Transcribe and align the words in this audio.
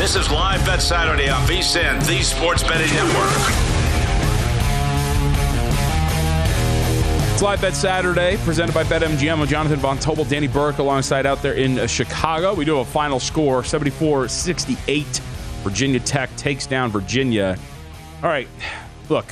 This 0.00 0.16
is 0.16 0.30
Live 0.30 0.64
Bet 0.64 0.80
Saturday 0.80 1.28
on 1.28 1.46
VSIN, 1.46 2.06
the 2.06 2.22
Sports 2.22 2.62
Betting 2.62 2.88
Network. 2.94 3.30
It's 7.34 7.42
Live 7.42 7.60
Bet 7.60 7.74
Saturday, 7.74 8.38
presented 8.38 8.72
by 8.74 8.82
BetMGM. 8.84 9.40
I'm 9.40 9.46
Jonathan 9.46 9.78
Von 9.78 9.98
Tobel, 9.98 10.24
Danny 10.24 10.46
Burke 10.46 10.78
alongside 10.78 11.26
out 11.26 11.42
there 11.42 11.52
in 11.52 11.78
uh, 11.78 11.86
Chicago. 11.86 12.54
We 12.54 12.64
do 12.64 12.76
have 12.76 12.88
a 12.88 12.90
final 12.90 13.20
score 13.20 13.62
74 13.62 14.28
68. 14.28 15.04
Virginia 15.64 16.00
Tech 16.00 16.34
takes 16.34 16.66
down 16.66 16.90
Virginia. 16.90 17.58
All 18.22 18.30
right, 18.30 18.48
look, 19.10 19.26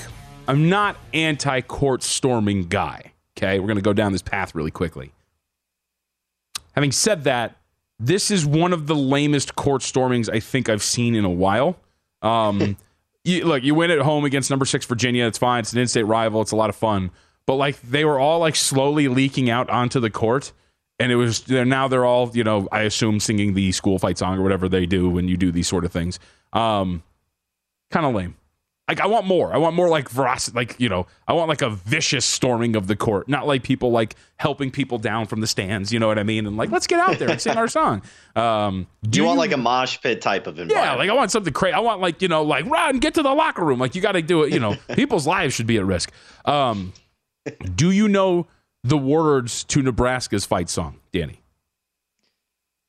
I'm 0.46 0.68
not 0.68 0.98
anti 1.14 1.62
court 1.62 2.02
storming 2.02 2.64
guy. 2.64 3.12
Okay, 3.38 3.58
we're 3.58 3.68
going 3.68 3.76
to 3.76 3.82
go 3.82 3.94
down 3.94 4.12
this 4.12 4.20
path 4.20 4.54
really 4.54 4.70
quickly. 4.70 5.12
Having 6.72 6.92
said 6.92 7.24
that, 7.24 7.57
this 7.98 8.30
is 8.30 8.46
one 8.46 8.72
of 8.72 8.86
the 8.86 8.94
lamest 8.94 9.56
court 9.56 9.82
stormings 9.82 10.28
I 10.28 10.40
think 10.40 10.68
I've 10.68 10.82
seen 10.82 11.14
in 11.14 11.24
a 11.24 11.30
while. 11.30 11.78
Um, 12.22 12.76
you, 13.24 13.44
look, 13.44 13.62
you 13.62 13.74
win 13.74 13.90
at 13.90 13.98
home 14.00 14.24
against 14.24 14.50
number 14.50 14.64
six 14.64 14.86
Virginia. 14.86 15.26
It's 15.26 15.38
fine. 15.38 15.60
It's 15.60 15.72
an 15.72 15.80
in-state 15.80 16.04
rival. 16.04 16.40
It's 16.40 16.52
a 16.52 16.56
lot 16.56 16.70
of 16.70 16.76
fun. 16.76 17.10
But 17.46 17.54
like 17.54 17.80
they 17.82 18.04
were 18.04 18.18
all 18.18 18.40
like 18.40 18.56
slowly 18.56 19.08
leaking 19.08 19.48
out 19.48 19.70
onto 19.70 20.00
the 20.00 20.10
court, 20.10 20.52
and 20.98 21.10
it 21.10 21.16
was 21.16 21.40
they're, 21.40 21.64
now 21.64 21.88
they're 21.88 22.04
all 22.04 22.30
you 22.34 22.44
know 22.44 22.68
I 22.70 22.82
assume 22.82 23.20
singing 23.20 23.54
the 23.54 23.72
school 23.72 23.98
fight 23.98 24.18
song 24.18 24.38
or 24.38 24.42
whatever 24.42 24.68
they 24.68 24.84
do 24.84 25.08
when 25.08 25.28
you 25.28 25.38
do 25.38 25.50
these 25.50 25.66
sort 25.66 25.86
of 25.86 25.92
things. 25.92 26.18
Um, 26.52 27.02
kind 27.90 28.04
of 28.04 28.14
lame. 28.14 28.36
Like 28.88 29.00
I 29.00 29.06
want 29.06 29.26
more. 29.26 29.52
I 29.52 29.58
want 29.58 29.76
more 29.76 29.88
like 29.88 30.08
veracity. 30.08 30.56
Like 30.56 30.76
you 30.78 30.88
know, 30.88 31.06
I 31.26 31.34
want 31.34 31.50
like 31.50 31.60
a 31.60 31.68
vicious 31.68 32.24
storming 32.24 32.74
of 32.74 32.86
the 32.86 32.96
court, 32.96 33.28
not 33.28 33.46
like 33.46 33.62
people 33.62 33.90
like 33.90 34.16
helping 34.36 34.70
people 34.70 34.98
down 34.98 35.26
from 35.26 35.42
the 35.42 35.46
stands. 35.46 35.92
You 35.92 35.98
know 35.98 36.08
what 36.08 36.18
I 36.18 36.22
mean? 36.22 36.46
And 36.46 36.56
like 36.56 36.70
let's 36.70 36.86
get 36.86 36.98
out 36.98 37.18
there 37.18 37.28
and 37.28 37.40
sing 37.40 37.58
our 37.58 37.68
song. 37.68 38.02
Um, 38.34 38.86
do 39.02 39.20
you 39.20 39.26
want 39.26 39.38
like 39.38 39.52
a 39.52 39.58
mosh 39.58 40.00
pit 40.00 40.22
type 40.22 40.46
of 40.46 40.58
environment? 40.58 40.86
Yeah, 40.86 40.94
like 40.94 41.10
I 41.10 41.12
want 41.12 41.30
something 41.30 41.52
crazy. 41.52 41.74
I 41.74 41.80
want 41.80 42.00
like 42.00 42.22
you 42.22 42.28
know 42.28 42.42
like 42.42 42.64
run, 42.64 42.98
get 42.98 43.14
to 43.14 43.22
the 43.22 43.34
locker 43.34 43.64
room. 43.64 43.78
Like 43.78 43.94
you 43.94 44.00
got 44.00 44.12
to 44.12 44.22
do 44.22 44.42
it. 44.44 44.52
You 44.54 44.60
know, 44.60 44.76
people's 44.94 45.26
lives 45.26 45.54
should 45.54 45.66
be 45.66 45.76
at 45.76 45.84
risk. 45.84 46.10
Um, 46.46 46.94
do 47.74 47.90
you 47.90 48.08
know 48.08 48.46
the 48.84 48.98
words 48.98 49.64
to 49.64 49.82
Nebraska's 49.82 50.46
fight 50.46 50.70
song, 50.70 50.98
Danny? 51.12 51.42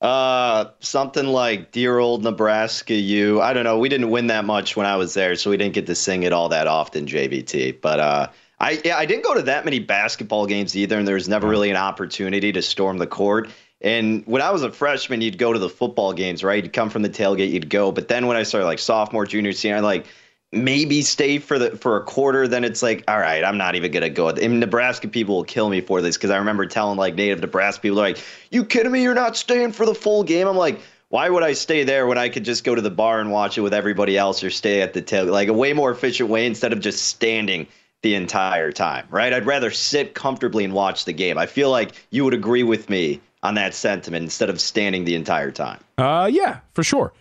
Uh, 0.02 0.66
something 0.80 1.28
like 1.28 1.72
"Dear 1.72 2.00
Old 2.00 2.24
Nebraska." 2.24 2.94
You, 2.94 3.42
I 3.42 3.54
don't 3.54 3.66
know. 3.66 3.78
We 3.78 3.90
didn't 3.90 4.10
win 4.10 4.28
that 4.28 4.46
much 4.46 4.78
when 4.78 4.86
I 4.86 4.96
was 4.96 5.14
there, 5.14 5.36
so 5.36 5.50
we 5.50 5.58
didn't 5.58 5.74
get 5.74 5.88
to 5.88 5.96
sing 5.96 6.24
it 6.24 6.32
all 6.32 6.50
that 6.50 6.68
often, 6.68 7.06
JVT. 7.06 7.82
But 7.82 8.00
uh, 8.00 8.28
I 8.60 8.82
yeah, 8.86 8.98
I 8.98 9.06
didn't 9.06 9.24
go 9.24 9.34
to 9.34 9.42
that 9.44 9.66
many 9.66 9.80
basketball 9.80 10.46
games 10.46 10.76
either, 10.76 10.98
and 10.98 11.08
there 11.08 11.16
was 11.16 11.28
never 11.28 11.48
really 11.48 11.70
an 11.70 11.76
opportunity 11.76 12.52
to 12.54 12.62
storm 12.62 12.98
the 12.98 13.08
court. 13.08 13.50
And 13.82 14.26
when 14.26 14.42
I 14.42 14.52
was 14.52 14.64
a 14.64 14.72
freshman, 14.72 15.22
you'd 15.22 15.38
go 15.38 15.54
to 15.54 15.60
the 15.60 15.70
football 15.70 16.12
games, 16.14 16.44
right? 16.44 16.64
You'd 16.64 16.74
come 16.74 16.90
from 16.90 17.02
the 17.02 17.10
tailgate, 17.10 17.52
you'd 17.52 17.70
go. 17.70 17.92
But 17.92 18.10
then 18.10 18.28
when 18.28 18.36
I 18.36 18.44
started 18.44 18.66
like 18.66 18.80
sophomore, 18.80 19.26
junior, 19.26 19.54
senior, 19.54 19.82
like 19.82 20.06
maybe 20.52 21.02
stay 21.04 21.38
for 21.38 21.60
the 21.60 21.78
for 21.78 21.96
a 21.96 22.04
quarter 22.04 22.48
then 22.48 22.64
it's 22.64 22.82
like 22.82 23.04
all 23.08 23.20
right 23.20 23.44
i'm 23.44 23.58
not 23.58 23.76
even 23.76 23.92
gonna 23.92 24.10
go. 24.10 24.32
Nebraska 24.32 25.08
people 25.08 25.36
will 25.36 25.44
kill 25.44 25.70
me 25.70 25.80
for 25.80 26.02
this 26.02 26.18
because 26.18 26.32
i 26.32 26.38
remember 26.38 26.66
telling 26.66 26.98
like 26.98 27.14
native 27.14 27.40
nebraska 27.40 27.82
people 27.82 27.98
like 27.98 28.18
you 28.50 28.66
kidding 28.66 28.92
me? 28.92 29.04
You're 29.04 29.14
not 29.14 29.38
staying 29.38 29.74
for 29.74 29.86
the 29.86 29.94
full 29.94 30.24
game? 30.24 30.48
I'm 30.48 30.58
like 30.58 30.80
why 31.10 31.30
would 31.30 31.44
i 31.44 31.54
stay 31.54 31.84
there 31.84 32.08
when 32.08 32.18
i 32.18 32.30
could 32.30 32.44
just 32.44 32.64
go 32.64 32.74
to 32.74 32.82
the 32.82 32.90
bar 32.90 33.20
and 33.20 33.32
watch 33.32 33.60
it 33.60 33.62
with 33.62 33.76
everybody 33.76 34.18
else 34.18 34.44
or 34.44 34.50
stay 34.50 34.82
at 34.82 34.94
the 34.94 35.02
tail 35.02 35.26
like 35.26 35.50
a 35.50 35.54
way 35.54 35.72
more 35.74 35.92
efficient 35.92 36.30
way 36.30 36.48
instead 36.48 36.74
of 36.74 36.80
just 36.80 37.06
standing 37.06 37.68
the 38.02 38.16
entire 38.16 38.72
time 38.72 39.06
right? 39.12 39.34
I'd 39.34 39.46
rather 39.46 39.70
sit 39.70 40.16
comfortably 40.16 40.64
and 40.64 40.74
watch 40.74 41.06
the 41.06 41.14
game. 41.14 41.38
I 41.38 41.46
feel 41.46 41.70
like 41.70 41.92
you 42.10 42.24
would 42.24 42.34
agree 42.34 42.64
with 42.64 42.90
me 42.90 43.22
on 43.44 43.54
that 43.56 43.74
sentiment 43.76 44.24
instead 44.24 44.50
of 44.50 44.60
standing 44.60 45.06
the 45.06 45.14
entire 45.14 45.52
time. 45.52 45.80
Uh 46.00 46.28
yeah 46.32 46.62
for 46.74 46.84
sure 46.84 47.14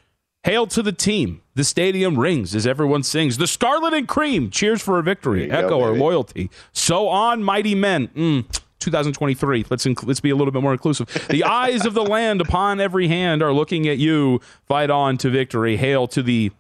Hail 0.45 0.67
to 0.69 0.83
the 0.83 0.93
team. 0.93 1.43
The 1.55 1.65
stadium 1.65 2.19
rings 2.19 2.55
as 2.55 2.67
everyone 2.67 3.03
sings. 3.03 3.39
The 3.39 3.47
Scarlet 3.47 3.93
and 3.93 4.07
Cream 4.07 4.51
cheers 4.51 4.81
for 4.81 4.99
a 4.99 5.03
victory. 5.03 5.51
Echo 5.51 5.69
go, 5.71 5.83
our 5.83 5.93
loyalty. 5.93 6.51
So 6.73 7.09
on, 7.09 7.43
mighty 7.43 7.75
men. 7.75 8.09
Mm, 8.09 8.61
2023. 8.79 9.67
Let's 9.69 9.85
inc- 9.85 10.07
let's 10.07 10.21
be 10.21 10.31
a 10.31 10.37
little 10.37 10.53
bit 10.53 10.63
more 10.63 10.73
inclusive. 10.73 11.09
The 11.29 11.45
eyes 11.45 11.85
of 11.85 11.95
the 11.95 12.05
land 12.05 12.41
upon 12.41 12.81
every 12.81 13.09
hand 13.09 13.43
are 13.43 13.53
looking 13.53 13.89
at 13.89 13.99
you. 13.99 14.41
Fight 14.67 14.91
on 14.91 15.19
to 15.19 15.31
victory. 15.31 15.77
Hail 15.77 16.07
to 16.09 16.23
the 16.23 16.53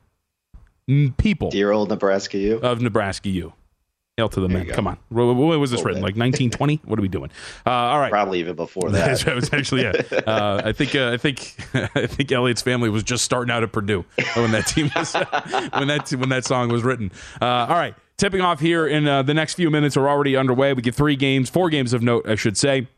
people. 1.16 1.50
Dear 1.50 1.70
old 1.70 1.88
Nebraska, 1.90 2.38
you 2.38 2.56
of 2.58 2.80
Nebraska, 2.80 3.28
you. 3.28 3.52
Hail 4.18 4.28
to 4.30 4.40
the 4.40 4.48
men. 4.48 4.66
Come 4.66 4.88
on. 4.88 4.98
When 5.10 5.60
was 5.60 5.70
this 5.70 5.84
written? 5.84 6.02
Like 6.02 6.16
1920? 6.16 6.80
what 6.86 6.98
are 6.98 7.02
we 7.02 7.06
doing? 7.06 7.30
Uh, 7.64 7.70
all 7.70 8.00
right. 8.00 8.10
Probably 8.10 8.40
even 8.40 8.56
before 8.56 8.90
that. 8.90 9.20
that 9.24 9.34
was 9.36 9.52
actually 9.52 9.82
yeah. 9.82 9.92
Uh, 10.26 10.60
I 10.64 10.72
think 10.72 10.96
uh, 10.96 11.12
I 11.12 11.16
think 11.18 11.54
I 11.94 12.08
think 12.08 12.32
Elliot's 12.32 12.60
family 12.60 12.88
was 12.90 13.04
just 13.04 13.24
starting 13.24 13.52
out 13.54 13.62
at 13.62 13.70
Purdue 13.70 14.04
when 14.34 14.50
that 14.50 14.66
team 14.66 14.90
was 14.96 15.14
when 15.72 15.86
that 15.86 16.10
when 16.10 16.30
that 16.30 16.44
song 16.44 16.68
was 16.68 16.82
written. 16.82 17.12
Uh, 17.40 17.44
all 17.68 17.76
right. 17.76 17.94
Tipping 18.16 18.40
off 18.40 18.58
here 18.58 18.88
in 18.88 19.06
uh, 19.06 19.22
the 19.22 19.34
next 19.34 19.54
few 19.54 19.70
minutes 19.70 19.96
are 19.96 20.08
already 20.08 20.34
underway. 20.34 20.72
We 20.72 20.82
get 20.82 20.96
three 20.96 21.14
games, 21.14 21.48
four 21.48 21.70
games 21.70 21.92
of 21.92 22.02
note, 22.02 22.28
I 22.28 22.34
should 22.34 22.56
say. 22.56 22.88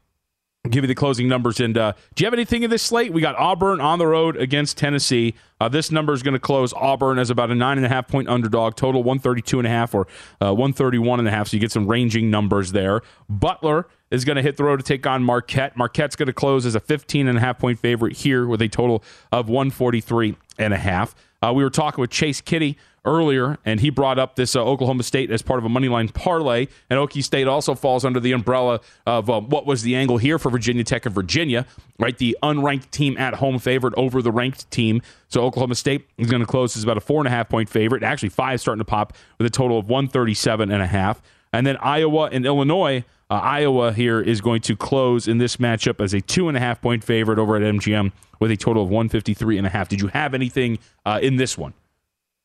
Give 0.69 0.85
you 0.85 0.89
the 0.89 0.95
closing 0.95 1.27
numbers. 1.27 1.59
And 1.59 1.79
uh, 1.79 1.95
do 2.15 2.23
you 2.23 2.27
have 2.27 2.35
anything 2.35 2.65
in 2.65 2.69
this 2.69 2.83
slate? 2.83 3.15
We 3.15 3.23
got 3.23 3.35
Auburn 3.37 3.81
on 3.81 3.99
the 3.99 4.07
road 4.07 4.37
against 4.37 4.77
Tennessee. 4.77 5.35
Uh, 5.59 5.71
this 5.71 5.91
number 5.91 6.13
is 6.13 6.23
going 6.23 6.35
to 6.35 6.41
close 6.41 6.75
Auburn 6.75 7.19
as 7.19 7.31
about 7.31 7.51
a 7.51 7.55
nine 7.55 7.79
and 7.79 7.87
a 7.87 7.89
half 7.89 8.07
point 8.07 8.29
underdog, 8.29 8.77
total 8.77 9.03
132 9.03 9.59
and 9.59 9.67
a 9.67 9.71
half 9.71 9.95
or 9.95 10.07
uh, 10.43 10.53
131 10.53 11.19
and 11.19 11.27
a 11.27 11.31
half. 11.31 11.49
So 11.49 11.57
you 11.57 11.63
get 11.63 11.73
some 11.73 11.87
ranging 11.87 12.31
numbers 12.31 12.73
there. 12.73 13.01
Butler 13.27 13.87
is 14.11 14.25
going 14.25 14.37
to 14.37 14.43
hit 14.43 14.57
the 14.57 14.65
road 14.65 14.79
to 14.79 14.83
take 14.83 15.07
on 15.07 15.23
Marquette. 15.23 15.77
Marquette's 15.77 16.17
going 16.17 16.27
to 16.27 16.33
close 16.33 16.67
as 16.67 16.75
a 16.75 16.81
15 16.81 17.29
and 17.29 17.39
a 17.39 17.41
half 17.41 17.59
point 17.59 17.79
favorite 17.79 18.17
here 18.17 18.47
with 18.47 18.61
a 18.63 18.69
total 18.69 19.03
of 19.33 19.49
143 19.49 20.37
and 20.59 20.75
a 20.75 20.79
half. 20.79 21.15
Uh, 21.43 21.53
we 21.55 21.63
were 21.63 21.71
talking 21.71 22.03
with 22.03 22.11
Chase 22.11 22.41
Kiddy 22.41 22.77
earlier, 23.05 23.59
and 23.65 23.81
he 23.81 23.89
brought 23.89 24.19
up 24.19 24.37
this 24.37 24.55
uh, 24.55 24.63
Oklahoma 24.63 25.03
State 25.03 25.31
as 25.31 25.41
part 25.41 25.59
of 25.59 25.65
a 25.65 25.69
money 25.69 25.89
line 25.89 26.09
parlay. 26.09 26.67
And 26.91 26.99
Okie 26.99 27.25
State 27.25 27.47
also 27.47 27.75
falls 27.75 28.05
under 28.05 28.21
the 28.21 28.33
umbrella 28.33 28.81
of 29.07 29.31
uh, 29.31 29.41
what 29.41 29.65
was 29.65 29.83
the 29.83 29.97
angle 29.97 30.19
here 30.19 30.39
for 30.39 30.51
Virginia 30.51 30.85
Tech 30.85 31.07
and 31.07 31.15
Virginia, 31.15 31.67
right? 31.99 32.17
The 32.17 32.37
unranked 32.43 32.91
team 32.91 33.17
at 33.17 33.35
home 33.35 33.59
favorite 33.59 33.95
over 33.97 34.21
the 34.21 34.31
ranked 34.31 34.71
team. 34.71 35.01
So 35.29 35.43
Oklahoma 35.43 35.77
State 35.77 36.07
is 36.19 36.31
going 36.31 36.41
to 36.41 36.47
close 36.47 36.77
as 36.77 36.83
about 36.83 36.99
a 36.99 37.01
four 37.01 37.21
and 37.21 37.27
a 37.27 37.31
half 37.31 37.49
point 37.49 37.69
favorite. 37.71 38.03
Actually, 38.03 38.31
five 38.31 38.61
starting 38.61 38.81
to 38.81 38.85
pop 38.85 39.15
with 39.39 39.47
a 39.47 39.51
total 39.51 39.79
of 39.79 39.89
137 39.89 40.71
and 40.71 40.83
a 40.83 40.87
half. 40.87 41.23
And 41.53 41.67
then 41.67 41.77
Iowa 41.79 42.29
and 42.31 42.45
Illinois. 42.45 43.05
Uh, 43.31 43.35
Iowa 43.35 43.93
here 43.93 44.21
is 44.21 44.41
going 44.41 44.61
to 44.63 44.75
close 44.75 45.29
in 45.29 45.39
this 45.39 45.59
matchup 45.59 46.03
as 46.03 46.13
a 46.13 46.21
two 46.21 46.49
and 46.49 46.57
a 46.57 46.61
half 46.61 46.83
point 46.83 47.05
favorite 47.05 47.39
over 47.39 47.57
at 47.57 47.63
MGM 47.63 48.11
with 48.41 48.51
a 48.51 48.57
total 48.57 48.83
of 48.83 48.89
153 48.89 49.57
and 49.57 49.67
a 49.67 49.71
half. 49.71 49.89
Did 49.89 50.01
you 50.01 50.09
have 50.09 50.35
anything 50.35 50.81
uh, 51.07 51.21
in 51.23 51.37
this 51.37 51.57
one 51.57 51.73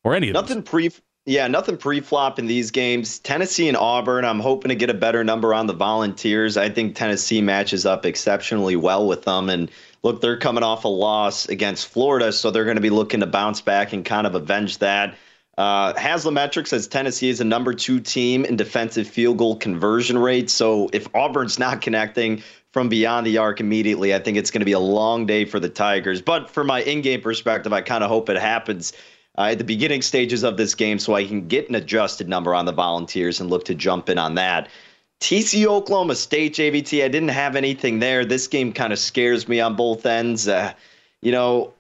or 0.04 0.14
any 0.14 0.30
of 0.30 0.34
nothing 0.34 0.62
pre? 0.62 0.92
Yeah, 1.28 1.48
nothing 1.48 1.78
pre-flop 1.78 2.38
in 2.38 2.46
these 2.46 2.70
games. 2.70 3.18
Tennessee 3.18 3.68
and 3.68 3.76
Auburn. 3.76 4.26
I'm 4.26 4.40
hoping 4.40 4.70
to 4.70 4.76
get 4.76 4.92
a 4.92 4.94
better 4.94 5.24
number 5.24 5.56
on 5.56 5.66
the 5.66 5.74
Volunteers. 5.74 6.56
I 6.56 6.70
think 6.70 6.96
Tennessee 6.96 7.42
matches 7.42 7.84
up 7.84 8.06
exceptionally 8.06 8.76
well 8.76 9.08
with 9.08 9.24
them. 9.24 9.50
And 9.50 9.72
look, 10.04 10.22
they're 10.22 10.38
coming 10.38 10.64
off 10.64 10.86
a 10.86 10.88
loss 10.88 11.50
against 11.50 11.88
Florida, 11.88 12.32
so 12.32 12.52
they're 12.52 12.64
going 12.64 12.78
to 12.78 12.82
be 12.82 12.92
looking 12.92 13.22
to 13.22 13.26
bounce 13.26 13.60
back 13.60 13.92
and 13.92 14.06
kind 14.06 14.28
of 14.28 14.36
avenge 14.36 14.78
that. 14.78 15.16
Uh, 15.58 15.94
Haslametric 15.94 16.68
says 16.68 16.88
Tennessee 16.88 17.30
is 17.30 17.40
a 17.40 17.46
number 17.46 17.74
two 17.74 18.00
team 18.00 18.44
in 18.44 18.58
defensive 18.58 19.08
field 19.08 19.38
goal 19.38 19.56
conversion 19.56 20.18
rate. 20.18 20.50
So 20.50 20.90
if 20.92 21.08
Auburn's 21.16 21.58
not 21.58 21.82
connecting 21.82 22.44
from 22.72 22.90
beyond 22.90 23.26
the 23.26 23.38
arc 23.38 23.62
immediately, 23.62 24.14
I 24.14 24.20
think 24.20 24.38
it's 24.38 24.52
going 24.52 24.60
to 24.60 24.66
be 24.66 24.74
a 24.74 24.80
long 24.80 25.26
day 25.26 25.46
for 25.46 25.62
the 25.62 25.70
Tigers. 25.70 26.22
But 26.22 26.50
for 26.50 26.64
my 26.66 26.82
in 26.82 27.02
game 27.02 27.22
perspective, 27.22 27.72
I 27.72 27.82
kind 27.82 28.04
of 28.04 28.10
hope 28.10 28.30
it 28.30 28.38
happens 28.38 28.92
uh, 29.38 29.44
at 29.52 29.58
the 29.58 29.64
beginning 29.64 30.02
stages 30.02 30.44
of 30.44 30.58
this 30.58 30.76
game 30.76 31.00
so 31.00 31.14
I 31.14 31.26
can 31.26 31.48
get 31.48 31.70
an 31.70 31.76
adjusted 31.76 32.28
number 32.28 32.54
on 32.54 32.66
the 32.66 32.74
Volunteers 32.74 33.40
and 33.40 33.50
look 33.50 33.66
to 33.66 33.76
jump 33.76 34.10
in 34.10 34.18
on 34.18 34.36
that. 34.36 34.68
TCU 35.22 35.68
Oklahoma 35.68 36.16
State 36.16 36.56
JVT, 36.56 37.04
I 37.04 37.08
didn't 37.08 37.30
have 37.30 37.56
anything 37.56 38.00
there. 38.00 38.26
This 38.26 38.48
game 38.48 38.74
kind 38.74 38.92
of 38.92 39.00
scares 39.00 39.48
me 39.48 39.62
on 39.62 39.78
both 39.78 40.06
ends. 40.06 40.50
Uh, 40.50 40.74
you 41.22 41.32
know, 41.32 41.74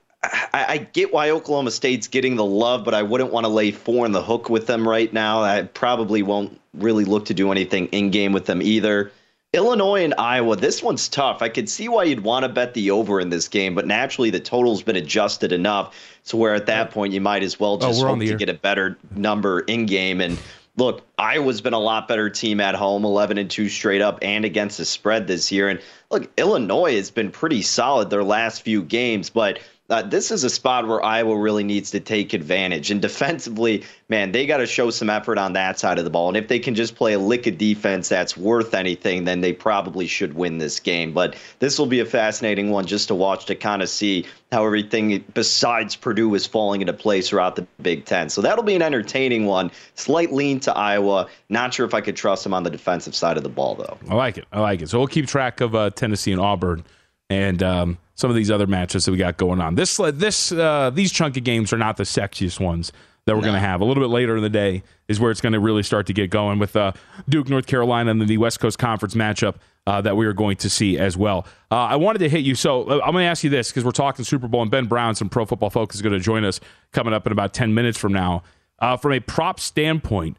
I, 0.54 0.66
I, 0.68 0.77
get 0.77 1.13
why 1.13 1.30
Oklahoma 1.30 1.72
State's 1.72 2.07
getting 2.07 2.36
the 2.36 2.45
love, 2.45 2.83
but 2.83 2.94
I 2.94 3.04
wouldn't 3.04 3.31
want 3.31 3.45
to 3.45 3.50
lay 3.50 3.72
four 3.72 4.06
in 4.06 4.12
the 4.12 4.22
hook 4.22 4.50
with 4.50 4.68
them 4.68 4.88
right 4.88 5.12
now. 5.12 5.44
I 5.44 5.63
probably 5.63 6.24
won't 6.24 6.60
really 6.74 7.06
look 7.06 7.25
to 7.25 7.33
do 7.33 7.51
anything 7.51 7.88
in 7.88 8.12
game 8.12 8.33
with 8.33 8.45
them 8.45 8.62
either. 8.62 9.12
Illinois 9.54 10.04
and 10.04 10.13
Iowa, 10.18 10.57
this 10.57 10.83
one's 10.83 11.07
tough. 11.07 11.42
I 11.42 11.48
could 11.48 11.69
see 11.69 11.88
why 11.88 12.04
you'd 12.04 12.24
want 12.24 12.44
to 12.44 12.50
bet 12.50 12.74
the 12.74 12.92
over 12.92 13.22
in 13.22 13.30
this 13.30 13.48
game, 13.48 13.74
but 13.74 13.88
naturally 13.88 14.30
the 14.30 14.39
total's 14.39 14.83
been 14.83 14.98
adjusted 14.98 15.54
enough 15.54 15.95
to 16.25 16.38
where 16.38 16.54
at 16.54 16.66
that 16.66 16.92
point 16.92 17.13
you 17.13 17.22
might 17.22 17.42
as 17.42 17.57
well 17.60 17.75
oh, 17.75 17.88
just 17.88 18.04
oh, 18.04 18.07
hope 18.07 18.19
to 18.19 18.36
get 18.36 18.50
a 18.50 18.54
better 18.54 18.98
number 19.16 19.62
in 19.62 19.86
game. 19.86 20.19
And 20.19 20.38
look, 20.75 21.04
Iowa's 21.18 21.62
been 21.62 21.74
a 21.74 21.80
lot 21.80 22.08
better 22.08 22.30
team 22.30 22.60
at 22.60 22.76
home, 22.76 23.06
11 23.06 23.38
and 23.38 23.50
2 23.50 23.70
straight 23.70 24.02
up 24.02 24.20
and 24.22 24.46
against 24.46 24.78
the 24.78 24.86
spread 24.86 25.28
this 25.28 25.52
year. 25.52 25.70
And 25.70 25.80
look, 26.10 26.30
Illinois 26.38 26.96
has 26.96 27.12
been 27.12 27.32
pretty 27.32 27.62
solid 27.62 28.10
their 28.10 28.24
last 28.24 28.62
few 28.62 28.84
games, 28.84 29.30
but 29.30 29.60
uh, 29.88 30.02
this 30.02 30.32
is 30.32 30.44
a 30.44 30.50
spot 30.50 30.88
where 30.88 31.04
Iowa 31.04 31.38
really 31.38 31.64
needs 31.64 31.92
to 31.92 32.00
take 32.00 32.34
advantage. 32.34 32.90
And 32.90 33.00
defensively, 33.00 33.84
man, 34.10 34.32
they 34.32 34.48
got 34.48 34.58
to 34.58 34.66
show 34.66 34.90
some 34.90 35.12
effort 35.12 35.38
on 35.38 35.54
that 35.54 35.78
side 35.78 36.00
of 36.00 36.06
the 36.06 36.10
ball. 36.10 36.28
And 36.28 36.38
if 36.38 36.48
they 36.48 36.58
can 36.58 36.74
just 36.74 36.96
play 36.96 37.14
a 37.14 37.20
lick 37.20 37.46
of 37.46 37.60
defense 37.60 38.10
that's 38.10 38.36
worth 38.36 38.74
anything, 38.74 39.26
then 39.26 39.42
they 39.42 39.54
probably 39.54 40.08
should 40.08 40.34
win 40.34 40.58
this 40.58 40.80
game. 40.80 41.14
But 41.14 41.36
this 41.60 41.78
will 41.78 41.86
be 41.86 42.00
a 42.00 42.06
fascinating 42.06 42.72
one 42.72 42.88
just 42.88 43.10
to 43.10 43.16
watch 43.16 43.46
to 43.46 43.56
kind 43.56 43.84
of 43.84 43.90
see 43.90 44.26
how 44.52 44.66
everything 44.66 45.24
besides 45.36 45.96
Purdue 45.96 46.34
is 46.34 46.48
falling 46.48 46.82
into 46.82 46.94
place 46.94 47.30
throughout 47.30 47.56
the 47.56 47.68
Big 47.82 48.06
Ten. 48.06 48.30
So 48.30 48.42
that'll 48.42 48.64
be 48.64 48.76
an 48.76 48.82
entertaining 48.82 49.46
one. 49.46 49.70
Slight 49.94 50.34
lean 50.34 50.60
to 50.62 50.76
Iowa. 50.76 51.05
Not 51.50 51.74
sure 51.74 51.86
if 51.86 51.94
I 51.94 52.02
could 52.02 52.16
trust 52.16 52.46
him 52.46 52.54
on 52.54 52.63
the 52.63 52.69
defensive 52.69 53.16
side 53.16 53.38
of 53.38 53.44
the 53.44 53.50
ball, 53.50 53.75
though. 53.75 53.98
I 54.10 54.16
like 54.16 54.38
it. 54.38 54.46
I 54.52 54.60
like 54.60 54.81
it. 54.81 54.90
So 54.90 54.98
we'll 54.98 55.07
keep 55.07 55.28
track 55.28 55.62
of 55.62 55.75
uh, 55.75 55.90
Tennessee 55.92 56.31
and 56.31 56.42
Auburn. 56.42 56.84
And, 57.30 57.63
um, 57.63 57.98
some 58.16 58.30
of 58.30 58.36
these 58.36 58.50
other 58.50 58.66
matches 58.66 59.06
that 59.06 59.12
we 59.12 59.18
got 59.18 59.38
going 59.38 59.62
on. 59.62 59.75
This 59.75 59.98
this 60.13 60.52
uh, 60.52 60.90
these 60.90 61.12
chunky 61.12 61.42
games 61.42 61.72
are 61.74 61.78
not 61.78 61.98
the 61.98 62.04
sexiest 62.04 62.60
ones 62.60 62.92
that 63.25 63.34
we're 63.34 63.42
no. 63.42 63.48
going 63.48 63.62
to 63.62 63.68
have. 63.68 63.81
A 63.81 63.86
little 63.86 64.02
bit 64.02 64.10
later 64.10 64.36
in 64.38 64.44
the 64.44 64.50
day 64.50 64.84
is 65.07 65.19
where 65.19 65.31
it's 65.31 65.42
going 65.42 65.54
to 65.54 65.60
really 65.60 65.84
start 65.84 66.07
to 66.07 66.13
get 66.13 66.30
going 66.30 66.60
with 66.60 66.75
uh, 66.75 66.94
Duke, 67.28 67.50
North 67.50 67.66
Carolina, 67.66 68.12
and 68.12 68.28
the 68.28 68.38
West 68.38 68.60
Coast 68.60 68.78
Conference 68.80 69.16
matchup 69.16 69.56
uh, 69.88 70.01
that 70.01 70.16
we 70.16 70.25
are 70.25 70.34
going 70.34 70.58
to 70.58 70.69
see 70.69 70.98
as 70.98 71.18
well. 71.18 71.46
Uh, 71.72 71.75
I 71.75 71.96
wanted 71.96 72.19
to 72.19 72.30
hit 72.30 72.44
you, 72.44 72.56
so 72.56 72.84
uh, 72.84 73.01
I'm 73.04 73.12
going 73.12 73.24
to 73.24 73.30
ask 73.30 73.44
you 73.44 73.50
this 73.50 73.69
because 73.69 73.84
we're 73.84 73.92
talking 73.92 74.24
Super 74.25 74.48
Bowl, 74.48 74.62
and 74.62 74.72
Ben 74.72 74.86
Brown, 74.86 75.16
some 75.16 75.30
Pro 75.30 75.46
Football 75.46 75.69
Focus, 75.72 75.96
is 75.96 76.01
going 76.01 76.13
to 76.13 76.19
join 76.19 76.46
us 76.46 76.60
coming 76.92 77.13
up 77.13 77.25
in 77.25 77.31
about 77.31 77.54
10 77.54 77.74
minutes 77.74 77.98
from 77.98 78.13
now. 78.13 78.44
Uh, 78.80 78.98
from 78.98 79.13
a 79.13 79.19
prop 79.19 79.60
standpoint, 79.60 80.38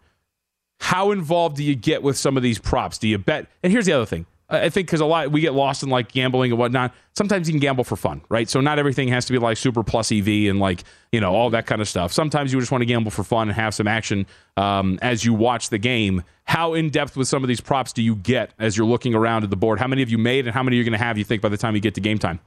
how 0.78 1.10
involved 1.10 1.56
do 1.56 1.64
you 1.64 1.74
get 1.74 2.02
with 2.02 2.16
some 2.16 2.36
of 2.36 2.42
these 2.42 2.58
props? 2.58 2.98
Do 2.98 3.08
you 3.08 3.18
bet? 3.18 3.46
And 3.62 3.72
here's 3.72 3.86
the 3.86 3.92
other 3.92 4.06
thing 4.06 4.26
I 4.48 4.68
think 4.68 4.86
because 4.86 5.00
a 5.00 5.06
lot 5.06 5.32
we 5.32 5.40
get 5.40 5.54
lost 5.54 5.82
in 5.82 5.88
like 5.88 6.12
gambling 6.12 6.52
and 6.52 6.58
whatnot. 6.58 6.94
Sometimes 7.14 7.48
you 7.48 7.52
can 7.52 7.60
gamble 7.60 7.82
for 7.82 7.96
fun, 7.96 8.22
right? 8.28 8.48
So 8.48 8.60
not 8.60 8.78
everything 8.78 9.08
has 9.08 9.24
to 9.26 9.32
be 9.32 9.38
like 9.38 9.56
super 9.56 9.82
plus 9.82 10.12
EV 10.12 10.28
and 10.48 10.60
like 10.60 10.84
you 11.10 11.20
know 11.20 11.34
all 11.34 11.50
that 11.50 11.66
kind 11.66 11.80
of 11.80 11.88
stuff. 11.88 12.12
Sometimes 12.12 12.52
you 12.52 12.60
just 12.60 12.70
want 12.70 12.82
to 12.82 12.86
gamble 12.86 13.10
for 13.10 13.24
fun 13.24 13.48
and 13.48 13.56
have 13.56 13.74
some 13.74 13.88
action 13.88 14.24
um, 14.56 15.00
as 15.02 15.24
you 15.24 15.34
watch 15.34 15.70
the 15.70 15.78
game. 15.78 16.22
How 16.44 16.74
in 16.74 16.90
depth 16.90 17.16
with 17.16 17.26
some 17.26 17.42
of 17.42 17.48
these 17.48 17.60
props 17.60 17.92
do 17.92 18.02
you 18.02 18.14
get 18.14 18.52
as 18.60 18.76
you're 18.76 18.86
looking 18.86 19.16
around 19.16 19.42
at 19.42 19.50
the 19.50 19.56
board? 19.56 19.80
How 19.80 19.88
many 19.88 20.02
have 20.02 20.10
you 20.10 20.18
made, 20.18 20.46
and 20.46 20.54
how 20.54 20.62
many 20.62 20.76
are 20.76 20.78
you 20.78 20.84
going 20.84 20.98
to 20.98 21.04
have? 21.04 21.18
You 21.18 21.24
think 21.24 21.42
by 21.42 21.48
the 21.48 21.56
time 21.56 21.74
you 21.74 21.80
get 21.80 21.94
to 21.94 22.00
game 22.00 22.18
time? 22.18 22.38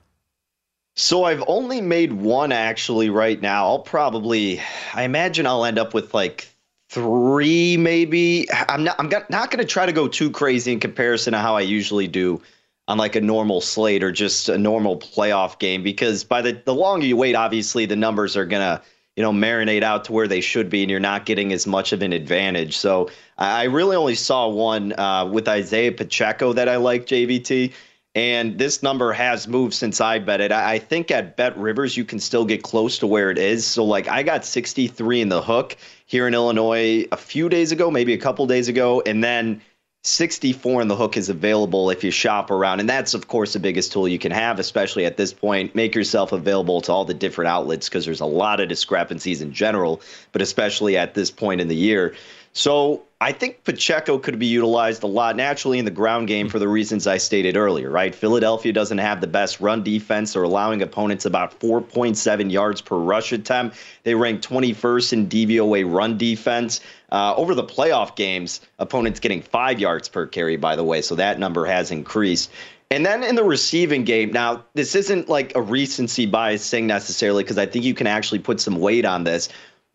So 0.96 1.26
I've 1.26 1.44
only 1.48 1.82
made 1.82 2.14
one 2.14 2.52
actually 2.54 3.10
right 3.10 3.42
now. 3.42 3.66
I'll 3.66 3.80
probably, 3.80 4.62
I 4.94 5.04
imagine 5.04 5.46
I'll 5.48 5.66
end 5.66 5.80
up 5.80 5.94
with 5.94 6.14
like 6.14 6.50
three, 6.90 7.78
maybe. 7.78 8.48
I'm 8.52 8.84
not. 8.84 8.96
I'm 9.00 9.10
not 9.10 9.52
going 9.52 9.60
to 9.60 9.66
try 9.66 9.86
to 9.86 9.92
go 9.92 10.08
too 10.08 10.32
crazy 10.32 10.72
in 10.74 10.80
comparison 10.80 11.34
to 11.34 11.40
how 11.40 11.56
I 11.56 11.62
usually 11.62 12.08
do 12.08 12.42
on 12.88 12.98
like 12.98 13.16
a 13.16 13.22
normal 13.22 13.62
slate 13.62 14.04
or 14.04 14.12
just 14.12 14.50
a 14.50 14.58
normal 14.58 14.98
playoff 14.98 15.60
game 15.60 15.84
because 15.84 16.24
by 16.24 16.42
the 16.42 16.62
the 16.66 16.74
longer 16.74 17.06
you 17.06 17.16
wait, 17.16 17.36
obviously 17.36 17.86
the 17.86 17.96
numbers 17.96 18.36
are 18.36 18.46
gonna 18.46 18.82
you 19.16 19.22
know 19.22 19.32
marinate 19.32 19.84
out 19.84 20.06
to 20.06 20.12
where 20.12 20.28
they 20.28 20.42
should 20.42 20.70
be, 20.70 20.82
and 20.82 20.90
you're 20.90 21.00
not 21.00 21.26
getting 21.26 21.54
as 21.54 21.68
much 21.68 21.94
of 21.94 22.02
an 22.02 22.12
advantage. 22.12 22.76
So 22.76 23.10
I 23.38 23.66
really 23.66 23.96
only 23.96 24.16
saw 24.16 24.48
one 24.48 24.98
uh, 25.00 25.26
with 25.26 25.48
Isaiah 25.48 25.92
Pacheco 25.92 26.54
that 26.54 26.68
I 26.68 26.78
like 26.78 27.06
JVT. 27.06 27.74
And 28.16 28.58
this 28.58 28.82
number 28.82 29.14
has 29.14 29.48
moved 29.48 29.76
since 29.76 30.02
I 30.02 30.18
bet 30.18 30.42
it. 30.42 30.52
I 30.52 30.80
think 30.80 31.12
at 31.12 31.38
Bet 31.38 31.56
Rivers, 31.56 31.96
you 31.96 32.04
can 32.04 32.20
still 32.20 32.44
get 32.44 32.64
close 32.64 32.98
to 32.98 33.08
where 33.08 33.30
it 33.30 33.38
is. 33.38 33.68
So, 33.68 33.86
like, 33.86 34.08
I 34.08 34.24
got 34.24 34.44
63 34.44 35.22
in 35.22 35.30
the 35.30 35.44
hook 35.44 35.78
here 36.10 36.28
in 36.28 36.34
Illinois 36.34 37.06
a 37.12 37.18
few 37.18 37.50
days 37.50 37.72
ago, 37.72 37.92
maybe 37.92 38.14
a 38.14 38.18
couple 38.18 38.48
days 38.48 38.68
ago. 38.68 39.04
And 39.06 39.24
then 39.24 39.62
64 40.04 40.82
in 40.82 40.88
the 40.88 40.96
hook 40.96 41.16
is 41.16 41.30
available 41.30 41.92
if 41.92 42.04
you 42.04 42.10
shop 42.10 42.50
around. 42.50 42.80
And 42.80 42.90
that's, 42.90 43.14
of 43.14 43.28
course, 43.28 43.54
the 43.54 43.60
biggest 43.60 43.92
tool 43.92 44.08
you 44.08 44.18
can 44.18 44.32
have, 44.32 44.58
especially 44.58 45.06
at 45.06 45.18
this 45.18 45.32
point. 45.32 45.76
Make 45.76 45.94
yourself 45.94 46.32
available 46.32 46.82
to 46.82 46.92
all 46.92 47.06
the 47.06 47.14
different 47.14 47.50
outlets 47.50 47.88
because 47.88 48.06
there's 48.06 48.22
a 48.22 48.26
lot 48.26 48.60
of 48.60 48.68
discrepancies 48.68 49.44
in 49.44 49.54
general, 49.54 50.02
but 50.32 50.42
especially 50.42 50.98
at 50.98 51.14
this 51.14 51.30
point 51.30 51.62
in 51.62 51.68
the 51.68 51.76
year. 51.76 52.16
So 52.54 53.04
I 53.22 53.32
think 53.32 53.64
Pacheco 53.64 54.18
could 54.18 54.40
be 54.40 54.46
utilized 54.46 55.04
a 55.04 55.08
lot 55.08 55.36
naturally 55.36 55.78
in 55.78 55.86
the 55.86 55.92
ground 55.92 56.28
game 56.28 56.48
for 56.48 56.58
the 56.58 56.68
reasons 56.68 57.06
I 57.06 57.18
stated 57.18 57.58
earlier, 57.58 57.90
right? 57.90 58.16
Philadelphia 58.16 58.72
doesn't 58.72 58.98
have 58.98 59.22
the 59.22 59.28
best 59.28 59.60
run 59.60 59.84
defense. 59.84 60.34
They're 60.34 60.44
allowing 60.44 60.82
opponents 60.82 61.26
about 61.26 61.60
4.7 61.60 62.52
yards 62.52 62.82
per 62.82 62.98
rush 62.98 63.32
attempt. 63.32 63.78
They 64.04 64.16
rank 64.16 64.42
21st 64.42 65.14
in 65.14 65.28
DVOA 65.28 65.92
run 65.94 66.18
defense. 66.18 66.80
Uh, 67.12 67.34
over 67.36 67.54
the 67.54 67.64
playoff 67.64 68.16
games, 68.16 68.62
opponents 68.78 69.20
getting 69.20 69.42
five 69.42 69.80
yards 69.80 70.08
per 70.08 70.26
carry, 70.26 70.56
by 70.56 70.76
the 70.76 70.84
way, 70.84 71.02
so 71.02 71.16
that 71.16 71.40
number 71.40 71.66
has 71.66 71.92
increased. 71.92 72.50
And 72.92 73.06
then 73.06 73.24
in 73.24 73.36
the 73.36 73.44
receiving 73.44 74.04
game, 74.04 74.32
now 74.32 74.64
this 74.74 74.96
isn't 74.96 75.30
like 75.30 75.56
a 75.56 75.62
recency 75.62 76.26
bias 76.26 76.68
thing 76.68 76.88
necessarily, 76.88 77.44
because 77.44 77.58
I 77.58 77.68
think 77.68 77.86
you 77.86 77.94
can 77.94 78.08
actually 78.08 78.40
put 78.40 78.60
some 78.60 78.80
weight 78.80 79.06
on 79.06 79.26
this. 79.26 79.50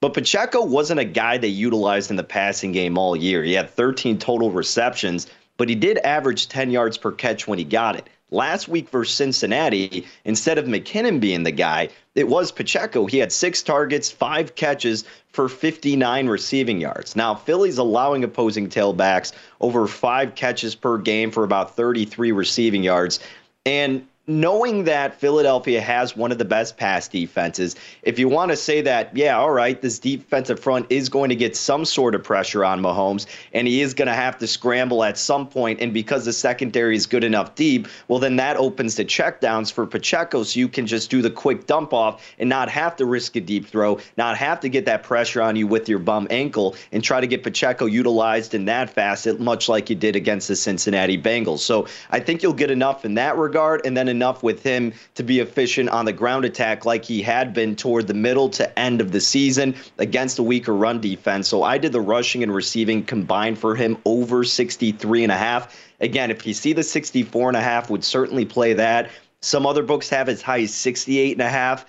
But 0.05 0.13
Pacheco 0.13 0.63
wasn't 0.63 1.01
a 1.01 1.05
guy 1.07 1.39
they 1.39 1.49
utilized 1.49 2.11
in 2.11 2.17
the 2.17 2.23
passing 2.23 2.73
game 2.73 2.99
all 2.99 3.17
year. 3.17 3.43
He 3.43 3.55
had 3.55 3.71
13 3.71 4.19
total 4.19 4.51
receptions, 4.51 5.29
but 5.57 5.71
he 5.71 5.75
did 5.75 5.97
average 5.97 6.47
10 6.51 6.71
yards 6.71 6.99
per 6.99 7.11
catch 7.11 7.49
when 7.49 7.59
he 7.59 7.65
got 7.65 7.97
it. 7.97 8.11
Last 8.31 8.69
week 8.69 8.91
versus 8.91 9.15
Cincinnati, 9.15 10.07
instead 10.27 10.59
of 10.59 10.67
McKinnon 10.67 11.21
being 11.21 11.43
the 11.43 11.53
guy, 11.53 11.89
it 12.15 12.29
was 12.29 12.53
Pacheco. 12.53 13.07
He 13.07 13.17
had 13.17 13.33
six 13.33 13.63
targets, 13.63 14.11
five 14.11 14.55
catches 14.57 15.05
for 15.33 15.49
59 15.49 16.27
receiving 16.27 16.83
yards. 16.83 17.17
Now, 17.17 17.35
Philly's 17.35 17.79
allowing 17.79 18.25
opposing 18.25 18.69
tailbacks 18.69 19.33
over 19.63 19.87
five 19.87 20.35
catches 20.35 20.75
per 20.75 20.99
game 20.99 21.31
for 21.31 21.45
about 21.45 21.77
33 21.77 22.31
receiving 22.31 22.83
yards. 22.83 23.21
And 23.65 24.07
knowing 24.27 24.85
that 24.85 25.21
Philadelphia 25.21 25.81
has 25.81 26.17
one 26.17 26.33
of 26.33 26.39
the 26.39 26.45
best 26.45 26.79
pass 26.79 27.09
defenses, 27.09 27.77
if 28.03 28.19
you 28.19 28.27
want 28.29 28.51
to 28.51 28.57
say 28.57 28.81
that, 28.81 29.15
yeah, 29.15 29.37
all 29.37 29.51
right, 29.51 29.83
this 29.83 29.99
defensive 29.99 30.59
front 30.59 30.87
is 30.89 31.11
going 31.11 31.29
to 31.29 31.37
get 31.37 31.55
some 31.55 31.85
sort 31.85 32.15
of 32.15 32.25
pressure 32.25 32.65
on 32.65 32.81
Mahomes, 32.81 33.27
and 33.53 33.69
he 33.69 33.83
is 33.83 33.93
going 33.93 34.09
to 34.09 34.15
have 34.15 34.39
to 34.39 34.47
scramble 34.47 35.05
at 35.05 35.19
some 35.19 35.47
point, 35.47 35.81
and 35.81 35.93
because 35.93 36.25
the 36.25 36.33
secondary 36.33 36.97
is 36.97 37.07
good 37.07 37.23
enough 37.23 37.55
deep, 37.55 37.87
well, 38.09 38.19
then 38.19 38.37
that 38.37 38.57
opens 38.57 38.97
the 38.97 39.05
checkdowns 39.05 39.71
for 39.71 39.87
Pacheco, 39.87 40.43
so 40.43 40.59
you 40.59 40.69
can 40.69 40.87
just 40.87 41.11
do 41.11 41.21
the 41.21 41.31
quick 41.31 41.67
dump 41.67 41.93
off 41.93 42.25
and 42.39 42.49
not 42.49 42.71
have 42.71 42.97
to 42.97 43.05
risk 43.05 43.37
a 43.37 43.41
deep 43.41 43.67
throw, 43.67 43.99
not 44.17 44.39
have 44.39 44.61
to 44.61 44.71
get 44.71 44.87
that 44.87 45.03
pressure 45.03 45.43
on 45.43 45.55
you 45.55 45.67
with 45.67 45.87
your 45.87 45.99
bum 45.99 46.27
ankle, 46.31 46.77
and 46.93 47.05
try 47.05 47.21
to 47.21 47.27
get 47.27 47.43
Pacheco 47.43 47.85
utilized 47.85 48.55
in 48.55 48.65
that 48.65 48.89
facet, 48.89 49.39
much 49.39 49.69
like 49.69 49.91
you 49.91 49.97
did 49.97 50.17
against 50.17 50.49
the 50.49 50.57
Cincinnati 50.57 51.19
Bengals. 51.19 51.59
So 51.59 51.87
I 52.11 52.21
think 52.21 52.43
you'll 52.43 52.55
get 52.55 52.71
enough 52.71 53.05
in 53.05 53.15
that 53.15 53.37
regard, 53.37 53.85
and 53.85 53.95
then 53.95 54.14
enough 54.15 54.43
with 54.43 54.63
him 54.63 54.93
to 55.15 55.23
be 55.23 55.41
efficient 55.41 55.89
on 55.91 56.05
the 56.05 56.13
ground 56.13 56.45
attack 56.45 56.85
like 56.85 57.05
he 57.05 57.23
had 57.23 57.53
been 57.53 57.77
toward 57.77 58.07
the 58.07 58.15
middle 58.15 58.49
to 58.51 58.79
end 58.79 59.01
of 59.01 59.13
the 59.13 59.21
season 59.21 59.75
against 59.99 60.39
a 60.39 60.43
weaker 60.43 60.75
run 60.75 61.01
defense. 61.01 61.49
So 61.49 61.63
I 61.63 61.79
did 61.79 61.93
the 61.93 62.01
rushing 62.01 62.43
and 62.43 62.55
receiving 62.55 63.05
combined 63.05 63.59
for 63.59 63.75
him 63.75 63.99
over 64.05 64.45
63 64.45 65.23
and 65.25 65.33
a 65.33 65.37
half. 65.37 65.77
Again, 66.01 66.31
if 66.31 66.47
you 66.47 66.55
see 66.55 66.73
the 66.73 66.83
64 66.83 67.49
and 67.49 67.57
a 67.57 67.63
half, 67.63 67.91
would 67.91 68.05
certainly 68.05 68.45
play 68.45 68.75
that. 68.75 69.11
Some 69.41 69.67
other 69.67 69.83
books 69.83 70.09
have 70.09 70.29
as 70.29 70.41
high 70.41 70.63
as 70.63 70.73
68 70.73 71.33
and 71.33 71.43
a 71.43 71.51
half. 71.51 71.85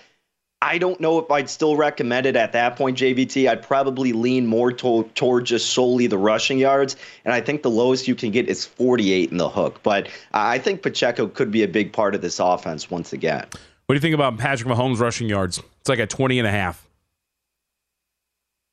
I 0.65 0.79
don't 0.79 1.00
know 1.00 1.19
if 1.19 1.29
I'd 1.29 1.48
still 1.48 1.75
recommend 1.75 2.25
it 2.25 2.36
at 2.36 2.53
that 2.53 2.75
point, 2.75 2.98
JVT. 2.98 3.48
I'd 3.48 3.62
probably 3.62 4.13
lean 4.13 4.48
more 4.48 4.72
to, 4.72 5.03
toward 5.13 5.45
just 5.45 5.69
solely 5.69 6.07
the 6.07 6.17
rushing 6.17 6.57
yards. 6.57 6.95
And 7.24 7.36
I 7.36 7.39
think 7.39 7.62
the 7.62 7.69
lowest 7.69 8.07
you 8.07 8.15
can 8.15 8.31
get 8.31 8.50
is 8.50 8.65
48 8.65 9.29
in 9.29 9.38
the 9.38 9.48
hook. 9.48 9.81
But 9.84 10.10
I 10.34 10.57
think 10.57 10.81
Pacheco 10.81 11.27
could 11.27 11.51
be 11.51 11.62
a 11.62 11.67
big 11.67 11.93
part 11.93 12.15
of 12.15 12.22
this 12.22 12.39
offense 12.39 12.89
once 12.89 13.13
again. 13.13 13.45
What 13.86 13.93
do 13.93 13.93
you 13.93 14.00
think 14.00 14.15
about 14.15 14.39
Patrick 14.39 14.67
Mahomes 14.67 14.98
rushing 14.98 15.29
yards? 15.29 15.62
It's 15.81 15.88
like 15.88 16.00
a 16.00 16.07
20 16.07 16.39
and 16.39 16.48
a 16.48 16.51
half. 16.51 16.84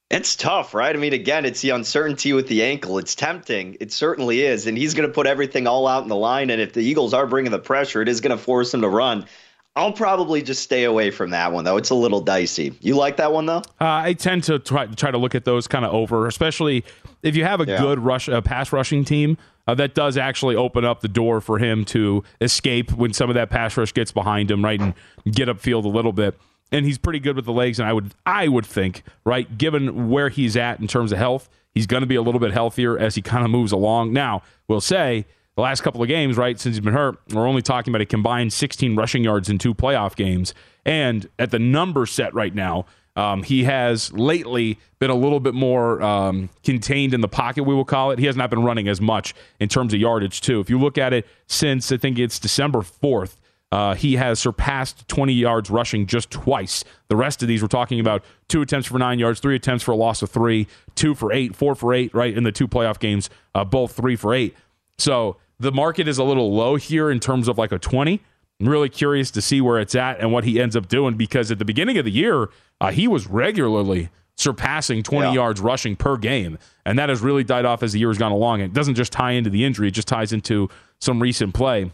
It's 0.09 0.35
tough, 0.35 0.73
right? 0.73 0.97
I 0.97 0.99
mean, 0.99 1.13
again, 1.13 1.45
it's 1.45 1.61
the 1.61 1.71
uncertainty 1.71 2.33
with 2.33 2.49
the 2.49 2.63
ankle. 2.63 2.97
It's 2.97 3.15
tempting. 3.15 3.77
It 3.81 3.93
certainly 3.93 4.41
is. 4.41 4.67
And 4.67 4.79
he's 4.79 4.95
going 4.95 5.09
to 5.09 5.15
put 5.15 5.27
everything 5.27 5.67
all 5.67 5.87
out 5.87 6.05
in 6.05 6.09
the 6.09 6.17
line. 6.17 6.49
And 6.49 6.61
if 6.61 6.73
the 6.73 6.81
Eagles 6.81 7.13
are 7.13 7.27
bringing 7.27 7.53
the 7.53 7.59
pressure, 7.59 8.01
it 8.01 8.09
is 8.09 8.23
going 8.23 8.35
to 8.35 8.43
force 8.43 8.73
him 8.73 8.81
to 8.81 8.89
run. 8.89 9.27
I'll 9.75 9.93
probably 9.93 10.43
just 10.43 10.63
stay 10.63 10.85
away 10.85 11.11
from 11.11 11.31
that 11.31 11.53
one 11.53 11.65
though. 11.65 11.79
It's 11.79 11.91
a 11.91 11.95
little 11.95 12.21
dicey. 12.21 12.77
You 12.81 12.95
like 12.95 13.17
that 13.17 13.33
one 13.33 13.47
though? 13.47 13.63
Uh, 13.81 14.03
I 14.05 14.13
tend 14.13 14.45
to 14.45 14.59
try, 14.59 14.87
try 14.87 15.11
to 15.11 15.19
look 15.19 15.35
at 15.35 15.45
those 15.45 15.67
kind 15.67 15.85
of 15.85 15.93
over, 15.95 16.27
especially 16.27 16.85
if 17.23 17.37
you 17.37 17.45
have 17.45 17.61
a 17.61 17.67
yeah. 17.67 17.79
good 17.79 17.99
rush, 17.99 18.29
a 18.29 18.43
pass 18.43 18.73
rushing 18.73 19.05
team. 19.05 19.39
Uh, 19.67 19.75
that 19.77 19.95
does 19.95 20.17
actually 20.17 20.57
open 20.57 20.85
up 20.85 21.01
the 21.01 21.09
door 21.09 21.41
for 21.41 21.59
him 21.59 21.85
to 21.85 22.25
escape 22.41 22.93
when 22.93 23.13
some 23.13 23.31
of 23.31 23.35
that 23.35 23.49
pass 23.49 23.77
rush 23.77 23.95
gets 23.95 24.11
behind 24.11 24.51
him, 24.51 24.65
right, 24.65 24.81
and 24.81 24.93
get 25.31 25.49
upfield 25.49 25.85
a 25.85 25.89
little 25.89 26.13
bit. 26.13 26.37
And 26.73 26.85
he's 26.85 26.99
pretty 26.99 27.21
good 27.21 27.37
with 27.37 27.45
the 27.45 27.53
legs, 27.53 27.79
and 27.79 27.89
I 27.89 27.93
would 27.93 28.13
I 28.27 28.49
would 28.49 28.67
think, 28.67 29.05
right, 29.25 29.57
given 29.57 30.11
where 30.11 30.31
he's 30.31 30.57
at 30.57 30.81
in 30.81 30.89
terms 30.89 31.13
of 31.13 31.19
health, 31.19 31.49
he's 31.71 31.87
going 31.87 32.01
to 32.01 32.09
be 32.09 32.17
a 32.17 32.23
little 32.23 32.41
bit 32.41 32.53
healthier 32.53 32.99
as 32.99 33.15
he 33.15 33.23
kind 33.23 33.45
of 33.45 33.51
moves 33.51 33.71
along. 33.71 34.13
Now, 34.13 34.43
we'll 34.67 34.81
say 34.81 35.27
the 35.57 35.63
last 35.63 35.83
couple 35.83 36.03
of 36.03 36.09
games, 36.09 36.37
right, 36.37 36.59
since 36.59 36.77
he's 36.77 36.85
been 36.85 36.95
hurt, 36.95 37.19
we're 37.33 37.47
only 37.47 37.63
talking 37.63 37.93
about 37.93 38.01
a 38.01 38.07
combined 38.07 38.53
16 38.53 38.97
rushing 38.97 39.23
yards 39.23 39.49
in 39.51 39.59
two 39.59 39.75
playoff 39.75 40.17
games. 40.17 40.55
And 40.85 41.29
at 41.39 41.51
the 41.51 41.59
number 41.59 42.07
set 42.07 42.33
right 42.35 42.55
now, 42.55 42.87
um, 43.15 43.43
he 43.43 43.65
has 43.65 44.11
lately 44.15 44.79
been 44.99 45.11
a 45.11 45.15
little 45.15 45.41
bit 45.41 45.53
more 45.53 46.01
um, 46.03 46.49
contained 46.65 47.13
in 47.13 47.21
the 47.21 47.29
pocket, 47.29 47.65
we 47.65 47.75
will 47.75 47.85
call 47.85 48.11
it. 48.11 48.19
He 48.19 48.25
has 48.25 48.37
not 48.37 48.49
been 48.49 48.63
running 48.63 48.89
as 48.89 49.01
much 49.01 49.35
in 49.61 49.69
terms 49.69 49.93
of 49.93 50.01
yardage, 50.01 50.41
too. 50.41 50.61
If 50.61 50.71
you 50.71 50.79
look 50.79 50.97
at 50.97 51.13
it 51.13 51.27
since 51.47 51.93
I 51.93 51.99
think 51.99 52.19
it's 52.19 52.39
December 52.39 52.81
4th, 52.81 53.37
uh, 53.71 53.95
he 53.95 54.17
has 54.17 54.39
surpassed 54.39 55.07
20 55.09 55.33
yards 55.33 55.71
rushing 55.71 56.07
just 56.07 56.31
twice. 56.31 56.85
The 57.09 57.17
rest 57.17 57.43
of 57.43 57.49
these, 57.49 57.63
we're 57.63 57.69
talking 57.69 58.01
about 58.01 58.23
two 58.49 58.63
attempts 58.63 58.87
for 58.89 58.99
nine 58.99 59.19
yards, 59.19 59.41
three 59.41 59.57
attempts 59.57 59.83
for 59.83 59.93
a 59.93 59.97
loss 59.97 60.23
of 60.23 60.31
three, 60.31 60.67
two 60.95 61.15
for 61.15 61.33
eight, 61.33 61.57
four 61.57 61.75
for 61.75 61.93
eight, 61.93 62.15
right? 62.15 62.37
In 62.37 62.45
the 62.45 62.53
two 62.53 62.69
playoff 62.69 62.99
games, 62.99 63.29
uh, 63.55 63.65
both 63.65 63.93
three 63.93 64.17
for 64.17 64.35
eight. 64.35 64.55
So 65.03 65.37
the 65.59 65.73
market 65.73 66.07
is 66.07 66.19
a 66.19 66.25
little 66.25 66.55
low 66.55 66.77
here 66.77 67.11
in 67.11 67.19
terms 67.19 67.49
of 67.49 67.59
like 67.59 67.73
a 67.73 67.79
20. 67.79 68.21
I'm 68.61 68.69
really 68.69 68.89
curious 68.89 69.33
to 69.33 69.43
see 69.43 69.61
where 69.61 69.81
it's 69.81 69.97
at 69.97 70.21
and 70.21 70.33
what 70.33 70.45
he 70.45 70.61
ends 70.61 70.77
up 70.77 70.87
doing 70.87 71.17
because 71.17 71.51
at 71.51 71.59
the 71.59 71.65
beginning 71.65 71.99
of 71.99 72.05
the 72.05 72.13
year, 72.13 72.51
uh, 72.81 72.93
he 72.93 73.09
was 73.09 73.27
regularly 73.27 74.11
surpassing 74.37 75.03
20 75.03 75.27
yeah. 75.27 75.35
yards 75.35 75.61
rushing 75.61 75.97
per 75.97 76.17
game. 76.17 76.57
And 76.87 76.99
that 77.01 77.09
has 77.09 77.21
really 77.21 77.43
died 77.43 77.65
off 77.65 77.83
as 77.83 77.93
the 77.93 77.99
year 77.99 78.11
has 78.11 78.19
gone 78.19 78.31
along. 78.31 78.61
It 78.61 78.73
doesn't 78.73 78.95
just 78.95 79.11
tie 79.11 79.33
into 79.33 79.51
the 79.51 79.65
injury, 79.65 79.89
it 79.89 79.91
just 79.93 80.07
ties 80.07 80.33
into 80.33 80.71
some 81.01 81.21
recent 81.21 81.53
play. 81.53 81.91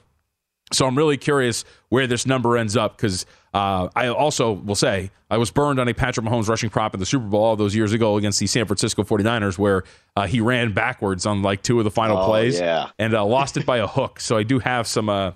So 0.73 0.87
I'm 0.87 0.97
really 0.97 1.17
curious 1.17 1.65
where 1.89 2.07
this 2.07 2.27
number 2.27 2.57
ends 2.57 2.77
up 2.77 2.97
because 2.97 3.25
uh, 3.55 3.89
I 3.97 4.09
also 4.09 4.53
will 4.53 4.75
say 4.75 5.11
I 5.31 5.39
was 5.39 5.51
burned 5.51 5.81
on 5.81 5.89
a 5.89 5.95
Patrick 5.95 6.27
Mahomes 6.27 6.49
rushing 6.49 6.71
prop 6.71 6.95
in 6.95 7.01
the 7.01 7.07
Super 7.07 7.27
Bowl 7.27 7.43
all 7.43 7.57
those 7.57 7.75
years 7.75 7.93
ago 7.93 8.17
against 8.17 8.39
the 8.39 8.47
San 8.47 8.67
Francisco 8.67 9.03
49ers 9.03 9.59
where 9.59 9.85
uh, 10.17 10.27
he 10.27 10.41
ran 10.41 10.73
backwards 10.73 11.27
on 11.27 11.43
like 11.43 11.63
two 11.63 11.79
of 11.79 11.85
the 11.85 11.91
final 11.91 12.19
oh, 12.19 12.27
plays 12.27 12.61
yeah. 12.61 12.91
and 12.99 13.15
uh, 13.15 13.25
lost 13.25 13.57
it 13.57 13.65
by 13.65 13.79
a 13.79 13.87
hook. 13.87 14.21
So 14.21 14.37
I 14.37 14.43
do 14.43 14.59
have 14.59 14.87
some 14.87 15.09
uh, 15.09 15.33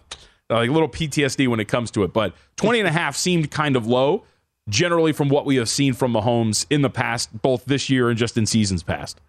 like 0.51 0.71
little 0.71 0.89
PTSD 0.89 1.49
when 1.49 1.61
it 1.61 1.69
comes 1.69 1.91
to 1.93 2.05
it. 2.05 2.13
But 2.13 2.35
20 2.57 2.81
and 2.81 2.89
a 2.89 2.93
half 2.93 3.17
seemed 3.17 3.51
kind 3.51 3.77
of 3.77 3.87
low 3.87 4.25
generally 4.69 5.13
from 5.13 5.29
what 5.29 5.45
we 5.45 5.57
have 5.57 5.69
seen 5.69 5.93
from 5.93 6.13
Mahomes 6.13 6.67
in 6.71 6.83
the 6.83 6.91
past, 6.91 7.43
both 7.43 7.65
this 7.65 7.91
year 7.91 8.09
and 8.09 8.19
just 8.19 8.37
in 8.37 8.47
seasons 8.47 8.83
past. 8.83 9.21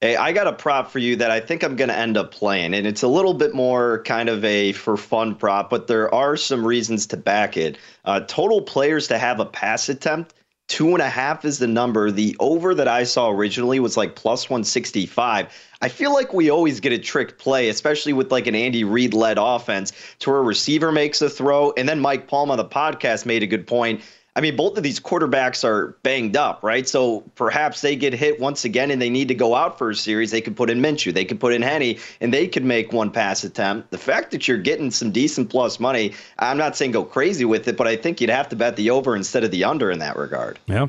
Hey, 0.00 0.16
I 0.16 0.32
got 0.32 0.46
a 0.46 0.54
prop 0.54 0.90
for 0.90 0.98
you 0.98 1.14
that 1.16 1.30
I 1.30 1.40
think 1.40 1.62
I'm 1.62 1.76
going 1.76 1.90
to 1.90 1.96
end 1.96 2.16
up 2.16 2.30
playing, 2.30 2.72
and 2.72 2.86
it's 2.86 3.02
a 3.02 3.08
little 3.08 3.34
bit 3.34 3.54
more 3.54 4.02
kind 4.04 4.30
of 4.30 4.42
a 4.46 4.72
for 4.72 4.96
fun 4.96 5.34
prop, 5.34 5.68
but 5.68 5.88
there 5.88 6.12
are 6.14 6.38
some 6.38 6.66
reasons 6.66 7.04
to 7.08 7.18
back 7.18 7.58
it. 7.58 7.76
Uh, 8.06 8.20
total 8.20 8.62
players 8.62 9.08
to 9.08 9.18
have 9.18 9.40
a 9.40 9.44
pass 9.44 9.90
attempt, 9.90 10.32
two 10.68 10.88
and 10.94 11.02
a 11.02 11.10
half 11.10 11.44
is 11.44 11.58
the 11.58 11.66
number. 11.66 12.10
The 12.10 12.34
over 12.40 12.74
that 12.76 12.88
I 12.88 13.04
saw 13.04 13.28
originally 13.28 13.78
was 13.78 13.98
like 13.98 14.16
plus 14.16 14.48
165. 14.48 15.48
I 15.82 15.88
feel 15.90 16.14
like 16.14 16.32
we 16.32 16.48
always 16.48 16.80
get 16.80 16.94
a 16.94 16.98
trick 16.98 17.36
play, 17.36 17.68
especially 17.68 18.14
with 18.14 18.32
like 18.32 18.46
an 18.46 18.54
Andy 18.54 18.84
Reid 18.84 19.12
led 19.12 19.36
offense, 19.38 19.92
to 20.20 20.30
where 20.30 20.38
a 20.38 20.42
receiver 20.42 20.92
makes 20.92 21.20
a 21.20 21.28
throw, 21.28 21.74
and 21.76 21.86
then 21.86 22.00
Mike 22.00 22.26
Palm 22.26 22.50
on 22.50 22.56
the 22.56 22.64
podcast 22.64 23.26
made 23.26 23.42
a 23.42 23.46
good 23.46 23.66
point 23.66 24.00
I 24.36 24.40
mean, 24.40 24.56
both 24.56 24.76
of 24.76 24.82
these 24.82 25.00
quarterbacks 25.00 25.64
are 25.64 25.96
banged 26.02 26.36
up, 26.36 26.62
right? 26.62 26.88
So 26.88 27.20
perhaps 27.34 27.80
they 27.80 27.96
get 27.96 28.12
hit 28.12 28.38
once 28.38 28.64
again 28.64 28.90
and 28.90 29.02
they 29.02 29.10
need 29.10 29.28
to 29.28 29.34
go 29.34 29.54
out 29.54 29.76
for 29.76 29.90
a 29.90 29.94
series. 29.94 30.30
They 30.30 30.40
could 30.40 30.56
put 30.56 30.70
in 30.70 30.80
Minshew, 30.80 31.12
they 31.12 31.24
could 31.24 31.40
put 31.40 31.52
in 31.52 31.62
Henne, 31.62 31.98
and 32.20 32.32
they 32.32 32.46
could 32.46 32.64
make 32.64 32.92
one 32.92 33.10
pass 33.10 33.42
attempt. 33.42 33.90
The 33.90 33.98
fact 33.98 34.30
that 34.30 34.46
you're 34.46 34.58
getting 34.58 34.90
some 34.90 35.10
decent 35.10 35.50
plus 35.50 35.80
money, 35.80 36.14
I'm 36.38 36.58
not 36.58 36.76
saying 36.76 36.92
go 36.92 37.04
crazy 37.04 37.44
with 37.44 37.66
it, 37.66 37.76
but 37.76 37.88
I 37.88 37.96
think 37.96 38.20
you'd 38.20 38.30
have 38.30 38.48
to 38.50 38.56
bet 38.56 38.76
the 38.76 38.90
over 38.90 39.16
instead 39.16 39.44
of 39.44 39.50
the 39.50 39.64
under 39.64 39.90
in 39.90 39.98
that 39.98 40.16
regard. 40.16 40.58
Yeah, 40.66 40.86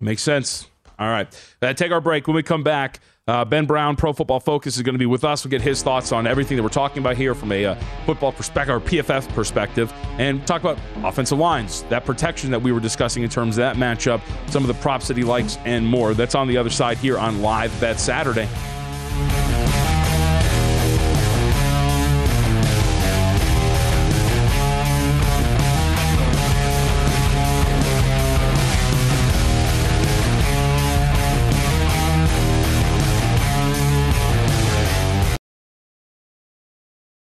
makes 0.00 0.22
sense. 0.22 0.66
All 0.98 1.08
right. 1.08 1.28
Uh, 1.62 1.72
take 1.72 1.92
our 1.92 2.00
break. 2.00 2.26
When 2.26 2.36
we 2.36 2.42
come 2.42 2.62
back, 2.62 3.00
uh, 3.30 3.44
ben 3.44 3.64
Brown, 3.64 3.94
Pro 3.94 4.12
Football 4.12 4.40
Focus, 4.40 4.76
is 4.76 4.82
going 4.82 4.94
to 4.94 4.98
be 4.98 5.06
with 5.06 5.24
us. 5.24 5.44
We'll 5.44 5.50
get 5.50 5.62
his 5.62 5.82
thoughts 5.82 6.10
on 6.10 6.26
everything 6.26 6.56
that 6.56 6.64
we're 6.64 6.68
talking 6.68 6.98
about 6.98 7.16
here 7.16 7.32
from 7.34 7.52
a 7.52 7.64
uh, 7.64 7.74
football 8.04 8.32
perspective 8.32 8.74
or 8.74 8.80
PFF 8.80 9.28
perspective, 9.34 9.92
and 10.18 10.44
talk 10.48 10.62
about 10.62 10.78
offensive 11.04 11.38
lines, 11.38 11.84
that 11.84 12.04
protection 12.04 12.50
that 12.50 12.60
we 12.60 12.72
were 12.72 12.80
discussing 12.80 13.22
in 13.22 13.30
terms 13.30 13.56
of 13.56 13.62
that 13.62 13.76
matchup, 13.76 14.20
some 14.50 14.64
of 14.64 14.68
the 14.68 14.82
props 14.82 15.06
that 15.06 15.16
he 15.16 15.22
likes, 15.22 15.58
and 15.58 15.86
more. 15.86 16.12
That's 16.12 16.34
on 16.34 16.48
the 16.48 16.56
other 16.56 16.70
side 16.70 16.98
here 16.98 17.18
on 17.18 17.40
Live 17.40 17.78
Bet 17.80 18.00
Saturday. 18.00 18.48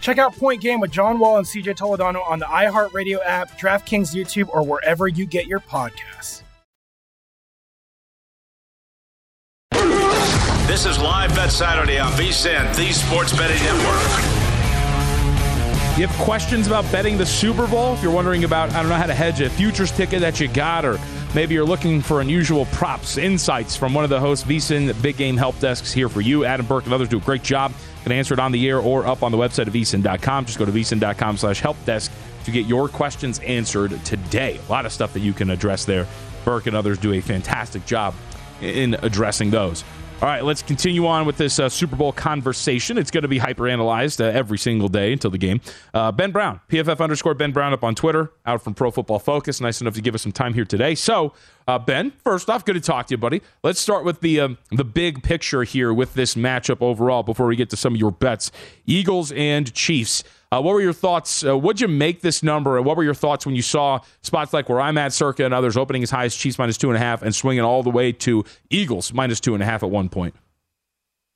Check 0.00 0.18
out 0.18 0.36
Point 0.36 0.60
Game 0.60 0.80
with 0.80 0.90
John 0.90 1.18
Wall 1.18 1.38
and 1.38 1.46
CJ 1.46 1.76
Toledano 1.76 2.28
on 2.28 2.38
the 2.38 2.46
iHeartRadio 2.46 3.18
app, 3.24 3.58
DraftKings 3.58 4.14
YouTube, 4.14 4.48
or 4.50 4.62
wherever 4.62 5.08
you 5.08 5.26
get 5.26 5.46
your 5.46 5.60
podcasts. 5.60 6.42
This 10.66 10.86
is 10.86 10.98
Live 10.98 11.34
Bet 11.34 11.50
Saturday 11.50 11.98
on 11.98 12.12
VSIN, 12.12 12.76
the 12.76 12.92
Sports 12.92 13.36
Betting 13.36 13.60
Network. 13.64 14.38
You 15.98 16.06
have 16.06 16.16
questions 16.24 16.68
about 16.68 16.84
betting 16.92 17.18
the 17.18 17.26
Super 17.26 17.66
Bowl? 17.66 17.94
If 17.94 18.04
you're 18.04 18.12
wondering 18.12 18.44
about, 18.44 18.70
I 18.70 18.80
don't 18.80 18.88
know 18.88 18.94
how 18.94 19.06
to 19.06 19.14
hedge 19.14 19.40
a 19.40 19.50
futures 19.50 19.90
ticket 19.90 20.20
that 20.20 20.38
you 20.38 20.46
got, 20.46 20.84
or 20.84 21.00
maybe 21.34 21.54
you're 21.54 21.64
looking 21.64 22.00
for 22.00 22.20
unusual 22.20 22.66
props, 22.66 23.18
insights 23.18 23.74
from 23.74 23.94
one 23.94 24.04
of 24.04 24.10
the 24.10 24.20
hosts, 24.20 24.44
VSIN 24.44 25.02
Big 25.02 25.16
Game 25.16 25.36
Help 25.36 25.58
Desks 25.58 25.92
here 25.92 26.08
for 26.08 26.20
you. 26.20 26.44
Adam 26.44 26.66
Burke 26.66 26.84
and 26.84 26.92
others 26.92 27.08
do 27.08 27.18
a 27.18 27.22
great 27.22 27.42
job. 27.42 27.72
Can 28.08 28.16
answer 28.16 28.32
it 28.32 28.40
on 28.40 28.52
the 28.52 28.66
air 28.66 28.78
or 28.78 29.06
up 29.06 29.22
on 29.22 29.32
the 29.32 29.36
website 29.36 29.66
of 29.66 29.74
VSIN.com. 29.74 30.46
Just 30.46 30.58
go 30.58 30.64
to 30.64 30.72
VSIN.com 30.72 31.36
slash 31.36 31.60
help 31.60 31.76
desk 31.84 32.10
to 32.44 32.50
get 32.50 32.64
your 32.64 32.88
questions 32.88 33.38
answered 33.40 34.02
today. 34.06 34.58
A 34.66 34.72
lot 34.72 34.86
of 34.86 34.92
stuff 34.94 35.12
that 35.12 35.20
you 35.20 35.34
can 35.34 35.50
address 35.50 35.84
there. 35.84 36.06
Burke 36.42 36.68
and 36.68 36.74
others 36.74 36.96
do 36.96 37.12
a 37.12 37.20
fantastic 37.20 37.84
job 37.84 38.14
in 38.62 38.94
addressing 39.02 39.50
those. 39.50 39.84
All 40.20 40.28
right, 40.28 40.42
let's 40.42 40.62
continue 40.62 41.06
on 41.06 41.26
with 41.26 41.36
this 41.36 41.60
uh, 41.60 41.68
Super 41.68 41.94
Bowl 41.94 42.10
conversation. 42.10 42.98
It's 42.98 43.12
going 43.12 43.22
to 43.22 43.28
be 43.28 43.38
hyper-analyzed 43.38 44.20
uh, 44.20 44.24
every 44.24 44.58
single 44.58 44.88
day 44.88 45.12
until 45.12 45.30
the 45.30 45.38
game. 45.38 45.60
Uh, 45.94 46.10
ben 46.10 46.32
Brown, 46.32 46.60
PFF 46.68 46.98
underscore 46.98 47.34
Ben 47.34 47.52
Brown 47.52 47.72
up 47.72 47.84
on 47.84 47.94
Twitter, 47.94 48.32
out 48.44 48.60
from 48.60 48.74
Pro 48.74 48.90
Football 48.90 49.20
Focus. 49.20 49.60
Nice 49.60 49.80
enough 49.80 49.94
to 49.94 50.00
give 50.00 50.16
us 50.16 50.22
some 50.22 50.32
time 50.32 50.54
here 50.54 50.64
today. 50.64 50.96
So, 50.96 51.34
uh, 51.68 51.78
Ben, 51.78 52.10
first 52.24 52.50
off, 52.50 52.64
good 52.64 52.72
to 52.72 52.80
talk 52.80 53.06
to 53.06 53.14
you, 53.14 53.16
buddy. 53.18 53.42
Let's 53.62 53.78
start 53.78 54.04
with 54.04 54.20
the 54.20 54.40
um, 54.40 54.58
the 54.72 54.84
big 54.84 55.22
picture 55.22 55.62
here 55.62 55.94
with 55.94 56.14
this 56.14 56.34
matchup 56.34 56.82
overall 56.82 57.22
before 57.22 57.46
we 57.46 57.54
get 57.54 57.70
to 57.70 57.76
some 57.76 57.94
of 57.94 58.00
your 58.00 58.10
bets. 58.10 58.50
Eagles 58.86 59.30
and 59.30 59.72
Chiefs. 59.72 60.24
Uh, 60.50 60.62
what 60.62 60.72
were 60.72 60.80
your 60.80 60.94
thoughts? 60.94 61.44
Uh, 61.44 61.56
what'd 61.58 61.80
you 61.80 61.88
make 61.88 62.22
this 62.22 62.42
number? 62.42 62.78
And 62.78 62.86
what 62.86 62.96
were 62.96 63.04
your 63.04 63.14
thoughts 63.14 63.44
when 63.44 63.54
you 63.54 63.62
saw 63.62 64.00
spots 64.22 64.54
like 64.54 64.68
where 64.68 64.80
I'm 64.80 64.96
at, 64.96 65.12
Circa, 65.12 65.44
and 65.44 65.52
others 65.52 65.76
opening 65.76 66.02
as 66.02 66.10
high 66.10 66.24
as 66.24 66.34
Chiefs 66.34 66.58
minus 66.58 66.78
two 66.78 66.88
and 66.88 66.96
a 66.96 67.00
half 67.00 67.22
and 67.22 67.34
swinging 67.34 67.62
all 67.62 67.82
the 67.82 67.90
way 67.90 68.12
to 68.12 68.44
Eagles 68.70 69.12
minus 69.12 69.40
two 69.40 69.52
and 69.54 69.62
a 69.62 69.66
half 69.66 69.82
at 69.82 69.90
one 69.90 70.08
point? 70.08 70.34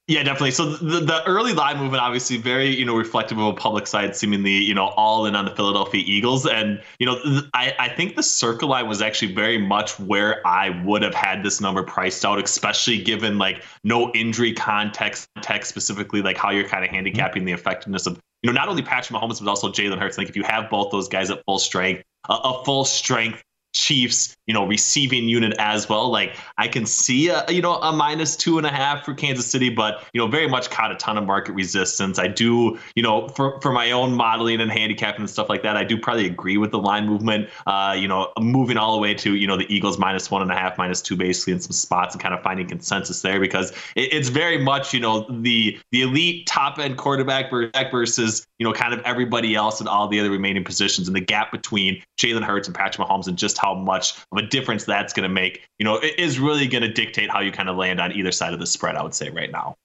Yeah, 0.09 0.25
definitely. 0.25 0.51
So 0.51 0.77
the, 0.77 1.01
the 1.01 1.23
early 1.27 1.53
line 1.53 1.79
movement, 1.79 2.03
obviously, 2.03 2.37
very 2.37 2.69
you 2.69 2.85
know 2.85 2.97
reflective 2.97 3.39
of 3.39 3.47
a 3.47 3.53
public 3.53 3.87
side, 3.87 4.17
seemingly 4.17 4.51
you 4.51 4.75
know 4.75 4.89
all 4.89 5.27
in 5.27 5.37
on 5.37 5.45
the 5.45 5.55
Philadelphia 5.55 6.03
Eagles, 6.05 6.45
and 6.45 6.83
you 6.99 7.07
know 7.07 7.23
th- 7.23 7.45
I 7.55 7.75
I 7.79 7.89
think 7.89 8.17
the 8.17 8.23
Circa 8.23 8.67
line 8.67 8.89
was 8.89 9.01
actually 9.01 9.33
very 9.33 9.59
much 9.59 10.01
where 10.01 10.45
I 10.47 10.71
would 10.85 11.03
have 11.03 11.15
had 11.15 11.45
this 11.45 11.61
number 11.61 11.85
priced 11.85 12.25
out, 12.25 12.43
especially 12.43 13.01
given 13.01 13.39
like 13.39 13.63
no 13.85 14.11
injury 14.13 14.53
context, 14.53 15.29
text 15.41 15.69
specifically 15.69 16.21
like 16.21 16.37
how 16.37 16.51
you're 16.51 16.69
kind 16.69 16.85
of 16.85 16.91
handicapping 16.91 17.45
the 17.45 17.53
effectiveness 17.53 18.07
of 18.07 18.19
you 18.43 18.51
know 18.51 18.55
not 18.55 18.69
only 18.69 18.83
Patrick 18.83 19.19
Mahomes 19.19 19.41
but 19.41 19.49
also 19.49 19.71
Jalen 19.71 19.99
Hurts. 19.99 20.19
Like 20.19 20.29
if 20.29 20.37
you 20.37 20.43
have 20.43 20.69
both 20.69 20.91
those 20.91 21.09
guys 21.09 21.31
at 21.31 21.45
full 21.45 21.59
strength, 21.59 22.03
a, 22.29 22.33
a 22.33 22.65
full 22.65 22.85
strength 22.85 23.43
Chiefs, 23.73 24.37
you 24.47 24.53
know, 24.53 24.67
receiving 24.67 25.29
unit 25.29 25.55
as 25.59 25.89
well. 25.89 26.11
Like 26.11 26.37
I 26.59 26.69
can 26.69 26.85
see 26.85 27.29
a 27.29 27.45
you 27.49 27.63
know 27.63 27.77
a 27.77 27.93
minus 27.93 28.37
two 28.37 28.59
and 28.59 28.67
a 28.67 28.71
half 28.71 29.05
for 29.05 29.15
Kansas 29.15 29.47
City, 29.47 29.71
but 29.71 30.05
you 30.13 30.21
know 30.21 30.27
very 30.27 30.49
much 30.49 30.71
caught 30.71 30.93
a 30.93 30.97
ton 30.97 31.17
of 31.17 31.25
market 31.25 31.53
resistance. 31.53 32.19
I 32.19 32.29
do 32.29 32.79
you 32.95 33.03
know 33.03 33.29
for 33.29 33.61
for 33.61 33.73
my 33.73 33.91
own 33.91 34.15
modeling 34.15 34.61
and 34.61 34.71
handicapping 34.71 35.21
and 35.21 35.31
stuff 35.31 35.49
like 35.49 35.63
that, 35.63 35.77
I 35.77 35.85
do 35.85 35.99
probably 35.99 36.27
agree 36.27 36.59
with 36.59 36.71
the 36.71 36.79
line 36.79 37.07
movement. 37.07 37.49
Uh, 37.67 37.97
you 37.99 38.07
know, 38.07 38.31
moving 38.39 38.77
all 38.77 38.95
the 38.95 39.01
way 39.01 39.15
to 39.15 39.37
you 39.37 39.47
know 39.47 39.57
the 39.57 39.73
Eagles 39.75 39.99
minus 39.99 40.31
one 40.31 40.43
and 40.43 40.51
a 40.51 40.57
half, 40.57 40.77
minus 40.77 41.01
two 41.01 41.17
basically 41.17 41.55
in 41.55 41.61
some 41.61 41.73
spots 41.73 42.15
and 42.15 42.23
kind 42.23 42.35
of 42.35 42.43
finding 42.43 42.69
consensus 42.69 43.23
there 43.23 43.41
because 43.41 43.71
it, 43.97 44.13
it's 44.13 44.29
very 44.29 44.59
much 44.59 44.93
you 44.93 45.01
know 45.01 45.27
the 45.41 45.79
the 45.93 46.03
elite 46.03 46.47
top 46.47 46.79
end 46.79 46.99
quarterback 46.99 47.51
versus 47.51 48.47
you 48.59 48.67
know 48.67 48.73
kind 48.73 48.93
of 48.93 49.01
everybody 49.01 49.55
else 49.55 49.81
and 49.81 49.89
all 49.89 50.09
the 50.09 50.21
other 50.21 50.31
remaining 50.31 50.63
positions 50.63 51.09
and 51.09 51.17
the 51.17 51.21
gap 51.21 51.51
between 51.51 52.03
Jalen 52.19 52.43
Hurts 52.43 52.69
and 52.69 52.77
Patrick 52.77 53.09
Mahomes 53.09 53.27
and 53.27 53.39
just 53.39 53.62
how 53.63 53.75
much 53.75 54.15
of 54.33 54.39
a 54.39 54.43
difference 54.43 54.85
that's 54.85 55.13
going 55.13 55.29
to 55.29 55.33
make, 55.33 55.67
you 55.79 55.85
know, 55.85 55.97
it 55.97 56.19
is 56.19 56.39
really 56.39 56.67
going 56.67 56.83
to 56.83 56.93
dictate 56.93 57.31
how 57.31 57.41
you 57.41 57.53
kind 57.53 57.69
of 57.69 57.77
land 57.77 58.01
on 58.01 58.13
either 58.13 58.33
side 58.33 58.53
of 58.53 58.59
the 58.59 58.67
spread, 58.67 58.97
I 58.97 59.03
would 59.03 59.15
say 59.15 59.31
right 59.31 59.51
now. 59.51 59.77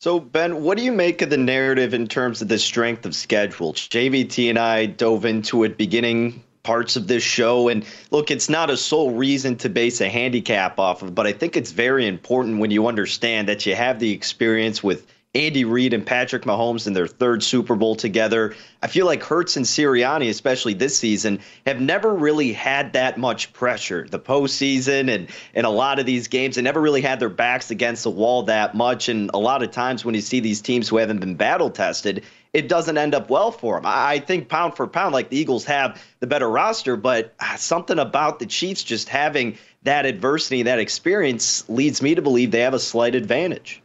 So, 0.00 0.20
Ben, 0.20 0.62
what 0.62 0.76
do 0.76 0.84
you 0.84 0.92
make 0.92 1.22
of 1.22 1.30
the 1.30 1.38
narrative 1.38 1.94
in 1.94 2.06
terms 2.06 2.42
of 2.42 2.48
the 2.48 2.58
strength 2.58 3.06
of 3.06 3.14
schedule? 3.14 3.72
JVT 3.72 4.50
and 4.50 4.58
I 4.58 4.84
dove 4.86 5.24
into 5.24 5.64
it 5.64 5.78
beginning 5.78 6.44
parts 6.62 6.96
of 6.96 7.06
this 7.06 7.22
show. 7.22 7.68
And 7.68 7.86
look, 8.10 8.30
it's 8.30 8.48
not 8.48 8.70
a 8.70 8.76
sole 8.76 9.12
reason 9.12 9.56
to 9.58 9.68
base 9.68 10.00
a 10.00 10.08
handicap 10.08 10.78
off 10.78 11.02
of, 11.02 11.14
but 11.14 11.26
I 11.26 11.32
think 11.32 11.56
it's 11.56 11.70
very 11.70 12.06
important 12.06 12.58
when 12.58 12.70
you 12.70 12.86
understand 12.86 13.48
that 13.48 13.64
you 13.64 13.74
have 13.74 13.98
the 13.98 14.12
experience 14.12 14.82
with 14.82 15.06
Andy 15.34 15.64
Reid 15.64 15.92
and 15.92 16.06
Patrick 16.06 16.44
Mahomes 16.44 16.86
in 16.86 16.92
their 16.92 17.08
third 17.08 17.42
Super 17.42 17.74
Bowl 17.74 17.96
together. 17.96 18.54
I 18.82 18.86
feel 18.86 19.04
like 19.04 19.22
Hurts 19.22 19.56
and 19.56 19.66
Sirianni, 19.66 20.28
especially 20.28 20.74
this 20.74 20.96
season, 20.96 21.40
have 21.66 21.80
never 21.80 22.14
really 22.14 22.52
had 22.52 22.92
that 22.92 23.18
much 23.18 23.52
pressure. 23.52 24.06
The 24.08 24.20
postseason 24.20 25.12
and 25.12 25.28
and 25.54 25.66
a 25.66 25.70
lot 25.70 25.98
of 25.98 26.06
these 26.06 26.28
games, 26.28 26.54
they 26.54 26.62
never 26.62 26.80
really 26.80 27.00
had 27.00 27.18
their 27.18 27.28
backs 27.28 27.72
against 27.72 28.04
the 28.04 28.10
wall 28.10 28.44
that 28.44 28.76
much. 28.76 29.08
And 29.08 29.28
a 29.34 29.38
lot 29.38 29.64
of 29.64 29.72
times 29.72 30.04
when 30.04 30.14
you 30.14 30.20
see 30.20 30.38
these 30.38 30.60
teams 30.60 30.88
who 30.88 30.98
haven't 30.98 31.18
been 31.18 31.34
battle 31.34 31.70
tested, 31.70 32.22
it 32.52 32.68
doesn't 32.68 32.96
end 32.96 33.14
up 33.14 33.28
well 33.28 33.50
for 33.50 33.74
them. 33.74 33.84
I 33.86 34.20
think 34.20 34.48
pound 34.48 34.76
for 34.76 34.86
pound, 34.86 35.14
like 35.14 35.30
the 35.30 35.36
Eagles 35.36 35.64
have 35.64 36.00
the 36.20 36.28
better 36.28 36.48
roster, 36.48 36.96
but 36.96 37.34
ah, 37.40 37.56
something 37.58 37.98
about 37.98 38.38
the 38.38 38.46
Chiefs 38.46 38.84
just 38.84 39.08
having 39.08 39.58
that 39.82 40.06
adversity, 40.06 40.62
that 40.62 40.78
experience, 40.78 41.68
leads 41.68 42.00
me 42.00 42.14
to 42.14 42.22
believe 42.22 42.52
they 42.52 42.60
have 42.60 42.72
a 42.72 42.78
slight 42.78 43.16
advantage. 43.16 43.82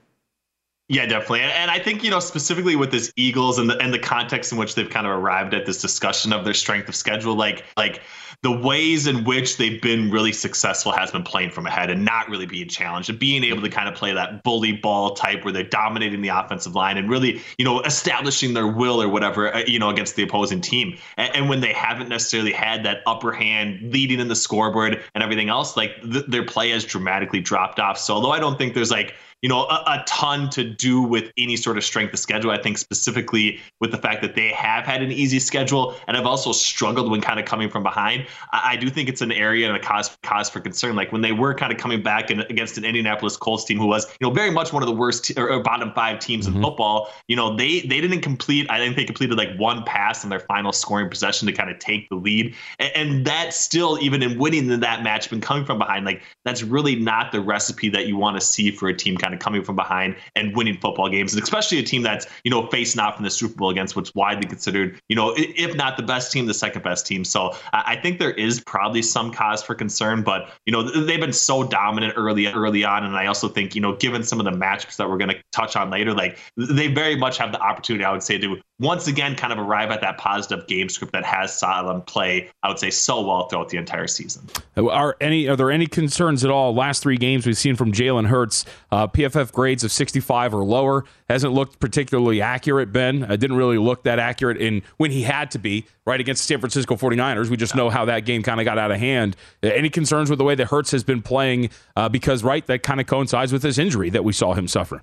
Yeah, 0.91 1.05
definitely. 1.05 1.41
And, 1.41 1.69
I 1.69 1.77
think, 1.77 2.03
you 2.03 2.09
know, 2.09 2.19
specifically 2.19 2.75
with 2.75 2.89
this 2.89 3.13
Eagles 3.15 3.59
and 3.59 3.69
the 3.69 3.77
and 3.77 3.93
the 3.93 3.99
context 3.99 4.51
in 4.51 4.57
which 4.57 4.73
they've 4.73 4.89
kind 4.89 5.05
of 5.05 5.13
arrived 5.13 5.53
at 5.53 5.67
this 5.67 5.79
discussion 5.79 6.33
of 6.33 6.45
their 6.45 6.53
strength 6.55 6.89
of 6.89 6.95
schedule, 6.95 7.35
like 7.35 7.63
like 7.77 8.01
the 8.41 8.51
ways 8.51 9.05
in 9.05 9.23
which 9.23 9.57
they've 9.57 9.81
been 9.81 10.09
really 10.09 10.31
successful 10.31 10.91
has 10.91 11.11
been 11.11 11.21
playing 11.21 11.51
from 11.51 11.67
ahead 11.67 11.91
and 11.91 12.03
not 12.05 12.27
really 12.29 12.45
being 12.47 12.67
challenged 12.67 13.09
and 13.09 13.19
being 13.19 13.43
able 13.43 13.61
to 13.61 13.69
kind 13.69 13.87
of 13.87 13.93
play 13.93 14.13
that 14.13 14.43
bully 14.43 14.71
ball 14.71 15.13
type 15.13 15.43
where 15.43 15.53
they're 15.53 15.61
dominating 15.61 16.21
the 16.21 16.29
offensive 16.29 16.73
line 16.73 16.97
and 16.97 17.07
really, 17.09 17.39
you 17.59 17.65
know, 17.65 17.81
establishing 17.81 18.53
their 18.55 18.67
will 18.67 18.99
or 18.99 19.09
whatever, 19.09 19.53
uh, 19.53 19.61
you 19.67 19.77
know, 19.77 19.89
against 19.89 20.15
the 20.15 20.23
opposing 20.23 20.61
team. 20.61 20.97
And, 21.17 21.35
and 21.35 21.49
when 21.49 21.59
they 21.59 21.73
haven't 21.73 22.09
necessarily 22.09 22.53
had 22.53 22.83
that 22.85 23.01
upper 23.05 23.31
hand 23.31 23.91
leading 23.93 24.19
in 24.19 24.27
the 24.27 24.35
scoreboard 24.35 25.03
and 25.13 25.23
everything 25.23 25.49
else, 25.49 25.77
like 25.77 26.01
th- 26.01 26.25
their 26.27 26.45
play 26.45 26.71
has 26.71 26.83
dramatically 26.83 27.41
dropped 27.41 27.79
off. 27.79 27.99
So 27.99 28.15
although 28.15 28.31
I 28.31 28.39
don't 28.39 28.57
think 28.57 28.73
there's 28.73 28.91
like 28.91 29.13
you 29.41 29.49
know, 29.49 29.61
a, 29.63 29.83
a, 29.87 30.03
ton 30.05 30.49
to 30.49 30.63
do 30.63 31.01
with 31.01 31.31
any 31.37 31.55
sort 31.55 31.77
of 31.77 31.83
strength 31.83 32.13
of 32.13 32.19
schedule. 32.19 32.51
I 32.51 32.61
think 32.61 32.77
specifically 32.77 33.59
with 33.79 33.91
the 33.91 33.97
fact 33.97 34.21
that 34.21 34.35
they 34.35 34.49
have 34.49 34.85
had 34.85 35.01
an 35.01 35.11
easy 35.11 35.39
schedule 35.39 35.95
and 36.07 36.17
have 36.17 36.25
also 36.25 36.51
struggled 36.51 37.09
when 37.09 37.21
kind 37.21 37.39
of 37.39 37.45
coming 37.45 37.69
from 37.69 37.83
behind. 37.83 38.25
I, 38.51 38.71
I 38.71 38.75
do 38.75 38.89
think 38.89 39.07
it's 39.07 39.21
an 39.21 39.31
area 39.31 39.67
and 39.67 39.77
a 39.77 39.79
cause 39.79 40.17
cause 40.23 40.49
for 40.49 40.59
concern. 40.59 40.95
Like 40.95 41.11
when 41.11 41.21
they 41.21 41.31
were 41.31 41.53
kind 41.53 41.71
of 41.71 41.77
coming 41.77 42.03
back 42.03 42.31
in, 42.31 42.41
against 42.41 42.77
an 42.77 42.83
Indianapolis 42.83 43.37
Colts 43.37 43.63
team 43.63 43.77
who 43.77 43.87
was, 43.87 44.05
you 44.19 44.27
know, 44.27 44.33
very 44.33 44.51
much 44.51 44.73
one 44.73 44.83
of 44.83 44.87
the 44.87 44.95
worst 44.95 45.31
or, 45.37 45.49
or 45.49 45.63
bottom 45.63 45.93
five 45.93 46.19
teams 46.19 46.45
mm-hmm. 46.45 46.57
in 46.57 46.63
football. 46.63 47.09
You 47.27 47.35
know, 47.35 47.55
they 47.55 47.81
they 47.81 48.01
didn't 48.01 48.21
complete. 48.21 48.69
I 48.69 48.79
think 48.79 48.95
they 48.95 49.05
completed 49.05 49.37
like 49.37 49.55
one 49.57 49.83
pass 49.83 50.23
in 50.23 50.29
their 50.29 50.41
final 50.41 50.73
scoring 50.73 51.09
possession 51.09 51.47
to 51.47 51.53
kind 51.53 51.69
of 51.69 51.79
take 51.79 52.09
the 52.09 52.15
lead, 52.15 52.55
and, 52.79 52.91
and 52.95 53.25
that 53.25 53.53
still, 53.53 53.97
even 54.01 54.21
in 54.21 54.37
winning 54.37 54.67
that 54.79 55.03
match, 55.03 55.29
been 55.29 55.41
coming 55.41 55.65
from 55.65 55.77
behind. 55.77 56.05
Like 56.05 56.23
that's 56.43 56.63
really 56.63 56.95
not 56.95 57.31
the 57.31 57.41
recipe 57.41 57.89
that 57.89 58.07
you 58.07 58.17
want 58.17 58.35
to 58.37 58.41
see 58.45 58.71
for 58.71 58.89
a 58.89 58.93
team. 58.93 59.17
Kind 59.17 59.28
kind 59.29 59.35
of 59.35 59.43
coming 59.43 59.63
from 59.63 59.75
behind 59.75 60.15
and 60.35 60.55
winning 60.55 60.77
football 60.77 61.09
games, 61.09 61.33
and 61.33 61.43
especially 61.43 61.77
a 61.77 61.83
team 61.83 62.01
that's 62.01 62.25
you 62.43 62.51
know 62.51 62.67
facing 62.67 62.99
off 62.99 63.17
in 63.17 63.23
the 63.23 63.29
Super 63.29 63.55
Bowl 63.55 63.69
against 63.69 63.95
what's 63.95 64.13
widely 64.15 64.47
considered 64.47 64.99
you 65.07 65.15
know 65.15 65.33
if 65.37 65.75
not 65.75 65.97
the 65.97 66.03
best 66.03 66.31
team, 66.31 66.45
the 66.47 66.53
second 66.53 66.83
best 66.83 67.05
team. 67.05 67.23
So 67.23 67.55
I 67.73 67.95
think 67.95 68.19
there 68.19 68.31
is 68.31 68.59
probably 68.61 69.01
some 69.01 69.31
cause 69.31 69.61
for 69.61 69.75
concern, 69.75 70.23
but 70.23 70.49
you 70.65 70.73
know 70.73 70.83
they've 70.83 71.19
been 71.19 71.33
so 71.33 71.63
dominant 71.63 72.13
early 72.17 72.47
early 72.47 72.83
on, 72.83 73.03
and 73.03 73.15
I 73.15 73.27
also 73.27 73.47
think 73.47 73.75
you 73.75 73.81
know 73.81 73.95
given 73.95 74.23
some 74.23 74.39
of 74.39 74.45
the 74.45 74.51
matchups 74.51 74.97
that 74.97 75.09
we're 75.09 75.17
going 75.17 75.29
to 75.29 75.41
touch 75.51 75.75
on 75.75 75.89
later, 75.89 76.13
like 76.13 76.39
they 76.57 76.87
very 76.87 77.15
much 77.15 77.37
have 77.37 77.51
the 77.51 77.59
opportunity, 77.59 78.03
I 78.03 78.11
would 78.11 78.23
say, 78.23 78.37
to 78.39 78.57
once 78.79 79.07
again 79.07 79.35
kind 79.35 79.51
of 79.51 79.59
arrive 79.59 79.91
at 79.91 80.01
that 80.01 80.17
positive 80.17 80.65
game 80.67 80.89
script 80.89 81.11
that 81.13 81.25
has 81.25 81.53
saw 81.53 81.83
them 81.83 82.01
play, 82.01 82.49
I 82.63 82.69
would 82.69 82.79
say, 82.79 82.89
so 82.89 83.21
well 83.21 83.47
throughout 83.47 83.69
the 83.69 83.77
entire 83.77 84.07
season. 84.07 84.47
Are 84.77 85.17
any 85.19 85.47
are 85.47 85.55
there 85.55 85.69
any 85.69 85.85
concerns 85.85 86.45
at 86.45 86.51
all? 86.51 86.73
Last 86.73 87.03
three 87.03 87.17
games 87.17 87.45
we've 87.45 87.57
seen 87.57 87.75
from 87.75 87.91
Jalen 87.91 88.27
Hurts, 88.27 88.65
uh, 88.91 89.07
PFF 89.19 89.51
grades 89.51 89.83
of 89.83 89.91
65 89.91 90.53
or 90.53 90.63
lower, 90.63 91.03
hasn't 91.27 91.53
looked 91.53 91.79
particularly 91.79 92.41
accurate. 92.41 92.93
Ben, 92.93 93.23
uh, 93.23 93.35
didn't 93.35 93.57
really 93.57 93.77
look 93.77 94.03
that 94.03 94.17
accurate 94.17 94.57
in 94.57 94.81
when 94.97 95.11
he 95.11 95.23
had 95.23 95.51
to 95.51 95.59
be 95.59 95.85
right 96.05 96.19
against 96.19 96.43
the 96.43 96.53
San 96.53 96.59
Francisco 96.59 96.95
49ers. 96.95 97.49
We 97.49 97.57
just 97.57 97.75
know 97.75 97.89
how 97.89 98.05
that 98.05 98.21
game 98.21 98.43
kind 98.43 98.61
of 98.61 98.65
got 98.65 98.77
out 98.77 98.91
of 98.91 98.97
hand. 98.97 99.35
Uh, 99.61 99.67
any 99.67 99.89
concerns 99.89 100.29
with 100.29 100.39
the 100.39 100.45
way 100.45 100.55
that 100.55 100.67
Hurts 100.67 100.91
has 100.91 101.03
been 101.03 101.21
playing? 101.21 101.69
Uh, 101.95 102.07
because 102.07 102.43
right, 102.43 102.65
that 102.67 102.83
kind 102.83 103.01
of 103.01 103.07
coincides 103.07 103.51
with 103.51 103.61
his 103.61 103.77
injury 103.77 104.09
that 104.09 104.23
we 104.23 104.31
saw 104.31 104.53
him 104.53 104.67
suffer. 104.67 105.01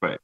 Right. 0.00 0.20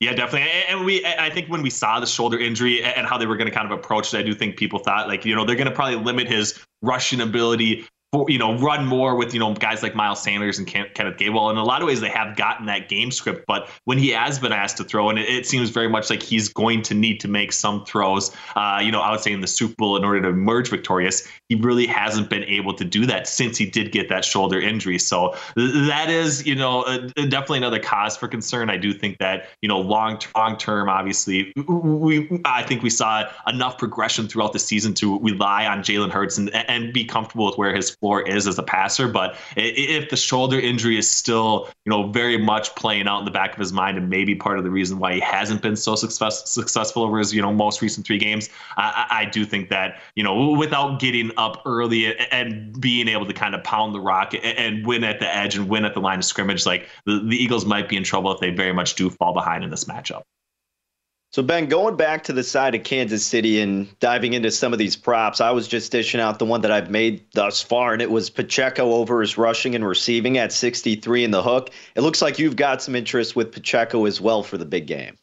Yeah, 0.00 0.12
definitely. 0.12 0.50
And 0.68 0.84
we, 0.84 1.04
I 1.04 1.30
think 1.30 1.48
when 1.48 1.62
we 1.62 1.70
saw 1.70 1.98
the 1.98 2.06
shoulder 2.06 2.38
injury 2.38 2.84
and 2.84 3.06
how 3.06 3.16
they 3.16 3.26
were 3.26 3.36
going 3.36 3.48
to 3.48 3.54
kind 3.54 3.70
of 3.70 3.76
approach 3.76 4.12
it, 4.12 4.18
I 4.18 4.22
do 4.22 4.34
think 4.34 4.56
people 4.56 4.78
thought 4.78 5.08
like, 5.08 5.24
you 5.24 5.34
know, 5.34 5.44
they're 5.44 5.56
going 5.56 5.68
to 5.68 5.74
probably 5.74 5.96
limit 5.96 6.28
his 6.28 6.62
rushing 6.82 7.20
ability 7.20 7.86
you 8.26 8.38
know, 8.38 8.56
run 8.56 8.86
more 8.86 9.16
with, 9.16 9.34
you 9.34 9.40
know, 9.40 9.52
guys 9.52 9.82
like 9.82 9.94
Miles 9.94 10.22
Sanders 10.22 10.58
and 10.58 10.66
Kenneth 10.66 10.94
Gainwell. 10.94 11.50
In 11.50 11.58
a 11.58 11.64
lot 11.64 11.82
of 11.82 11.88
ways, 11.88 12.00
they 12.00 12.08
have 12.08 12.36
gotten 12.36 12.64
that 12.66 12.88
game 12.88 13.10
script. 13.10 13.44
But 13.46 13.68
when 13.84 13.98
he 13.98 14.08
has 14.10 14.38
been 14.38 14.52
asked 14.52 14.78
to 14.78 14.84
throw, 14.84 15.10
and 15.10 15.18
it, 15.18 15.28
it 15.28 15.46
seems 15.46 15.68
very 15.68 15.88
much 15.88 16.08
like 16.08 16.22
he's 16.22 16.48
going 16.48 16.80
to 16.82 16.94
need 16.94 17.20
to 17.20 17.28
make 17.28 17.52
some 17.52 17.84
throws, 17.84 18.34
uh, 18.56 18.80
you 18.82 18.90
know, 18.90 19.00
I 19.00 19.10
would 19.10 19.20
say 19.20 19.32
in 19.32 19.40
the 19.40 19.46
Super 19.46 19.74
Bowl 19.76 19.96
in 19.96 20.04
order 20.04 20.22
to 20.22 20.28
emerge 20.28 20.70
victorious, 20.70 21.28
he 21.48 21.54
really 21.54 21.86
hasn't 21.86 22.28
been 22.28 22.44
able 22.44 22.74
to 22.74 22.84
do 22.84 23.06
that 23.06 23.26
since 23.26 23.56
he 23.56 23.64
did 23.64 23.90
get 23.90 24.08
that 24.10 24.24
shoulder 24.24 24.60
injury. 24.60 24.98
So 24.98 25.34
that 25.56 26.10
is, 26.10 26.46
you 26.46 26.54
know, 26.54 26.84
definitely 27.16 27.58
another 27.58 27.78
cause 27.78 28.16
for 28.16 28.28
concern. 28.28 28.68
I 28.68 28.76
do 28.76 28.92
think 28.92 29.18
that, 29.18 29.48
you 29.62 29.68
know, 29.68 29.80
long, 29.80 30.20
long 30.36 30.58
term, 30.58 30.88
obviously, 30.88 31.52
we, 31.66 32.28
I 32.44 32.62
think 32.62 32.82
we 32.82 32.90
saw 32.90 33.24
enough 33.46 33.78
progression 33.78 34.28
throughout 34.28 34.52
the 34.52 34.58
season 34.58 34.92
to 34.94 35.18
rely 35.20 35.66
on 35.66 35.80
Jalen 35.80 36.10
Hurts 36.10 36.36
and, 36.36 36.54
and 36.54 36.92
be 36.92 37.04
comfortable 37.04 37.46
with 37.46 37.56
where 37.56 37.74
his 37.74 37.90
floor 37.90 38.20
is 38.28 38.46
as 38.46 38.58
a 38.58 38.62
passer. 38.62 39.08
But 39.08 39.36
if 39.56 40.10
the 40.10 40.16
shoulder 40.16 40.60
injury 40.60 40.98
is 40.98 41.08
still, 41.08 41.68
you 41.86 41.90
know, 41.90 42.08
very 42.10 42.36
much 42.36 42.74
playing 42.74 43.08
out 43.08 43.20
in 43.20 43.24
the 43.24 43.30
back 43.30 43.54
of 43.54 43.58
his 43.58 43.72
mind 43.72 43.96
and 43.96 44.10
maybe 44.10 44.34
part 44.34 44.58
of 44.58 44.64
the 44.64 44.70
reason 44.70 44.98
why 44.98 45.14
he 45.14 45.20
hasn't 45.20 45.62
been 45.62 45.76
so 45.76 45.94
success, 45.94 46.50
successful 46.50 47.04
over 47.04 47.18
his, 47.18 47.32
you 47.32 47.40
know, 47.40 47.52
most 47.54 47.80
recent 47.80 48.06
three 48.06 48.18
games, 48.18 48.50
I, 48.76 49.06
I 49.10 49.24
do 49.24 49.46
think 49.46 49.70
that, 49.70 50.00
you 50.14 50.22
know, 50.22 50.50
without 50.50 51.00
getting 51.00 51.30
up 51.38 51.62
early 51.64 52.14
and 52.30 52.78
being 52.78 53.08
able 53.08 53.24
to 53.24 53.32
kind 53.32 53.54
of 53.54 53.64
pound 53.64 53.94
the 53.94 54.00
rock 54.00 54.34
and 54.42 54.86
win 54.86 55.04
at 55.04 55.20
the 55.20 55.34
edge 55.34 55.56
and 55.56 55.68
win 55.68 55.84
at 55.84 55.94
the 55.94 56.00
line 56.00 56.18
of 56.18 56.24
scrimmage, 56.24 56.66
like 56.66 56.88
the, 57.06 57.20
the 57.20 57.36
Eagles 57.36 57.64
might 57.64 57.88
be 57.88 57.96
in 57.96 58.02
trouble 58.02 58.32
if 58.32 58.40
they 58.40 58.50
very 58.50 58.72
much 58.72 58.96
do 58.96 59.08
fall 59.08 59.32
behind 59.32 59.64
in 59.64 59.70
this 59.70 59.84
matchup. 59.84 60.22
So, 61.30 61.42
Ben, 61.42 61.66
going 61.66 61.96
back 61.96 62.24
to 62.24 62.32
the 62.32 62.42
side 62.42 62.74
of 62.74 62.84
Kansas 62.84 63.24
City 63.24 63.60
and 63.60 63.86
diving 64.00 64.32
into 64.32 64.50
some 64.50 64.72
of 64.72 64.78
these 64.78 64.96
props, 64.96 65.42
I 65.42 65.50
was 65.50 65.68
just 65.68 65.92
dishing 65.92 66.20
out 66.20 66.38
the 66.38 66.46
one 66.46 66.62
that 66.62 66.70
I've 66.70 66.90
made 66.90 67.22
thus 67.34 67.60
far, 67.60 67.92
and 67.92 68.00
it 68.00 68.10
was 68.10 68.30
Pacheco 68.30 68.92
over 68.94 69.20
his 69.20 69.36
rushing 69.36 69.74
and 69.74 69.86
receiving 69.86 70.38
at 70.38 70.52
63 70.52 71.24
in 71.24 71.30
the 71.30 71.42
hook. 71.42 71.68
It 71.94 72.00
looks 72.00 72.22
like 72.22 72.38
you've 72.38 72.56
got 72.56 72.82
some 72.82 72.94
interest 72.94 73.36
with 73.36 73.52
Pacheco 73.52 74.06
as 74.06 74.22
well 74.22 74.42
for 74.42 74.56
the 74.56 74.64
big 74.64 74.86
game. 74.86 75.18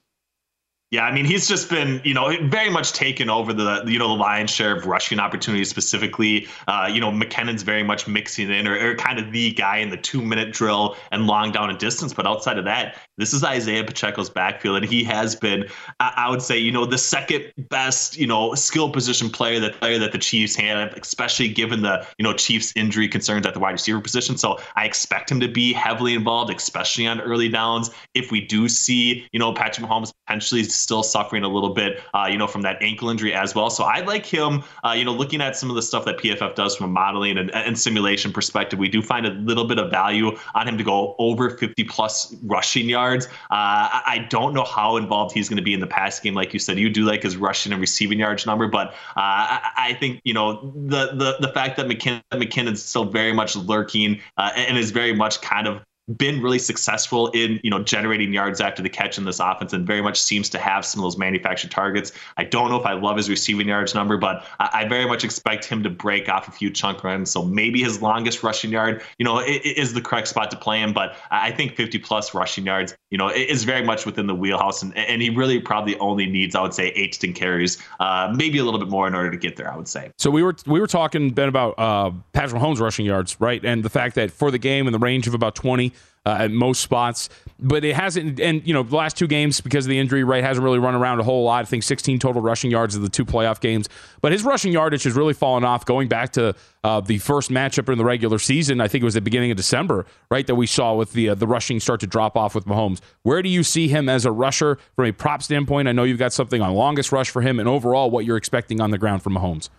Yeah, 0.92 1.02
I 1.04 1.12
mean, 1.12 1.26
he's 1.26 1.48
just 1.48 1.70
been, 1.70 2.00
you 2.04 2.14
know, 2.14 2.32
very 2.48 2.70
much 2.70 2.94
taken 2.94 3.28
over 3.30 3.54
the, 3.54 3.84
you 3.88 3.98
know, 3.98 4.08
the 4.08 4.14
lion's 4.14 4.52
share 4.52 4.78
of 4.78 4.86
rushing 4.86 5.20
opportunities 5.20 5.70
specifically. 5.70 6.48
Uh, 6.68 6.88
you 6.92 7.02
know, 7.02 7.12
McKinnon's 7.12 7.64
very 7.64 7.82
much 7.82 8.08
mixing 8.08 8.52
in 8.52 8.68
or, 8.68 8.92
or 8.92 8.96
kind 8.96 9.18
of 9.18 9.32
the 9.32 9.52
guy 9.54 9.78
in 9.78 9.90
the 9.90 9.98
two 9.98 10.22
minute 10.22 10.54
drill 10.54 10.96
and 11.12 11.26
long 11.26 11.52
down 11.52 11.72
and 11.72 11.80
distance. 11.80 12.14
But 12.14 12.28
outside 12.28 12.60
of 12.60 12.66
that, 12.66 12.98
this 13.18 13.34
is 13.34 13.44
Isaiah 13.44 13.84
Pacheco's 13.84 14.30
backfield, 14.30 14.78
and 14.78 14.86
he 14.86 15.04
has 15.06 15.36
been, 15.36 15.66
I 16.02 16.30
would 16.30 16.42
say, 16.42 16.58
you 16.58 16.72
know, 16.72 16.86
the 16.86 16.98
second 16.98 17.54
best, 17.70 18.18
you 18.18 18.28
know, 18.28 18.54
skill 18.56 18.90
position 18.90 19.30
player 19.30 19.60
that 19.62 19.80
player 19.80 19.98
that 20.00 20.12
the 20.12 20.18
Chiefs 20.18 20.56
have, 20.58 20.94
especially 20.94 21.48
given 21.48 21.82
the, 21.82 22.06
you 22.18 22.24
know, 22.24 22.34
Chiefs 22.34 22.74
injury 22.76 23.08
concerns 23.08 23.46
at 23.46 23.54
the 23.54 23.60
wide 23.60 23.72
receiver 23.72 24.02
position. 24.02 24.38
So 24.38 24.60
I 24.76 24.86
expect 24.86 25.32
him 25.32 25.40
to 25.40 25.48
be 25.48 25.72
heavily 25.72 26.14
involved, 26.14 26.54
especially 26.54 27.08
on 27.08 27.22
early 27.22 27.48
downs. 27.48 27.90
If 28.14 28.32
we 28.32 28.42
do 28.42 28.68
see, 28.68 29.28
you 29.32 29.40
know, 29.40 29.54
Patrick 29.54 29.88
Mahomes 29.88 30.12
potentially 30.28 30.64
still 30.64 31.04
suffering 31.04 31.44
a 31.44 31.50
little 31.50 31.74
bit, 31.74 32.02
uh, 32.14 32.28
you 32.30 32.38
know, 32.38 32.48
from 32.48 32.64
that 32.64 32.82
ankle 32.82 33.10
injury 33.10 33.34
as 33.34 33.56
well. 33.56 33.70
So 33.70 33.86
I 33.86 34.02
like 34.02 34.26
him, 34.26 34.62
uh, 34.84 34.92
you 34.92 35.06
know, 35.06 35.14
looking 35.14 35.40
at 35.40 35.56
some 35.56 35.70
of 35.70 35.78
the 35.78 35.82
stuff 35.82 36.04
that 36.06 36.18
PFF 36.18 36.56
does 36.56 36.76
from 36.76 36.88
a 36.88 36.90
modeling 36.90 37.38
and, 37.38 37.50
and 37.56 37.80
simulation 37.80 38.34
perspective, 38.34 38.78
we 38.78 38.90
do 38.90 39.02
find 39.02 39.26
a 39.26 39.32
little 39.32 39.66
bit 39.66 39.80
of 39.80 39.90
value 39.90 40.38
on 40.54 40.68
him 40.68 40.78
to 40.78 40.84
go 40.84 41.16
over 41.18 41.52
50 41.52 41.84
plus 41.86 42.36
rushing 42.44 42.90
yards 42.90 43.05
yards. 43.06 43.26
Uh, 43.52 44.02
I 44.06 44.28
don't 44.30 44.54
know 44.54 44.64
how 44.64 44.98
involved 44.98 45.34
he's 45.34 45.50
going 45.50 45.58
to 45.58 45.64
be 45.64 45.74
in 45.74 45.80
the 45.80 45.88
pass 45.88 46.20
game. 46.20 46.34
Like 46.34 46.54
you 46.54 46.60
said, 46.60 46.78
you 46.78 46.90
do 46.90 47.06
like 47.06 47.24
his 47.24 47.38
rushing 47.38 47.72
and 47.72 47.82
receiving 47.82 48.20
yards 48.20 48.46
number, 48.46 48.68
but 48.68 48.90
uh, 49.16 49.60
I 49.78 49.96
think 50.00 50.22
you 50.24 50.34
know 50.34 50.74
the 50.76 51.12
the 51.14 51.38
the 51.40 51.52
fact 51.54 51.78
that 51.78 51.88
McKinnon 51.88 52.22
McKinnon's 52.34 52.84
still 52.84 53.06
very 53.06 53.34
much 53.34 53.56
lurking 53.56 54.22
uh, 54.38 54.52
and 54.56 54.78
is 54.78 54.92
very 54.92 55.14
much 55.14 55.42
kind 55.42 55.68
of 55.68 55.82
been 56.18 56.40
really 56.42 56.60
successful 56.60 57.30
in 57.30 57.60
you 57.64 57.70
know 57.70 57.82
generating 57.82 58.32
yards 58.32 58.62
after 58.62 58.84
the 58.84 58.90
catch 58.90 59.18
in 59.18 59.26
this 59.26 59.40
offense 59.40 59.74
and 59.74 59.88
very 59.88 60.04
much 60.04 60.22
seems 60.22 60.50
to 60.50 60.60
have 60.60 60.86
some 60.86 61.00
of 61.00 61.04
those 61.04 61.18
manufactured 61.18 61.72
targets. 61.72 62.12
I 62.38 62.44
don't 62.44 62.70
know 62.70 62.80
if 62.80 62.86
I 62.86 62.94
love 62.94 63.18
his 63.18 63.28
receiving 63.28 63.68
yards 63.68 63.96
number, 63.96 64.16
but 64.18 64.46
I, 64.60 64.86
very 64.86 65.08
much 65.08 65.24
expect 65.24 65.66
him 65.66 65.82
to 65.82 65.90
break 65.90 66.30
off 66.30 66.48
a 66.48 66.52
few 66.52 66.70
chunk 66.70 67.04
runs. 67.04 67.32
So 67.32 67.44
maybe 67.44 67.82
his 67.82 68.04
longest 68.04 68.44
rushing 68.44 68.72
yard, 68.72 69.02
you 69.18 69.26
know, 69.26 69.40
is 69.40 69.94
the 69.94 70.02
correct 70.02 70.28
spot 70.28 70.52
to 70.52 70.58
play 70.58 70.80
him. 70.80 70.94
But 70.94 71.16
I 71.32 71.52
think 71.52 71.76
50 71.76 71.98
plus 72.00 72.36
rushing 72.36 72.68
yards, 72.68 72.96
you 73.10 73.18
know, 73.18 73.30
is 73.30 73.64
very 73.64 73.84
much 73.84 74.06
within 74.06 74.28
the 74.28 74.36
wheelhouse, 74.36 74.84
and, 74.84 74.96
and 74.96 75.24
he 75.24 75.32
really 75.32 75.60
probably 75.60 75.98
only 75.98 76.28
needs, 76.28 76.54
I 76.54 76.62
would 76.62 76.76
say, 76.76 76.90
eight 76.90 77.14
to 77.14 77.20
ten 77.20 77.34
carries, 77.34 77.82
uh, 78.00 78.32
maybe 78.36 78.60
a 78.60 78.64
little 78.64 78.80
bit 78.80 78.90
more 78.90 79.08
in 79.08 79.16
order 79.16 79.32
to 79.32 79.38
get 79.38 79.56
there. 79.56 79.72
I 79.72 79.76
would 79.76 79.88
say. 79.88 80.12
So 80.20 80.30
we 80.30 80.44
were 80.44 80.56
we 80.68 80.80
were 80.80 80.88
talking 80.88 81.32
Ben 81.32 81.50
about 81.50 81.74
uh, 81.80 82.12
Patrick 82.34 82.62
Mahomes 82.62 82.80
rushing 82.80 83.08
yards, 83.08 83.38
right, 83.40 83.64
and 83.66 83.84
the 83.84 83.90
fact 83.90 84.16
that 84.16 84.30
for 84.30 84.52
the 84.52 84.60
game 84.60 84.86
in 84.86 84.94
the 84.94 85.00
range 85.00 85.28
of 85.28 85.34
about 85.34 85.56
20 85.56 85.95
uh, 86.26 86.38
at 86.40 86.52
most 86.52 86.82
spots. 86.82 87.30
But 87.58 87.86
it 87.86 87.96
hasn't, 87.96 88.40
and 88.42 88.66
you 88.68 88.74
know, 88.74 88.84
the 88.84 88.96
last 88.96 89.16
two 89.16 89.28
games 89.28 89.62
because 89.62 89.86
of 89.86 89.90
the 89.90 89.98
injury, 89.98 90.26
right, 90.26 90.44
hasn't 90.44 90.64
really 90.64 90.80
run 90.80 90.94
around 90.94 91.22
a 91.22 91.24
whole 91.24 91.44
lot. 91.46 91.62
I 91.62 91.66
think 91.66 91.84
16 91.84 92.20
total 92.20 92.42
rushing 92.42 92.70
yards 92.70 92.96
of 92.96 93.02
the 93.02 93.08
two 93.08 93.24
playoff 93.24 93.62
games. 93.62 93.88
But 94.22 94.34
his 94.34 94.44
rushing 94.44 94.74
yardage 94.74 95.04
has 95.04 95.14
really 95.14 95.34
fallen 95.34 95.64
off 95.64 95.86
going 95.86 96.10
back 96.10 96.34
to 96.34 96.54
uh, 96.84 97.00
the 97.00 97.18
first 97.20 97.52
matchup 97.52 97.90
in 97.90 97.98
the 97.98 98.04
regular 98.04 98.40
season. 98.40 98.82
I 98.82 98.90
think 98.90 99.04
it 99.04 99.06
was 99.06 99.14
the 99.14 99.22
beginning 99.22 99.52
of 99.52 99.58
December, 99.58 100.06
right, 100.30 100.46
that 100.48 100.56
we 100.56 100.68
saw 100.68 100.96
with 100.96 101.14
the 101.14 101.30
uh, 101.30 101.36
the 101.36 101.48
rushing 101.48 101.80
start 101.80 102.02
to 102.02 102.08
drop 102.08 102.36
off 102.36 102.56
with 102.56 102.66
Mahomes. 102.66 103.00
Where 103.24 103.42
do 103.42 103.48
you 103.48 103.64
see 103.64 103.88
him 103.88 104.10
as 104.10 104.26
a 104.26 104.32
rusher 104.32 104.78
from 104.98 105.06
a 105.06 105.14
prop 105.14 105.42
standpoint? 105.42 105.88
I 105.88 105.94
know 105.94 106.04
you've 106.04 106.20
got 106.20 106.34
something 106.34 106.62
on 106.62 106.74
longest 106.74 107.14
rush 107.14 107.30
for 107.30 107.42
him, 107.42 107.60
and 107.60 107.70
overall, 107.70 108.12
what 108.12 108.26
you're 108.26 108.38
expecting 108.38 108.82
on 108.82 108.92
the 108.92 108.98
ground 108.98 109.24
from 109.24 109.34
Mahomes. 109.36 109.70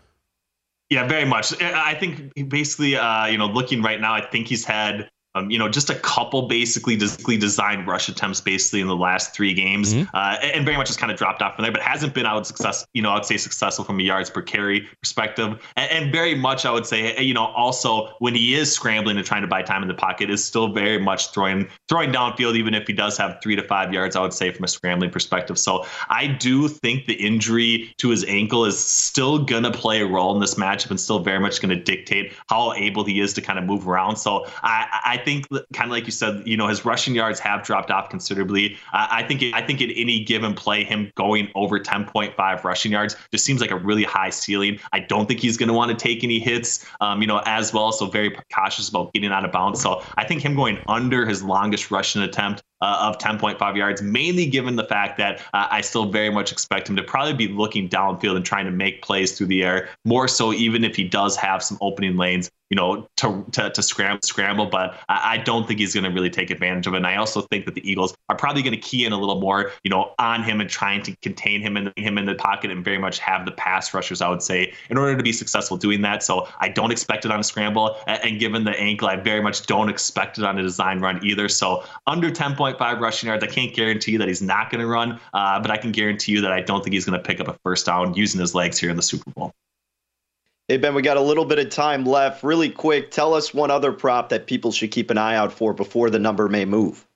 Yeah, 0.89 1.07
very 1.09 1.25
much. 1.25 1.61
I 1.61 1.95
think 1.95 2.33
basically, 2.49 2.97
uh, 2.97 3.27
you 3.27 3.39
know, 3.39 3.47
looking 3.47 3.83
right 3.83 4.01
now, 4.01 4.15
I 4.15 4.25
think 4.25 4.47
he's 4.47 4.65
had 4.65 5.11
um, 5.37 5.51
you 5.51 5.59
know, 5.59 5.68
just 5.68 5.90
a 5.90 5.94
couple 5.96 6.49
basically 6.49 6.96
basically 6.96 7.37
designed 7.37 7.87
rush 7.87 8.09
attempts 8.09 8.40
basically 8.40 8.81
in 8.81 8.87
the 8.87 8.96
last 8.96 9.35
three 9.35 9.55
games, 9.55 9.94
mm-hmm. 9.94 10.05
uh, 10.14 10.37
and 10.42 10.64
very 10.64 10.77
much 10.77 10.87
just 10.87 10.99
kind 10.99 11.12
of 11.12 11.18
dropped 11.18 11.42
off 11.42 11.57
from 11.57 11.62
there. 11.62 11.72
But 11.72 11.83
hasn't 11.83 12.14
been, 12.14 12.27
I 12.27 12.35
would 12.35 12.46
success, 12.46 12.87
you 12.94 13.03
know, 13.03 13.11
I 13.11 13.14
would 13.14 13.25
say 13.25 13.37
successful 13.37 13.85
from 13.85 14.01
a 14.01 14.03
yards 14.03 14.31
per 14.31 14.42
carry 14.42 14.88
perspective, 15.01 15.62
and, 15.77 15.90
and 15.90 16.12
very 16.12 16.35
much 16.35 16.64
I 16.64 16.70
would 16.70 16.87
say, 16.87 17.20
you 17.20 17.35
know, 17.35 17.46
also 17.46 18.14
when 18.18 18.35
he 18.35 18.55
is 18.55 18.72
scrambling 18.72 19.16
and 19.16 19.27
trying 19.27 19.42
to 19.42 19.49
buy 19.49 19.62
time 19.62 19.83
in 19.83 19.88
the 19.88 19.94
pocket, 19.94 20.31
is 20.31 20.42
still 20.42 20.72
very 20.72 20.99
much 20.99 21.33
throwing 21.33 21.68
throwing 21.88 22.12
downfield, 22.12 22.57
even 22.57 22.75
if 22.75 22.87
he 22.87 22.92
does 22.92 23.16
have 23.18 23.38
three 23.42 23.57
to 23.57 23.62
five 23.62 23.92
yards. 23.92 24.16
I 24.16 24.22
would 24.22 24.33
say 24.33 24.51
from 24.53 24.64
a 24.64 24.68
scrambling 24.68 25.11
perspective. 25.11 25.59
So 25.59 25.87
I 26.09 26.27
do 26.27 26.68
think 26.68 27.07
the 27.07 27.14
injury 27.14 27.94
to 27.99 28.11
his 28.11 28.25
ankle 28.25 28.64
is 28.64 28.79
still 28.83 29.38
gonna 29.38 29.70
play 29.70 30.01
a 30.01 30.07
role 30.07 30.35
in 30.35 30.40
this 30.40 30.55
matchup, 30.55 30.90
and 30.90 31.01
still 31.01 31.18
very 31.18 31.40
much 31.40 31.61
going 31.61 31.77
to 31.77 31.83
dictate 31.83 32.33
how 32.49 32.72
able 32.75 33.05
he 33.05 33.20
is 33.20 33.33
to 33.35 33.42
kind 33.42 33.59
of 33.59 33.64
move 33.64 33.87
around. 33.88 34.16
So 34.16 34.46
I, 34.62 35.01
I 35.05 35.16
think 35.27 35.49
kind 35.75 35.91
of 35.91 35.91
like 35.91 36.07
you 36.07 36.12
said, 36.12 36.43
you 36.47 36.57
know, 36.57 36.69
his 36.69 36.85
rushing 36.85 37.15
yards 37.15 37.41
have 37.41 37.65
dropped 37.65 37.91
off 37.91 38.09
considerably. 38.09 38.79
I 38.93 39.25
think 39.25 39.43
I 39.55 39.61
think 39.61 39.83
at 39.83 39.91
any 39.95 40.25
given 40.25 40.55
play, 40.55 40.85
him 40.85 41.11
going 41.17 41.51
over 41.55 41.79
10.5 41.81 42.65
rushing 42.65 42.93
yards 42.93 43.17
just 43.33 43.45
seems 43.45 43.61
like 43.61 43.73
a 43.73 43.77
really 43.77 44.05
high 44.05 44.31
ceiling. 44.31 44.79
I 44.93 45.01
don't 45.01 45.27
think 45.27 45.41
he's 45.41 45.57
going 45.57 45.69
to 45.69 45.75
want 45.75 45.91
to 45.91 45.97
take 45.97 46.23
any 46.23 46.39
hits, 46.39 46.87
um, 47.01 47.21
you 47.21 47.27
know, 47.27 47.43
as 47.45 47.75
well. 47.75 47.91
So 47.91 48.07
very 48.07 48.39
cautious 48.55 48.89
about 48.89 49.12
getting 49.12 49.33
out 49.33 49.45
of 49.45 49.51
bounds. 49.51 49.83
So 49.83 50.03
I 50.17 50.25
think 50.25 50.43
him 50.43 50.55
going 50.55 50.79
under 50.87 51.27
his 51.27 51.43
longest 51.43 51.91
rushing 51.91 52.23
attempt 52.23 52.62
uh, 52.81 52.99
of 53.01 53.19
10.5 53.19 53.77
yards, 53.77 54.03
mainly 54.03 54.47
given 54.47 54.77
the 54.77 54.85
fact 54.85 55.19
that 55.19 55.41
uh, 55.55 55.69
I 55.71 55.81
still 55.81 56.07
very 56.07 56.31
much 56.31 56.53
expect 56.53 56.89
him 56.89 56.97
to 56.97 57.03
probably 57.03 57.35
be 57.35 57.49
looking 57.49 57.89
downfield 57.89 58.37
and 58.37 58.45
trying 58.45 58.67
to 58.67 58.71
make 58.71 59.03
plays 59.03 59.37
through 59.37 59.47
the 59.47 59.65
air, 59.65 59.89
more 60.05 60.29
so 60.29 60.53
even 60.53 60.85
if 60.85 60.97
he 60.97 61.05
does 61.05 61.37
have 61.37 61.62
some 61.62 61.79
opening 61.81 62.17
lanes 62.17 62.51
you 62.71 62.77
know, 62.77 63.07
to 63.17 63.45
to, 63.53 63.71
to 63.71 63.83
scramble, 63.83 64.21
scramble. 64.23 64.67
But 64.67 64.99
I, 65.09 65.35
I 65.35 65.39
don't 65.39 65.67
think 65.67 65.81
he's 65.81 65.95
going 65.95 66.05
to 66.05 66.11
really 66.11 66.31
take 66.31 66.51
advantage 66.51 66.87
of 66.87 66.95
it. 66.95 66.99
And 66.99 67.07
I 67.07 67.17
also 67.17 67.43
think 67.43 67.65
that 67.67 67.75
the 67.75 67.89
Eagles 67.89 68.15
are 68.29 68.37
probably 68.37 68.62
going 68.62 68.75
to 68.75 68.81
key 68.81 69.05
in 69.05 69.12
a 69.12 69.19
little 69.19 69.41
more, 69.41 69.71
you 69.85 69.91
know, 69.91 70.12
on 70.19 70.43
him 70.43 70.61
and 70.61 70.69
trying 70.69 71.03
to 71.03 71.15
contain 71.23 71.61
him 71.61 71.77
and 71.77 71.93
him 71.97 72.19
in 72.19 72.25
the 72.25 72.35
pocket 72.35 72.71
and 72.71 72.85
very 72.85 72.99
much 72.99 73.19
have 73.19 73.45
the 73.45 73.53
pass 73.53 73.95
rushers. 73.95 74.21
I 74.21 74.29
would 74.29 74.43
say 74.43 74.73
in 74.91 74.99
order 74.99 75.17
to 75.17 75.23
be 75.23 75.33
successful 75.33 75.77
doing 75.77 76.03
that. 76.03 76.23
So 76.23 76.49
I 76.59 76.69
don't 76.69 76.91
expect 76.91 77.25
it 77.25 77.31
on 77.31 77.41
a 77.41 77.45
scramble. 77.45 77.97
And, 78.07 78.25
and 78.25 78.41
given 78.41 78.65
the 78.65 78.79
ankle, 78.79 79.09
I 79.09 79.17
very 79.17 79.43
much 79.43 79.67
don't 79.67 79.89
expect 79.89 80.39
it 80.39 80.45
on 80.45 80.59
a 80.59 80.62
design 80.62 81.01
run 81.01 81.25
either. 81.25 81.49
So 81.49 81.85
under 82.07 82.31
10.5 82.75 83.01
rushing 83.01 83.29
yards, 83.29 83.45
I 83.45 83.47
can't 83.47 83.75
guarantee 83.75 84.17
that 84.17 84.29
he's 84.29 84.43
not 84.43 84.71
going 84.71 84.81
to 84.81 84.87
run, 84.87 85.21
uh, 85.35 85.61
but 85.61 85.71
I 85.71 85.77
can 85.77 85.93
guarantee 85.93 86.33
you 86.33 86.41
that 86.43 86.53
I 86.53 86.61
don't 86.61 86.83
think 86.83 86.95
he's 86.95 87.05
going 87.05 87.19
to 87.19 87.25
pick 87.25 87.41
up 87.41 87.49
a 87.49 87.57
first 87.63 87.87
down 87.87 88.15
using 88.15 88.41
his 88.41 88.55
legs 88.55 88.79
here 88.79 88.91
in 88.91 88.97
the 88.97 89.03
Super 89.03 89.31
Bowl. 89.31 89.53
Hey, 90.69 90.79
Ben, 90.79 90.95
we 90.95 91.03
got 91.03 91.17
a 91.17 91.21
little 91.21 91.45
bit 91.45 91.61
of 91.61 91.71
time 91.71 92.05
left. 92.05 92.43
Really 92.43 92.71
quick, 92.71 93.13
tell 93.13 93.35
us 93.35 93.55
one 93.55 93.71
other 93.71 93.93
prop 93.93 94.31
that 94.31 94.49
people 94.49 94.73
should 94.73 94.91
keep 94.91 95.11
an 95.11 95.19
eye 95.19 95.37
out 95.37 95.53
for 95.53 95.73
before 95.73 96.11
the 96.11 96.19
number 96.19 96.49
may 96.49 96.65
move. 96.65 97.07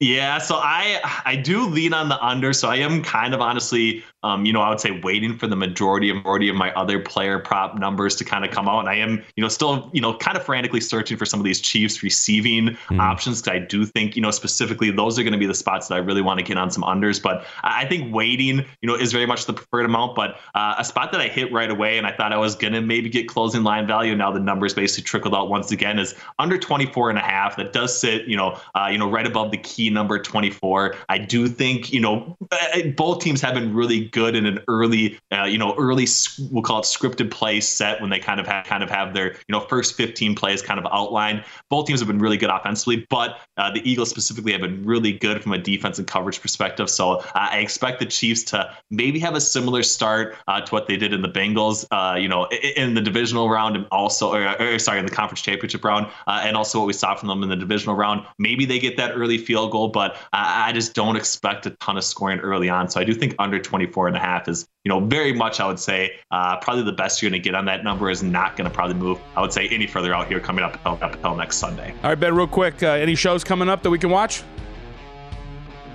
Yeah, 0.00 0.38
so 0.38 0.56
I 0.56 1.00
I 1.24 1.36
do 1.36 1.66
lean 1.66 1.94
on 1.94 2.10
the 2.10 2.22
under, 2.22 2.52
so 2.52 2.68
I 2.68 2.76
am 2.76 3.02
kind 3.02 3.32
of 3.32 3.40
honestly 3.40 4.04
um, 4.26 4.44
you 4.44 4.52
know, 4.52 4.60
I 4.60 4.68
would 4.68 4.80
say 4.80 4.90
waiting 5.02 5.38
for 5.38 5.46
the 5.46 5.56
majority 5.56 6.10
of 6.10 6.16
majority 6.16 6.48
of 6.48 6.56
my 6.56 6.72
other 6.74 6.98
player 6.98 7.38
prop 7.38 7.78
numbers 7.78 8.16
to 8.16 8.24
kind 8.24 8.44
of 8.44 8.50
come 8.50 8.68
out. 8.68 8.80
And 8.80 8.88
I 8.88 8.94
am, 8.94 9.22
you 9.36 9.42
know, 9.42 9.48
still, 9.48 9.88
you 9.92 10.00
know, 10.00 10.16
kind 10.16 10.36
of 10.36 10.44
frantically 10.44 10.80
searching 10.80 11.16
for 11.16 11.24
some 11.24 11.38
of 11.38 11.44
these 11.44 11.60
Chiefs 11.60 12.02
receiving 12.02 12.76
mm. 12.88 13.00
options 13.00 13.40
because 13.40 13.54
I 13.54 13.64
do 13.64 13.84
think, 13.86 14.16
you 14.16 14.22
know, 14.22 14.32
specifically 14.32 14.90
those 14.90 15.16
are 15.18 15.22
going 15.22 15.32
to 15.32 15.38
be 15.38 15.46
the 15.46 15.54
spots 15.54 15.86
that 15.86 15.94
I 15.94 15.98
really 15.98 16.22
want 16.22 16.40
to 16.40 16.44
get 16.44 16.58
on 16.58 16.70
some 16.72 16.82
unders. 16.82 17.22
But 17.22 17.46
I 17.62 17.84
think 17.86 18.12
waiting, 18.12 18.64
you 18.82 18.88
know, 18.88 18.96
is 18.96 19.12
very 19.12 19.26
much 19.26 19.46
the 19.46 19.52
preferred 19.52 19.84
amount. 19.84 20.16
But 20.16 20.38
uh, 20.56 20.74
a 20.78 20.84
spot 20.84 21.12
that 21.12 21.20
I 21.20 21.28
hit 21.28 21.52
right 21.52 21.70
away 21.70 21.96
and 21.96 22.06
I 22.06 22.12
thought 22.12 22.32
I 22.32 22.38
was 22.38 22.56
going 22.56 22.72
to 22.72 22.80
maybe 22.80 23.08
get 23.08 23.28
closing 23.28 23.62
line 23.62 23.86
value. 23.86 24.16
Now 24.16 24.32
the 24.32 24.40
numbers 24.40 24.74
basically 24.74 25.04
trickled 25.04 25.34
out 25.34 25.48
once 25.48 25.70
again 25.70 26.00
is 26.00 26.14
under 26.40 26.58
24 26.58 27.10
and 27.10 27.18
a 27.18 27.22
half. 27.22 27.56
That 27.56 27.72
does 27.72 27.96
sit, 27.96 28.26
you 28.26 28.36
know, 28.36 28.58
uh, 28.74 28.88
you 28.90 28.98
know, 28.98 29.08
right 29.08 29.26
above 29.26 29.52
the 29.52 29.58
key 29.58 29.90
number 29.90 30.18
24. 30.18 30.96
I 31.08 31.18
do 31.18 31.46
think, 31.46 31.92
you 31.92 32.00
know, 32.00 32.36
uh, 32.50 32.82
both 32.96 33.22
teams 33.22 33.40
have 33.40 33.54
been 33.54 33.72
really 33.72 34.06
good 34.16 34.34
in 34.34 34.46
an 34.46 34.58
early, 34.66 35.18
uh, 35.30 35.44
you 35.44 35.58
know, 35.58 35.74
early 35.76 36.06
we'll 36.50 36.62
call 36.62 36.80
it 36.80 36.84
scripted 36.84 37.30
play 37.30 37.60
set 37.60 38.00
when 38.00 38.08
they 38.08 38.18
kind 38.18 38.40
of 38.40 38.46
have 38.46 38.64
kind 38.64 38.82
of 38.82 38.88
have 38.88 39.12
their 39.12 39.32
you 39.32 39.52
know 39.52 39.60
first 39.60 39.94
15 39.94 40.34
plays 40.34 40.62
kind 40.62 40.80
of 40.80 40.86
outlined. 40.90 41.44
Both 41.68 41.86
teams 41.86 42.00
have 42.00 42.06
been 42.06 42.18
really 42.18 42.38
good 42.38 42.48
offensively, 42.48 43.06
but 43.10 43.40
uh, 43.58 43.70
the 43.70 43.88
Eagles 43.88 44.08
specifically 44.08 44.52
have 44.52 44.62
been 44.62 44.86
really 44.86 45.12
good 45.12 45.42
from 45.42 45.52
a 45.52 45.58
defense 45.58 45.98
and 45.98 46.06
coverage 46.06 46.40
perspective. 46.40 46.88
So 46.88 47.18
uh, 47.18 47.24
I 47.34 47.58
expect 47.58 47.98
the 47.98 48.06
Chiefs 48.06 48.42
to 48.44 48.74
maybe 48.90 49.18
have 49.18 49.34
a 49.34 49.40
similar 49.40 49.82
start 49.82 50.36
uh, 50.48 50.62
to 50.62 50.72
what 50.72 50.86
they 50.86 50.96
did 50.96 51.12
in 51.12 51.20
the 51.20 51.28
Bengals, 51.28 51.84
uh, 51.90 52.16
you 52.16 52.28
know, 52.28 52.46
in 52.76 52.94
the 52.94 53.02
divisional 53.02 53.50
round 53.50 53.76
and 53.76 53.86
also, 53.90 54.32
or, 54.32 54.62
or 54.62 54.78
sorry, 54.78 54.98
in 54.98 55.04
the 55.04 55.12
conference 55.12 55.42
championship 55.42 55.84
round, 55.84 56.06
and 56.26 56.56
also 56.56 56.78
what 56.78 56.86
we 56.86 56.94
saw 56.94 57.14
from 57.14 57.28
them 57.28 57.42
in 57.42 57.50
the 57.50 57.56
divisional 57.56 57.94
round. 57.94 58.24
Maybe 58.38 58.64
they 58.64 58.78
get 58.78 58.96
that 58.96 59.12
early 59.14 59.36
field 59.36 59.72
goal, 59.72 59.88
but 59.88 60.16
I 60.32 60.72
just 60.72 60.94
don't 60.94 61.16
expect 61.16 61.66
a 61.66 61.70
ton 61.70 61.98
of 61.98 62.04
scoring 62.04 62.38
early 62.38 62.70
on. 62.70 62.88
So 62.88 62.98
I 62.98 63.04
do 63.04 63.12
think 63.12 63.34
under 63.38 63.58
24 63.58 64.05
and 64.06 64.16
a 64.16 64.20
half 64.20 64.48
is, 64.48 64.66
you 64.84 64.88
know, 64.88 65.00
very 65.00 65.32
much, 65.32 65.60
I 65.60 65.66
would 65.66 65.78
say, 65.78 66.12
uh, 66.30 66.56
probably 66.58 66.84
the 66.84 66.92
best 66.92 67.22
you're 67.22 67.30
going 67.30 67.42
to 67.42 67.44
get 67.44 67.54
on 67.54 67.64
that 67.66 67.84
number 67.84 68.10
is 68.10 68.22
not 68.22 68.56
going 68.56 68.68
to 68.68 68.74
probably 68.74 68.94
move, 68.94 69.18
I 69.34 69.40
would 69.40 69.52
say, 69.52 69.68
any 69.68 69.86
further 69.86 70.14
out 70.14 70.28
here 70.28 70.40
coming 70.40 70.64
up 70.64 70.74
until, 70.74 71.04
up 71.04 71.14
until 71.14 71.34
next 71.36 71.56
Sunday. 71.56 71.94
All 72.02 72.10
right, 72.10 72.18
Ben, 72.18 72.34
real 72.34 72.46
quick, 72.46 72.82
uh, 72.82 72.88
any 72.88 73.14
shows 73.14 73.44
coming 73.44 73.68
up 73.68 73.82
that 73.82 73.90
we 73.90 73.98
can 73.98 74.10
watch? 74.10 74.42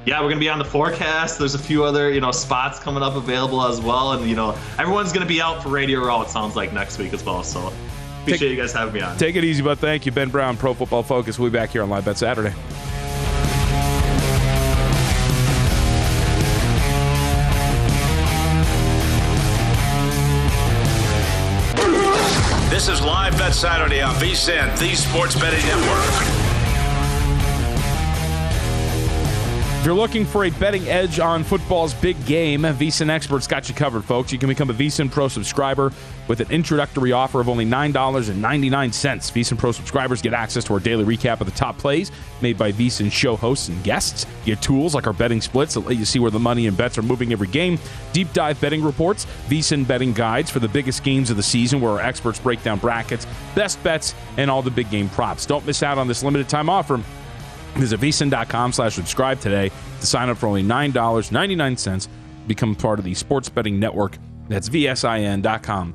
yeah, 0.06 0.20
we're 0.22 0.30
gonna 0.30 0.40
be 0.40 0.50
on 0.50 0.58
the 0.58 0.66
forecast. 0.66 1.38
There's 1.38 1.54
a 1.54 1.60
few 1.60 1.84
other, 1.84 2.12
you 2.12 2.22
know, 2.22 2.32
spots 2.32 2.80
coming 2.80 3.04
up 3.04 3.16
available 3.16 3.62
as 3.66 3.80
well, 3.80 4.14
and 4.14 4.28
you 4.28 4.36
know, 4.36 4.58
everyone's 4.80 5.14
gonna 5.14 5.26
be 5.26 5.42
out 5.42 5.62
for 5.62 5.70
Radio 5.70 6.04
Row. 6.04 6.22
It 6.22 6.30
sounds 6.30 6.56
like 6.56 6.74
next 6.74 6.98
week 6.98 7.14
as 7.14 7.24
well. 7.24 7.44
So 7.44 7.72
appreciate 8.22 8.40
take, 8.40 8.50
you 8.50 8.56
guys 8.56 8.74
having 8.74 8.94
me 8.94 9.02
on. 9.02 9.18
Take 9.18 9.36
it 9.36 9.44
easy, 9.44 9.62
but 9.62 9.78
thank 9.78 10.06
you, 10.06 10.12
Ben 10.12 10.30
Brown, 10.30 10.58
Pro 10.58 10.74
Football 10.74 11.04
Focus. 11.04 11.38
We'll 11.38 11.52
be 11.52 11.58
back 11.58 11.70
here 11.70 11.84
on 11.84 11.90
Live 11.90 12.06
Bet 12.06 12.18
Saturday. 12.18 12.54
Saturday 23.62 24.02
on 24.02 24.16
VSIN, 24.16 24.76
the 24.80 24.96
Sports 24.96 25.36
Betting 25.36 25.64
Network. 25.68 26.41
If 29.82 29.88
you're 29.88 29.96
looking 29.96 30.26
for 30.26 30.46
a 30.46 30.52
betting 30.52 30.88
edge 30.90 31.20
on 31.20 31.44
football's 31.44 31.96
big 31.96 32.24
game, 32.28 32.62
VSIN 32.62 33.10
experts 33.10 33.48
got 33.48 33.68
you 33.68 33.74
covered, 33.74 34.06
folks. 34.06 34.32
You 34.32 34.38
can 34.38 34.48
become 34.48 34.70
a 34.70 34.76
VSIN 34.76 35.10
Pro 35.10 35.28
subscriber 35.28 35.92
with 36.28 36.40
an 36.40 36.52
introductory 36.52 37.14
offer 37.14 37.40
of 37.40 37.50
only 37.50 37.66
$9.99. 37.66 38.40
VSIN 38.42 39.58
Pro 39.58 39.72
subscribers 39.72 40.22
get 40.22 40.36
access 40.36 40.64
to 40.66 40.74
our 40.76 40.80
daily 40.80 41.04
recap 41.04 41.42
of 41.42 41.48
the 41.48 41.54
top 41.54 41.80
plays 41.80 42.12
made 42.44 42.60
by 42.60 42.72
VSIN 42.72 43.12
show 43.12 43.36
hosts 43.36 43.70
and 43.70 43.84
guests. 43.84 44.28
You 44.46 44.54
Get 44.54 44.62
tools 44.62 44.94
like 44.94 45.08
our 45.08 45.14
betting 45.14 45.42
splits 45.42 45.74
that 45.74 45.80
let 45.80 45.98
you 45.98 46.06
see 46.06 46.20
where 46.20 46.30
the 46.30 46.38
money 46.38 46.68
and 46.68 46.78
bets 46.78 47.00
are 47.00 47.02
moving 47.02 47.34
every 47.34 47.48
game, 47.48 47.80
deep 48.14 48.32
dive 48.34 48.62
betting 48.62 48.84
reports, 48.84 49.26
VSIN 49.48 49.88
betting 49.88 50.14
guides 50.14 50.52
for 50.52 50.60
the 50.60 50.70
biggest 50.70 51.04
games 51.04 51.32
of 51.32 51.38
the 51.38 51.44
season 51.44 51.82
where 51.82 51.94
our 51.94 52.02
experts 52.02 52.38
break 52.38 52.62
down 52.62 52.78
brackets, 52.78 53.26
best 53.56 53.82
bets, 53.82 54.14
and 54.38 54.52
all 54.52 54.62
the 54.62 54.70
big 54.70 54.92
game 54.92 55.10
props. 55.10 55.48
Don't 55.48 55.66
miss 55.66 55.82
out 55.82 55.98
on 55.98 56.08
this 56.08 56.22
limited 56.22 56.48
time 56.48 56.70
offer. 56.70 57.02
Visit 57.76 58.00
vsin.com 58.00 58.74
slash 58.74 58.96
subscribe 58.96 59.40
today 59.40 59.72
to 60.00 60.06
sign 60.06 60.30
up 60.30 60.38
for 60.38 60.48
only 60.48 60.64
$9.99. 60.64 62.08
Become 62.48 62.76
part 62.76 63.00
of 63.00 63.06
the 63.06 63.14
sports 63.14 63.50
betting 63.50 63.80
network. 63.80 64.18
That's 64.50 64.70
vsin.com 64.70 65.94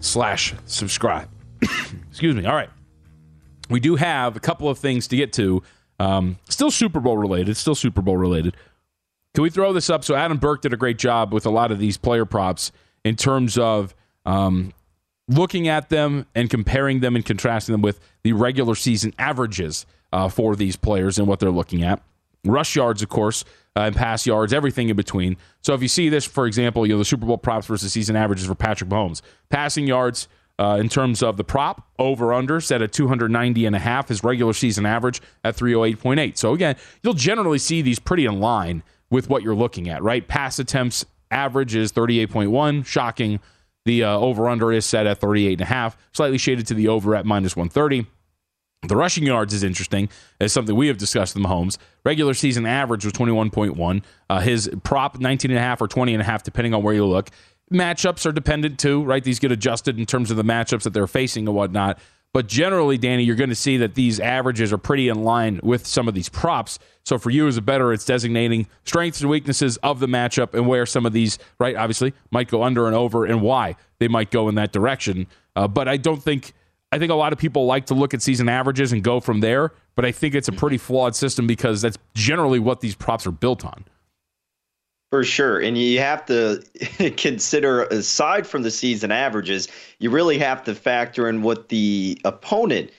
slash 0.00 0.54
subscribe. 0.66 1.28
Excuse 2.10 2.34
me. 2.34 2.46
All 2.46 2.54
right. 2.54 2.70
We 3.70 3.80
do 3.80 3.96
have 3.96 4.36
a 4.36 4.40
couple 4.40 4.68
of 4.68 4.78
things 4.78 5.08
to 5.08 5.16
get 5.16 5.32
to. 5.34 5.62
Um, 5.98 6.38
still 6.48 6.70
Super 6.70 7.00
Bowl 7.00 7.16
related. 7.16 7.56
Still 7.56 7.74
Super 7.74 8.02
Bowl 8.02 8.16
related. 8.16 8.56
Can 9.34 9.42
we 9.42 9.50
throw 9.50 9.72
this 9.72 9.90
up? 9.90 10.04
So 10.04 10.14
Adam 10.14 10.38
Burke 10.38 10.62
did 10.62 10.72
a 10.72 10.76
great 10.76 10.98
job 10.98 11.32
with 11.32 11.46
a 11.46 11.50
lot 11.50 11.72
of 11.72 11.78
these 11.78 11.96
player 11.96 12.24
props 12.24 12.72
in 13.04 13.16
terms 13.16 13.58
of 13.58 13.94
um, 14.26 14.72
looking 15.28 15.68
at 15.68 15.88
them 15.88 16.26
and 16.34 16.50
comparing 16.50 17.00
them 17.00 17.16
and 17.16 17.24
contrasting 17.24 17.72
them 17.72 17.82
with 17.82 18.00
the 18.22 18.32
regular 18.32 18.74
season 18.74 19.12
averages 19.18 19.86
uh, 20.14 20.28
for 20.28 20.54
these 20.54 20.76
players 20.76 21.18
and 21.18 21.26
what 21.26 21.40
they're 21.40 21.50
looking 21.50 21.82
at. 21.82 22.00
Rush 22.44 22.76
yards, 22.76 23.02
of 23.02 23.08
course, 23.08 23.44
uh, 23.74 23.80
and 23.80 23.96
pass 23.96 24.26
yards, 24.26 24.52
everything 24.52 24.88
in 24.88 24.96
between. 24.96 25.36
So 25.60 25.74
if 25.74 25.82
you 25.82 25.88
see 25.88 26.08
this, 26.08 26.24
for 26.24 26.46
example, 26.46 26.86
you 26.86 26.92
know 26.92 26.98
the 26.98 27.04
Super 27.04 27.26
Bowl 27.26 27.36
props 27.36 27.66
versus 27.66 27.92
season 27.92 28.14
averages 28.14 28.46
for 28.46 28.54
Patrick 28.54 28.88
Mahomes, 28.88 29.22
passing 29.48 29.88
yards 29.88 30.28
uh, 30.56 30.78
in 30.80 30.88
terms 30.88 31.20
of 31.20 31.36
the 31.36 31.42
prop 31.42 31.88
over 31.98 32.32
under 32.32 32.60
set 32.60 32.80
at 32.80 32.92
290 32.92 33.66
and 33.66 33.74
a 33.74 33.78
half, 33.80 34.08
his 34.08 34.22
regular 34.22 34.52
season 34.52 34.86
average 34.86 35.20
at 35.42 35.56
308.8. 35.56 36.36
So 36.36 36.54
again, 36.54 36.76
you'll 37.02 37.14
generally 37.14 37.58
see 37.58 37.82
these 37.82 37.98
pretty 37.98 38.24
in 38.24 38.38
line 38.38 38.84
with 39.10 39.28
what 39.28 39.42
you're 39.42 39.56
looking 39.56 39.88
at, 39.88 40.00
right? 40.02 40.26
Pass 40.28 40.60
attempts 40.60 41.04
average 41.32 41.74
is 41.74 41.90
38.1, 41.90 42.86
shocking. 42.86 43.40
The 43.84 44.04
uh, 44.04 44.16
over 44.16 44.48
under 44.48 44.72
is 44.72 44.86
set 44.86 45.08
at 45.08 45.18
38 45.18 45.54
and 45.54 45.60
a 45.62 45.64
half, 45.64 45.96
slightly 46.12 46.38
shaded 46.38 46.68
to 46.68 46.74
the 46.74 46.86
over 46.86 47.16
at 47.16 47.26
minus 47.26 47.56
130. 47.56 48.06
The 48.88 48.96
rushing 48.96 49.24
yards 49.24 49.54
is 49.54 49.62
interesting 49.62 50.08
as 50.40 50.52
something 50.52 50.74
we 50.74 50.88
have 50.88 50.98
discussed 50.98 51.34
the 51.34 51.40
Mahomes. 51.40 51.78
Regular 52.04 52.34
season 52.34 52.66
average 52.66 53.04
was 53.04 53.12
21.1. 53.14 54.02
Uh, 54.28 54.40
his 54.40 54.70
prop 54.82 55.18
19.5 55.18 55.80
or 55.80 55.88
20.5, 55.88 56.42
depending 56.42 56.74
on 56.74 56.82
where 56.82 56.94
you 56.94 57.06
look. 57.06 57.30
Matchups 57.72 58.26
are 58.26 58.32
dependent 58.32 58.78
too, 58.78 59.02
right? 59.04 59.24
These 59.24 59.38
get 59.38 59.50
adjusted 59.50 59.98
in 59.98 60.06
terms 60.06 60.30
of 60.30 60.36
the 60.36 60.44
matchups 60.44 60.82
that 60.82 60.92
they're 60.92 61.06
facing 61.06 61.46
and 61.46 61.56
whatnot. 61.56 61.98
But 62.34 62.48
generally, 62.48 62.98
Danny, 62.98 63.22
you're 63.22 63.36
going 63.36 63.50
to 63.50 63.56
see 63.56 63.76
that 63.76 63.94
these 63.94 64.18
averages 64.18 64.72
are 64.72 64.78
pretty 64.78 65.08
in 65.08 65.22
line 65.22 65.60
with 65.62 65.86
some 65.86 66.08
of 66.08 66.14
these 66.14 66.28
props. 66.28 66.80
So 67.04 67.16
for 67.16 67.30
you 67.30 67.46
as 67.46 67.56
a 67.56 67.62
better, 67.62 67.92
it's 67.92 68.04
designating 68.04 68.66
strengths 68.84 69.20
and 69.20 69.30
weaknesses 69.30 69.76
of 69.78 70.00
the 70.00 70.08
matchup 70.08 70.52
and 70.52 70.66
where 70.66 70.84
some 70.84 71.06
of 71.06 71.12
these, 71.12 71.38
right, 71.60 71.76
obviously, 71.76 72.12
might 72.32 72.48
go 72.48 72.64
under 72.64 72.88
and 72.88 72.96
over 72.96 73.24
and 73.24 73.40
why 73.40 73.76
they 74.00 74.08
might 74.08 74.32
go 74.32 74.48
in 74.48 74.56
that 74.56 74.72
direction. 74.72 75.28
Uh, 75.54 75.68
but 75.68 75.86
I 75.86 75.96
don't 75.96 76.20
think, 76.20 76.54
I 76.94 76.98
think 76.98 77.10
a 77.10 77.16
lot 77.16 77.32
of 77.32 77.40
people 77.40 77.66
like 77.66 77.86
to 77.86 77.94
look 77.94 78.14
at 78.14 78.22
season 78.22 78.48
averages 78.48 78.92
and 78.92 79.02
go 79.02 79.18
from 79.18 79.40
there. 79.40 79.72
But 79.96 80.04
I 80.04 80.12
think 80.12 80.36
it's 80.36 80.46
a 80.46 80.52
mm-hmm. 80.52 80.60
pretty 80.60 80.78
flawed 80.78 81.16
system 81.16 81.44
because 81.44 81.82
that's 81.82 81.98
generally 82.14 82.60
what 82.60 82.80
these 82.82 82.94
props 82.94 83.26
are 83.26 83.32
built 83.32 83.64
on. 83.64 83.84
For 85.10 85.24
sure. 85.24 85.58
And 85.58 85.76
you 85.76 85.98
have 85.98 86.24
to 86.26 86.62
consider, 87.16 87.82
aside 87.86 88.46
from 88.46 88.62
the 88.62 88.70
season 88.70 89.10
averages, 89.10 89.66
you 89.98 90.10
really 90.10 90.38
have 90.38 90.62
to 90.64 90.74
factor 90.74 91.28
in 91.28 91.42
what 91.42 91.68
the 91.68 92.16
opponent 92.24 92.92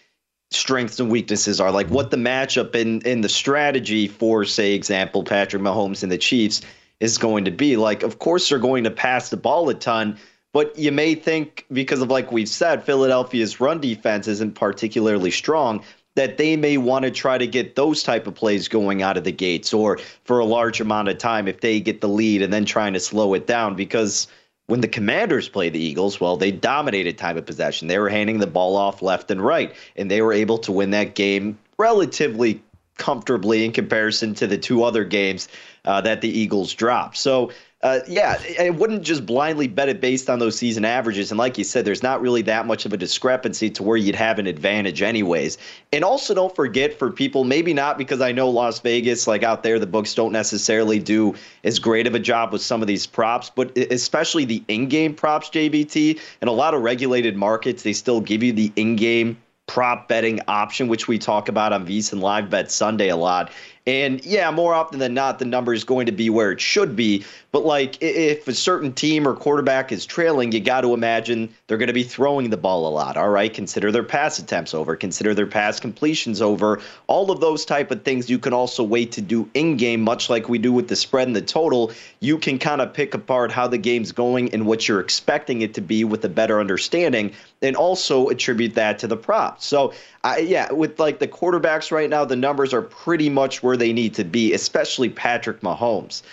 strengths 0.51 0.99
and 0.99 1.09
weaknesses 1.09 1.61
are, 1.61 1.71
like 1.71 1.87
what 1.87 2.11
the 2.11 2.17
matchup 2.17 2.75
and 2.75 3.01
in, 3.05 3.13
in 3.13 3.21
the 3.21 3.29
strategy 3.29 4.09
for, 4.09 4.43
say, 4.43 4.73
example, 4.73 5.23
Patrick 5.23 5.63
Mahomes 5.63 6.03
and 6.03 6.11
the 6.11 6.17
Chiefs 6.17 6.61
is 6.99 7.17
going 7.17 7.45
to 7.45 7.51
be. 7.51 7.77
Like, 7.77 8.03
of 8.03 8.19
course, 8.19 8.49
they're 8.49 8.59
going 8.59 8.83
to 8.83 8.91
pass 8.91 9.29
the 9.29 9.37
ball 9.37 9.69
a 9.69 9.73
ton, 9.73 10.17
but 10.55 10.79
you 10.79 10.89
may 10.89 11.15
think, 11.15 11.65
because 11.73 12.01
of 12.01 12.09
like 12.09 12.31
we've 12.31 12.47
said, 12.47 12.81
Philadelphia's 12.81 13.59
run 13.59 13.81
defense 13.81 14.25
isn't 14.25 14.55
particularly 14.55 15.29
strong 15.29 15.83
that 16.15 16.37
they 16.37 16.55
may 16.55 16.77
want 16.77 17.03
to 17.03 17.11
try 17.11 17.37
to 17.37 17.45
get 17.45 17.75
those 17.75 18.03
type 18.03 18.25
of 18.25 18.35
plays 18.35 18.69
going 18.69 19.01
out 19.01 19.17
of 19.17 19.25
the 19.25 19.33
gates 19.33 19.73
or 19.73 19.97
for 20.23 20.39
a 20.39 20.45
large 20.45 20.79
amount 20.79 21.09
of 21.09 21.17
time 21.17 21.49
if 21.49 21.59
they 21.59 21.81
get 21.81 21.99
the 21.99 22.07
lead 22.07 22.41
and 22.41 22.53
then 22.53 22.63
trying 22.63 22.93
to 22.93 23.01
slow 23.01 23.33
it 23.33 23.47
down. 23.47 23.75
Because 23.75 24.29
when 24.67 24.79
the 24.79 24.87
commanders 24.87 25.49
played 25.49 25.73
the 25.73 25.83
eagles 25.83 26.21
well 26.21 26.37
they 26.37 26.51
dominated 26.51 27.17
time 27.17 27.37
of 27.37 27.45
possession. 27.45 27.89
They 27.89 27.99
were 27.99 28.07
handing 28.07 28.39
the 28.39 28.47
ball 28.47 28.77
off 28.77 29.01
left 29.01 29.29
and 29.31 29.41
right 29.41 29.75
and 29.97 30.09
they 30.09 30.21
were 30.21 30.31
able 30.31 30.57
to 30.59 30.71
win 30.71 30.91
that 30.91 31.15
game 31.15 31.59
relatively 31.77 32.63
comfortably 32.97 33.65
in 33.65 33.73
comparison 33.73 34.33
to 34.35 34.47
the 34.47 34.57
two 34.57 34.85
other 34.85 35.03
games 35.03 35.49
uh, 35.83 35.99
that 35.99 36.21
the 36.21 36.29
eagles 36.29 36.73
dropped. 36.73 37.17
So 37.17 37.51
uh, 37.85 37.99
yeah, 38.07 38.41
I 38.59 38.71
wouldn't 38.71 39.03
just 39.03 39.27
blindly 39.27 39.67
bet 39.67 39.89
it 39.89 40.01
based 40.01 40.27
on 40.27 40.39
those 40.39 40.57
season 40.57 40.83
averages. 40.83 41.29
And 41.29 41.37
like 41.37 41.55
you 41.59 41.63
said, 41.63 41.85
there's 41.85 42.01
not 42.01 42.19
really 42.19 42.41
that 42.41 42.65
much 42.65 42.83
of 42.87 42.93
a 42.93 42.97
discrepancy 42.97 43.69
to 43.69 43.83
where 43.83 43.95
you'd 43.95 44.15
have 44.15 44.39
an 44.39 44.47
advantage, 44.47 45.03
anyways. 45.03 45.59
And 45.93 46.03
also, 46.03 46.33
don't 46.33 46.55
forget 46.55 46.97
for 46.97 47.11
people, 47.11 47.43
maybe 47.43 47.75
not 47.75 47.99
because 47.99 48.21
I 48.21 48.31
know 48.31 48.49
Las 48.49 48.79
Vegas, 48.79 49.27
like 49.27 49.43
out 49.43 49.61
there, 49.61 49.77
the 49.77 49.85
books 49.85 50.15
don't 50.15 50.31
necessarily 50.31 50.97
do 50.97 51.35
as 51.63 51.77
great 51.77 52.07
of 52.07 52.15
a 52.15 52.19
job 52.19 52.51
with 52.51 52.63
some 52.63 52.81
of 52.81 52.87
these 52.87 53.05
props, 53.05 53.51
but 53.55 53.77
especially 53.77 54.45
the 54.45 54.63
in 54.67 54.89
game 54.89 55.13
props, 55.13 55.49
JVT. 55.49 56.19
And 56.41 56.49
a 56.49 56.53
lot 56.53 56.73
of 56.73 56.81
regulated 56.81 57.35
markets, 57.35 57.83
they 57.83 57.93
still 57.93 58.19
give 58.19 58.41
you 58.41 58.51
the 58.51 58.73
in 58.75 58.95
game 58.95 59.37
prop 59.67 60.07
betting 60.07 60.39
option, 60.47 60.87
which 60.87 61.07
we 61.07 61.17
talk 61.17 61.49
about 61.49 61.73
on 61.73 61.85
VSiN 61.85 62.21
Live 62.21 62.49
Bet 62.49 62.71
Sunday 62.71 63.09
a 63.09 63.15
lot. 63.15 63.51
And 63.87 64.25
yeah, 64.25 64.49
more 64.49 64.73
often 64.73 64.97
than 64.97 65.13
not, 65.13 65.37
the 65.37 65.45
number 65.45 65.71
is 65.71 65.83
going 65.83 66.07
to 66.07 66.11
be 66.11 66.31
where 66.31 66.51
it 66.51 66.59
should 66.59 66.95
be. 66.95 67.23
But 67.51 67.65
like, 67.65 68.01
if 68.01 68.47
a 68.47 68.53
certain 68.53 68.91
team 68.91 69.27
or 69.27 69.35
quarterback 69.35 69.91
is 69.91 70.05
trailing, 70.05 70.51
you 70.51 70.59
got 70.59 70.81
to 70.81 70.93
imagine 70.93 71.53
they're 71.67 71.77
going 71.77 71.87
to 71.87 71.93
be 71.93 72.03
throwing 72.03 72.49
the 72.49 72.57
ball 72.57 72.87
a 72.87 72.89
lot. 72.89 73.15
All 73.15 73.29
right, 73.29 73.53
consider 73.53 73.91
their 73.91 74.03
pass 74.03 74.39
attempts 74.39 74.73
over, 74.73 74.95
consider 74.95 75.33
their 75.33 75.45
pass 75.45 75.79
completions 75.79 76.41
over. 76.41 76.81
All 77.07 77.29
of 77.29 77.41
those 77.41 77.63
type 77.63 77.91
of 77.91 78.01
things 78.03 78.29
you 78.29 78.39
can 78.39 78.53
also 78.53 78.83
wait 78.83 79.11
to 79.13 79.21
do 79.21 79.47
in 79.53 79.77
game, 79.77 80.01
much 80.01 80.29
like 80.29 80.49
we 80.49 80.57
do 80.57 80.73
with 80.73 80.87
the 80.87 80.95
spread 80.95 81.27
and 81.27 81.35
the 81.35 81.41
total. 81.41 81.91
You 82.19 82.39
can 82.39 82.57
kind 82.57 82.81
of 82.81 82.91
pick 82.91 83.13
apart 83.13 83.51
how 83.51 83.67
the 83.67 83.77
game's 83.77 84.11
going 84.11 84.51
and 84.51 84.65
what 84.65 84.87
you're 84.87 84.99
expecting 84.99 85.61
it 85.61 85.75
to 85.75 85.81
be 85.81 86.03
with 86.03 86.25
a 86.25 86.29
better 86.29 86.59
understanding, 86.59 87.31
and 87.61 87.75
also 87.75 88.29
attribute 88.29 88.73
that 88.73 88.99
to 88.99 89.07
the 89.07 89.17
props. 89.17 89.65
So, 89.65 89.93
I, 90.25 90.39
yeah, 90.39 90.71
with 90.71 90.99
like 90.99 91.19
the 91.19 91.27
quarterbacks 91.27 91.91
right 91.91 92.09
now, 92.09 92.25
the 92.25 92.35
numbers 92.35 92.73
are 92.73 92.81
pretty 92.81 93.29
much 93.29 93.61
where 93.61 93.77
they 93.77 93.93
need 93.93 94.15
to 94.15 94.23
be, 94.23 94.53
especially 94.53 95.07
Patrick 95.07 95.61
Mahomes. 95.61 96.23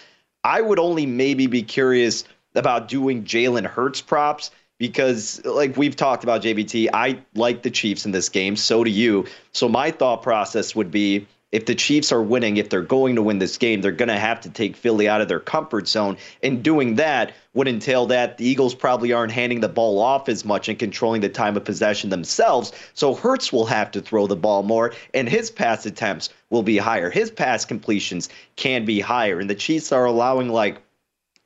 I 0.42 0.62
would 0.62 0.78
only 0.78 1.05
maybe 1.05 1.46
be 1.46 1.62
curious 1.62 2.24
about 2.55 2.88
doing 2.88 3.24
Jalen 3.24 3.66
Hurts 3.66 4.00
props 4.00 4.50
because, 4.78 5.44
like 5.44 5.76
we've 5.76 5.94
talked 5.94 6.24
about, 6.24 6.40
JVT, 6.42 6.88
I 6.94 7.18
like 7.35 7.62
the 7.62 7.70
Chiefs 7.70 8.07
in 8.07 8.12
this 8.12 8.31
game. 8.31 8.57
So 8.57 8.83
do 8.83 8.90
you. 8.90 9.26
So 9.52 9.68
my 9.68 9.90
thought 9.90 10.22
process 10.22 10.74
would 10.74 10.90
be 10.90 11.28
if 11.52 11.66
the 11.66 11.74
Chiefs 11.74 12.10
are 12.10 12.22
winning, 12.22 12.56
if 12.56 12.70
they're 12.70 12.82
going 12.82 13.14
to 13.14 13.22
win 13.22 13.38
this 13.38 13.58
game, 13.58 13.82
they're 13.82 13.92
going 13.92 14.08
to 14.08 14.18
have 14.18 14.40
to 14.40 14.50
take 14.50 14.74
Philly 14.74 15.08
out 15.08 15.20
of 15.20 15.28
their 15.28 15.38
comfort 15.38 15.86
zone. 15.86 16.16
And 16.42 16.62
doing 16.62 16.96
that 16.96 17.34
would 17.54 17.68
entail 17.68 18.06
that 18.06 18.38
the 18.38 18.46
Eagles 18.46 18.74
probably 18.74 19.12
aren't 19.12 19.32
handing 19.32 19.60
the 19.60 19.68
ball 19.68 20.00
off 20.00 20.30
as 20.30 20.44
much 20.44 20.68
and 20.68 20.78
controlling 20.78 21.20
the 21.20 21.28
time 21.28 21.56
of 21.56 21.64
possession 21.64 22.08
themselves. 22.08 22.72
So 22.94 23.14
Hurts 23.14 23.52
will 23.52 23.66
have 23.66 23.90
to 23.90 24.00
throw 24.00 24.26
the 24.26 24.34
ball 24.34 24.62
more, 24.62 24.94
and 25.12 25.28
his 25.28 25.50
pass 25.50 25.84
attempts 25.84 26.30
will 26.48 26.62
be 26.62 26.78
higher. 26.78 27.10
His 27.10 27.30
pass 27.30 27.66
completions 27.66 28.30
can 28.56 28.86
be 28.86 29.00
higher. 29.00 29.38
And 29.38 29.50
the 29.50 29.54
Chiefs 29.54 29.92
are 29.92 30.06
allowing 30.06 30.48
like 30.48 30.80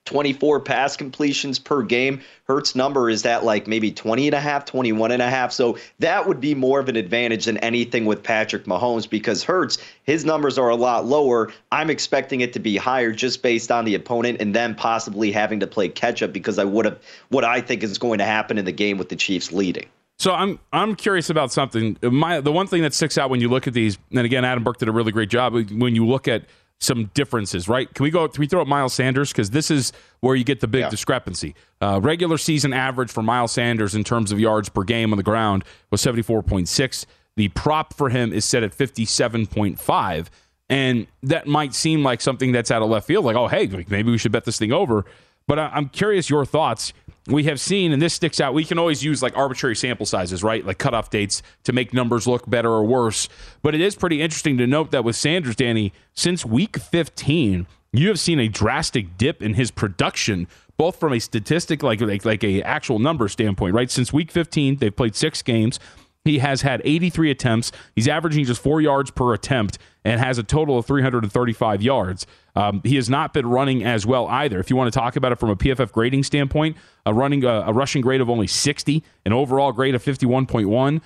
24 0.06 0.60
pass 0.60 0.96
completions 0.96 1.58
per 1.58 1.82
game. 1.82 2.20
Hurts 2.44 2.74
number 2.74 3.10
is 3.10 3.22
that 3.22 3.44
like 3.44 3.66
maybe 3.66 3.90
20 3.90 4.28
and 4.28 4.34
a 4.34 4.40
half, 4.40 4.64
21 4.64 5.10
and 5.10 5.20
a 5.20 5.28
half. 5.28 5.52
So 5.52 5.76
that 5.98 6.26
would 6.26 6.40
be 6.40 6.54
more 6.54 6.80
of 6.80 6.88
an 6.88 6.96
advantage 6.96 7.44
than 7.44 7.58
anything 7.58 8.06
with 8.06 8.22
Patrick 8.22 8.64
Mahomes 8.64 9.08
because 9.08 9.42
Hurts, 9.42 9.78
his 10.04 10.24
numbers 10.24 10.56
are 10.58 10.68
a 10.68 10.76
lot 10.76 11.04
lower. 11.04 11.52
I'm 11.72 11.90
expecting 11.90 12.40
it 12.40 12.52
to 12.54 12.60
be 12.60 12.76
higher 12.76 13.12
just 13.12 13.42
based 13.42 13.70
on 13.70 13.84
the 13.84 13.94
opponent 13.94 14.40
and 14.40 14.54
then 14.54 14.74
possibly 14.74 15.32
having 15.32 15.60
to 15.60 15.66
play 15.66 15.88
catch 15.88 16.22
up 16.22 16.32
because 16.32 16.58
I 16.58 16.64
would 16.64 16.84
have 16.86 16.98
what 17.28 17.44
I 17.44 17.60
think 17.60 17.82
is 17.82 17.98
going 17.98 18.18
to 18.18 18.24
happen 18.24 18.58
in 18.58 18.64
the 18.64 18.72
game 18.72 18.96
with 18.96 19.08
the 19.08 19.16
Chiefs 19.16 19.52
leading. 19.52 19.86
So 20.18 20.32
I'm 20.32 20.58
I'm 20.72 20.94
curious 20.94 21.28
about 21.28 21.52
something. 21.52 21.98
My 22.02 22.40
the 22.40 22.52
one 22.52 22.66
thing 22.66 22.82
that 22.82 22.94
sticks 22.94 23.18
out 23.18 23.28
when 23.28 23.40
you 23.40 23.48
look 23.48 23.66
at 23.66 23.74
these, 23.74 23.98
and 24.10 24.20
again, 24.20 24.46
Adam 24.46 24.64
Burke 24.64 24.78
did 24.78 24.88
a 24.88 24.92
really 24.92 25.12
great 25.12 25.28
job 25.28 25.52
when 25.52 25.94
you 25.94 26.06
look 26.06 26.26
at 26.26 26.44
some 26.80 27.10
differences, 27.14 27.68
right? 27.68 27.92
Can 27.92 28.04
we 28.04 28.10
go? 28.10 28.28
Can 28.28 28.40
we 28.40 28.46
throw 28.46 28.60
up 28.60 28.68
Miles 28.68 28.92
Sanders 28.92 29.32
because 29.32 29.50
this 29.50 29.70
is 29.70 29.92
where 30.20 30.34
you 30.36 30.44
get 30.44 30.60
the 30.60 30.68
big 30.68 30.82
yeah. 30.82 30.90
discrepancy. 30.90 31.54
Uh, 31.80 32.00
regular 32.02 32.38
season 32.38 32.72
average 32.72 33.10
for 33.10 33.22
Miles 33.22 33.52
Sanders 33.52 33.94
in 33.94 34.04
terms 34.04 34.30
of 34.32 34.38
yards 34.38 34.68
per 34.68 34.82
game 34.82 35.12
on 35.12 35.16
the 35.16 35.22
ground 35.22 35.64
was 35.90 36.00
seventy 36.00 36.22
four 36.22 36.42
point 36.42 36.68
six. 36.68 37.06
The 37.36 37.48
prop 37.48 37.94
for 37.94 38.08
him 38.08 38.32
is 38.32 38.44
set 38.44 38.62
at 38.62 38.74
fifty 38.74 39.04
seven 39.04 39.46
point 39.46 39.78
five, 39.78 40.30
and 40.68 41.06
that 41.22 41.46
might 41.46 41.74
seem 41.74 42.02
like 42.02 42.20
something 42.20 42.52
that's 42.52 42.70
out 42.70 42.82
of 42.82 42.90
left 42.90 43.06
field. 43.06 43.24
Like, 43.24 43.36
oh, 43.36 43.48
hey, 43.48 43.66
maybe 43.88 44.10
we 44.10 44.18
should 44.18 44.32
bet 44.32 44.44
this 44.44 44.58
thing 44.58 44.72
over. 44.72 45.04
But 45.46 45.58
I'm 45.58 45.88
curious 45.88 46.28
your 46.28 46.44
thoughts 46.44 46.92
we 47.26 47.44
have 47.44 47.60
seen, 47.60 47.92
and 47.92 48.00
this 48.00 48.14
sticks 48.14 48.40
out, 48.40 48.54
we 48.54 48.64
can 48.64 48.78
always 48.78 49.02
use 49.02 49.22
like 49.22 49.36
arbitrary 49.36 49.76
sample 49.76 50.06
sizes, 50.06 50.42
right? 50.42 50.64
Like 50.64 50.78
cutoff 50.78 51.10
dates 51.10 51.42
to 51.64 51.72
make 51.72 51.92
numbers 51.92 52.26
look 52.26 52.48
better 52.48 52.70
or 52.70 52.84
worse. 52.84 53.28
But 53.62 53.74
it 53.74 53.80
is 53.80 53.94
pretty 53.96 54.22
interesting 54.22 54.58
to 54.58 54.66
note 54.66 54.90
that 54.92 55.04
with 55.04 55.16
Sanders, 55.16 55.56
Danny, 55.56 55.92
since 56.14 56.44
week 56.44 56.76
15, 56.78 57.66
you 57.92 58.08
have 58.08 58.20
seen 58.20 58.38
a 58.38 58.48
drastic 58.48 59.16
dip 59.16 59.42
in 59.42 59.54
his 59.54 59.70
production, 59.70 60.46
both 60.76 61.00
from 61.00 61.12
a 61.12 61.18
statistic, 61.18 61.82
like 61.82 62.00
like, 62.00 62.24
like 62.24 62.44
a 62.44 62.62
actual 62.62 62.98
number 62.98 63.28
standpoint, 63.28 63.74
right? 63.74 63.90
Since 63.90 64.12
week 64.12 64.30
15, 64.30 64.76
they've 64.76 64.94
played 64.94 65.16
six 65.16 65.42
games. 65.42 65.80
He 66.26 66.40
has 66.40 66.62
had 66.62 66.82
83 66.84 67.30
attempts. 67.30 67.72
He's 67.94 68.08
averaging 68.08 68.44
just 68.44 68.60
four 68.60 68.80
yards 68.80 69.10
per 69.12 69.32
attempt 69.32 69.78
and 70.04 70.20
has 70.20 70.38
a 70.38 70.42
total 70.42 70.78
of 70.78 70.86
335 70.86 71.82
yards. 71.82 72.26
Um, 72.54 72.80
he 72.84 72.96
has 72.96 73.08
not 73.08 73.32
been 73.32 73.46
running 73.46 73.84
as 73.84 74.06
well 74.06 74.26
either. 74.26 74.58
If 74.58 74.68
you 74.68 74.76
want 74.76 74.92
to 74.92 74.98
talk 74.98 75.16
about 75.16 75.32
it 75.32 75.38
from 75.38 75.50
a 75.50 75.56
PFF 75.56 75.92
grading 75.92 76.24
standpoint, 76.24 76.76
a 77.04 77.14
running 77.14 77.44
a, 77.44 77.64
a 77.66 77.72
rushing 77.72 78.02
grade 78.02 78.20
of 78.20 78.28
only 78.28 78.46
60, 78.46 79.04
an 79.24 79.32
overall 79.32 79.72
grade 79.72 79.94
of 79.94 80.02
51.1. 80.02 81.00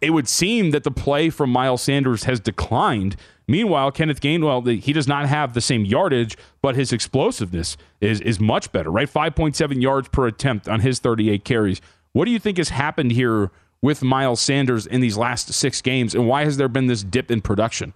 It 0.00 0.10
would 0.10 0.28
seem 0.28 0.70
that 0.70 0.82
the 0.82 0.90
play 0.90 1.30
from 1.30 1.50
Miles 1.50 1.82
Sanders 1.82 2.24
has 2.24 2.40
declined. 2.40 3.16
Meanwhile, 3.46 3.92
Kenneth 3.92 4.20
Gainwell, 4.20 4.82
he 4.82 4.92
does 4.92 5.06
not 5.06 5.28
have 5.28 5.52
the 5.52 5.60
same 5.60 5.84
yardage, 5.84 6.36
but 6.62 6.74
his 6.74 6.92
explosiveness 6.92 7.76
is 8.00 8.20
is 8.22 8.40
much 8.40 8.72
better, 8.72 8.90
right? 8.90 9.08
5.7 9.08 9.82
yards 9.82 10.08
per 10.08 10.26
attempt 10.26 10.68
on 10.68 10.80
his 10.80 10.98
38 10.98 11.44
carries. 11.44 11.80
What 12.12 12.24
do 12.24 12.30
you 12.30 12.38
think 12.38 12.56
has 12.56 12.70
happened 12.70 13.12
here 13.12 13.50
with 13.84 14.02
Miles 14.02 14.40
Sanders 14.40 14.86
in 14.86 15.02
these 15.02 15.18
last 15.18 15.52
six 15.52 15.82
games, 15.82 16.14
and 16.14 16.26
why 16.26 16.44
has 16.44 16.56
there 16.56 16.68
been 16.68 16.86
this 16.86 17.02
dip 17.02 17.30
in 17.30 17.42
production? 17.42 17.92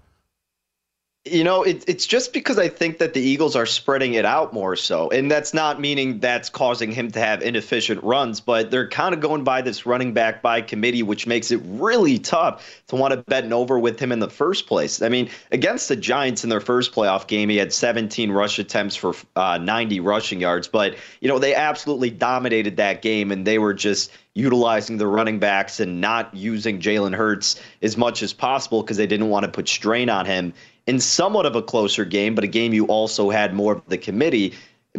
You 1.24 1.44
know, 1.44 1.62
it, 1.62 1.84
it's 1.88 2.06
just 2.06 2.32
because 2.32 2.58
I 2.58 2.68
think 2.68 2.98
that 2.98 3.12
the 3.12 3.20
Eagles 3.20 3.56
are 3.56 3.66
spreading 3.66 4.14
it 4.14 4.24
out 4.24 4.54
more 4.54 4.76
so. 4.76 5.10
And 5.10 5.30
that's 5.30 5.52
not 5.52 5.80
meaning 5.80 6.20
that's 6.20 6.48
causing 6.48 6.92
him 6.92 7.10
to 7.10 7.20
have 7.20 7.42
inefficient 7.42 8.02
runs, 8.02 8.40
but 8.40 8.70
they're 8.70 8.88
kind 8.88 9.12
of 9.12 9.20
going 9.20 9.44
by 9.44 9.60
this 9.60 9.84
running 9.84 10.14
back 10.14 10.40
by 10.42 10.62
committee, 10.62 11.02
which 11.02 11.26
makes 11.26 11.50
it 11.50 11.60
really 11.64 12.18
tough 12.18 12.82
to 12.86 12.96
want 12.96 13.12
to 13.12 13.18
bet 13.24 13.44
an 13.44 13.52
over 13.52 13.78
with 13.78 13.98
him 13.98 14.12
in 14.12 14.20
the 14.20 14.30
first 14.30 14.66
place. 14.68 15.02
I 15.02 15.08
mean, 15.08 15.28
against 15.50 15.88
the 15.88 15.96
Giants 15.96 16.44
in 16.44 16.50
their 16.50 16.60
first 16.60 16.92
playoff 16.92 17.26
game, 17.26 17.48
he 17.48 17.56
had 17.56 17.72
17 17.72 18.30
rush 18.30 18.58
attempts 18.58 18.96
for 18.96 19.14
uh, 19.36 19.58
90 19.58 20.00
rushing 20.00 20.40
yards. 20.40 20.68
But, 20.68 20.96
you 21.20 21.28
know, 21.28 21.38
they 21.38 21.54
absolutely 21.54 22.10
dominated 22.10 22.76
that 22.76 23.02
game, 23.02 23.32
and 23.32 23.44
they 23.44 23.58
were 23.58 23.74
just 23.74 24.12
utilizing 24.34 24.98
the 24.98 25.06
running 25.06 25.40
backs 25.40 25.80
and 25.80 26.00
not 26.00 26.32
using 26.32 26.80
Jalen 26.80 27.14
Hurts 27.14 27.60
as 27.82 27.96
much 27.96 28.22
as 28.22 28.32
possible 28.32 28.82
because 28.82 28.96
they 28.96 29.06
didn't 29.06 29.30
want 29.30 29.44
to 29.44 29.50
put 29.50 29.68
strain 29.68 30.08
on 30.08 30.26
him 30.26 30.54
in 30.88 30.98
somewhat 30.98 31.44
of 31.44 31.54
a 31.54 31.60
closer 31.60 32.06
game, 32.06 32.34
but 32.34 32.44
a 32.44 32.48
game 32.48 32.72
you 32.72 32.86
also 32.86 33.28
had 33.28 33.52
more 33.52 33.74
of 33.74 33.82
the 33.88 33.98
committee 33.98 34.54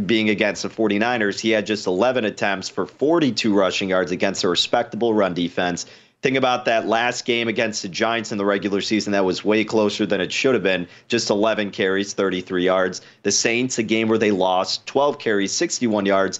being 0.05 0.29
against 0.29 0.61
the 0.61 0.69
49ers. 0.69 1.39
He 1.39 1.49
had 1.49 1.65
just 1.65 1.87
11 1.87 2.25
attempts 2.25 2.69
for 2.69 2.85
42 2.85 3.53
rushing 3.53 3.89
yards 3.89 4.11
against 4.11 4.43
a 4.43 4.49
respectable 4.49 5.15
run 5.15 5.33
defense. 5.33 5.87
Think 6.21 6.37
about 6.37 6.65
that 6.65 6.87
last 6.87 7.25
game 7.25 7.47
against 7.47 7.81
the 7.81 7.87
Giants 7.87 8.31
in 8.31 8.37
the 8.37 8.45
regular 8.45 8.81
season. 8.81 9.13
That 9.13 9.25
was 9.25 9.43
way 9.43 9.63
closer 9.63 10.05
than 10.05 10.21
it 10.21 10.31
should 10.31 10.53
have 10.53 10.61
been. 10.61 10.87
Just 11.07 11.31
11 11.31 11.71
carries, 11.71 12.13
33 12.13 12.63
yards. 12.63 13.01
The 13.23 13.31
Saints, 13.31 13.79
a 13.79 13.83
game 13.83 14.09
where 14.09 14.19
they 14.19 14.31
lost, 14.31 14.85
12 14.85 15.17
carries, 15.17 15.51
61 15.53 16.05
yards. 16.05 16.39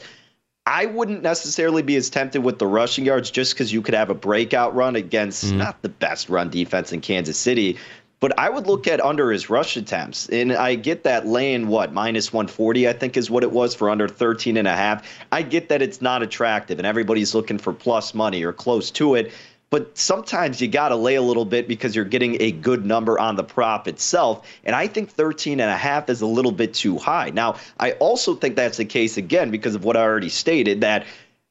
I 0.69 0.85
wouldn't 0.85 1.23
necessarily 1.23 1.81
be 1.81 1.95
as 1.95 2.11
tempted 2.11 2.43
with 2.43 2.59
the 2.59 2.67
rushing 2.67 3.03
yards 3.03 3.31
just 3.31 3.55
because 3.55 3.73
you 3.73 3.81
could 3.81 3.95
have 3.95 4.11
a 4.11 4.13
breakout 4.13 4.75
run 4.75 4.95
against 4.95 5.45
mm-hmm. 5.45 5.57
not 5.57 5.81
the 5.81 5.89
best 5.89 6.29
run 6.29 6.51
defense 6.51 6.91
in 6.91 7.01
Kansas 7.01 7.39
City. 7.39 7.77
But 8.19 8.37
I 8.37 8.49
would 8.49 8.67
look 8.67 8.87
at 8.87 8.99
under 8.99 9.31
his 9.31 9.49
rush 9.49 9.77
attempts. 9.77 10.27
And 10.29 10.51
I 10.51 10.75
get 10.75 11.03
that 11.03 11.25
lane, 11.25 11.67
what, 11.67 11.93
minus 11.93 12.33
140, 12.33 12.87
I 12.87 12.93
think 12.93 13.15
is 13.15 13.29
what 13.29 13.43
it 13.43 13.51
was 13.51 13.73
for 13.73 13.89
under 13.89 14.07
13 14.07 14.57
and 14.57 14.67
a 14.67 14.75
half. 14.75 15.07
I 15.31 15.41
get 15.41 15.69
that 15.69 15.81
it's 15.81 16.01
not 16.01 16.21
attractive 16.21 16.79
and 16.79 16.85
everybody's 16.85 17.33
looking 17.33 17.57
for 17.57 17.71
plus 17.71 18.13
money 18.13 18.43
or 18.43 18.51
close 18.51 18.91
to 18.91 19.15
it 19.15 19.31
but 19.69 19.97
sometimes 19.97 20.59
you 20.61 20.67
got 20.67 20.89
to 20.89 20.95
lay 20.95 21.15
a 21.15 21.21
little 21.21 21.45
bit 21.45 21.67
because 21.67 21.95
you're 21.95 22.05
getting 22.05 22.41
a 22.41 22.51
good 22.51 22.85
number 22.85 23.19
on 23.19 23.35
the 23.35 23.43
prop 23.43 23.87
itself. 23.87 24.47
And 24.63 24.75
I 24.75 24.87
think 24.87 25.11
13 25.11 25.59
and 25.59 25.69
a 25.69 25.77
half 25.77 26.09
is 26.09 26.21
a 26.21 26.25
little 26.25 26.51
bit 26.51 26.73
too 26.73 26.97
high. 26.97 27.29
Now, 27.29 27.55
I 27.79 27.91
also 27.93 28.33
think 28.33 28.55
that's 28.55 28.77
the 28.77 28.85
case 28.85 29.17
again 29.17 29.51
because 29.51 29.75
of 29.75 29.83
what 29.83 29.95
I 29.95 30.01
already 30.01 30.29
stated 30.29 30.81
that 30.81 31.05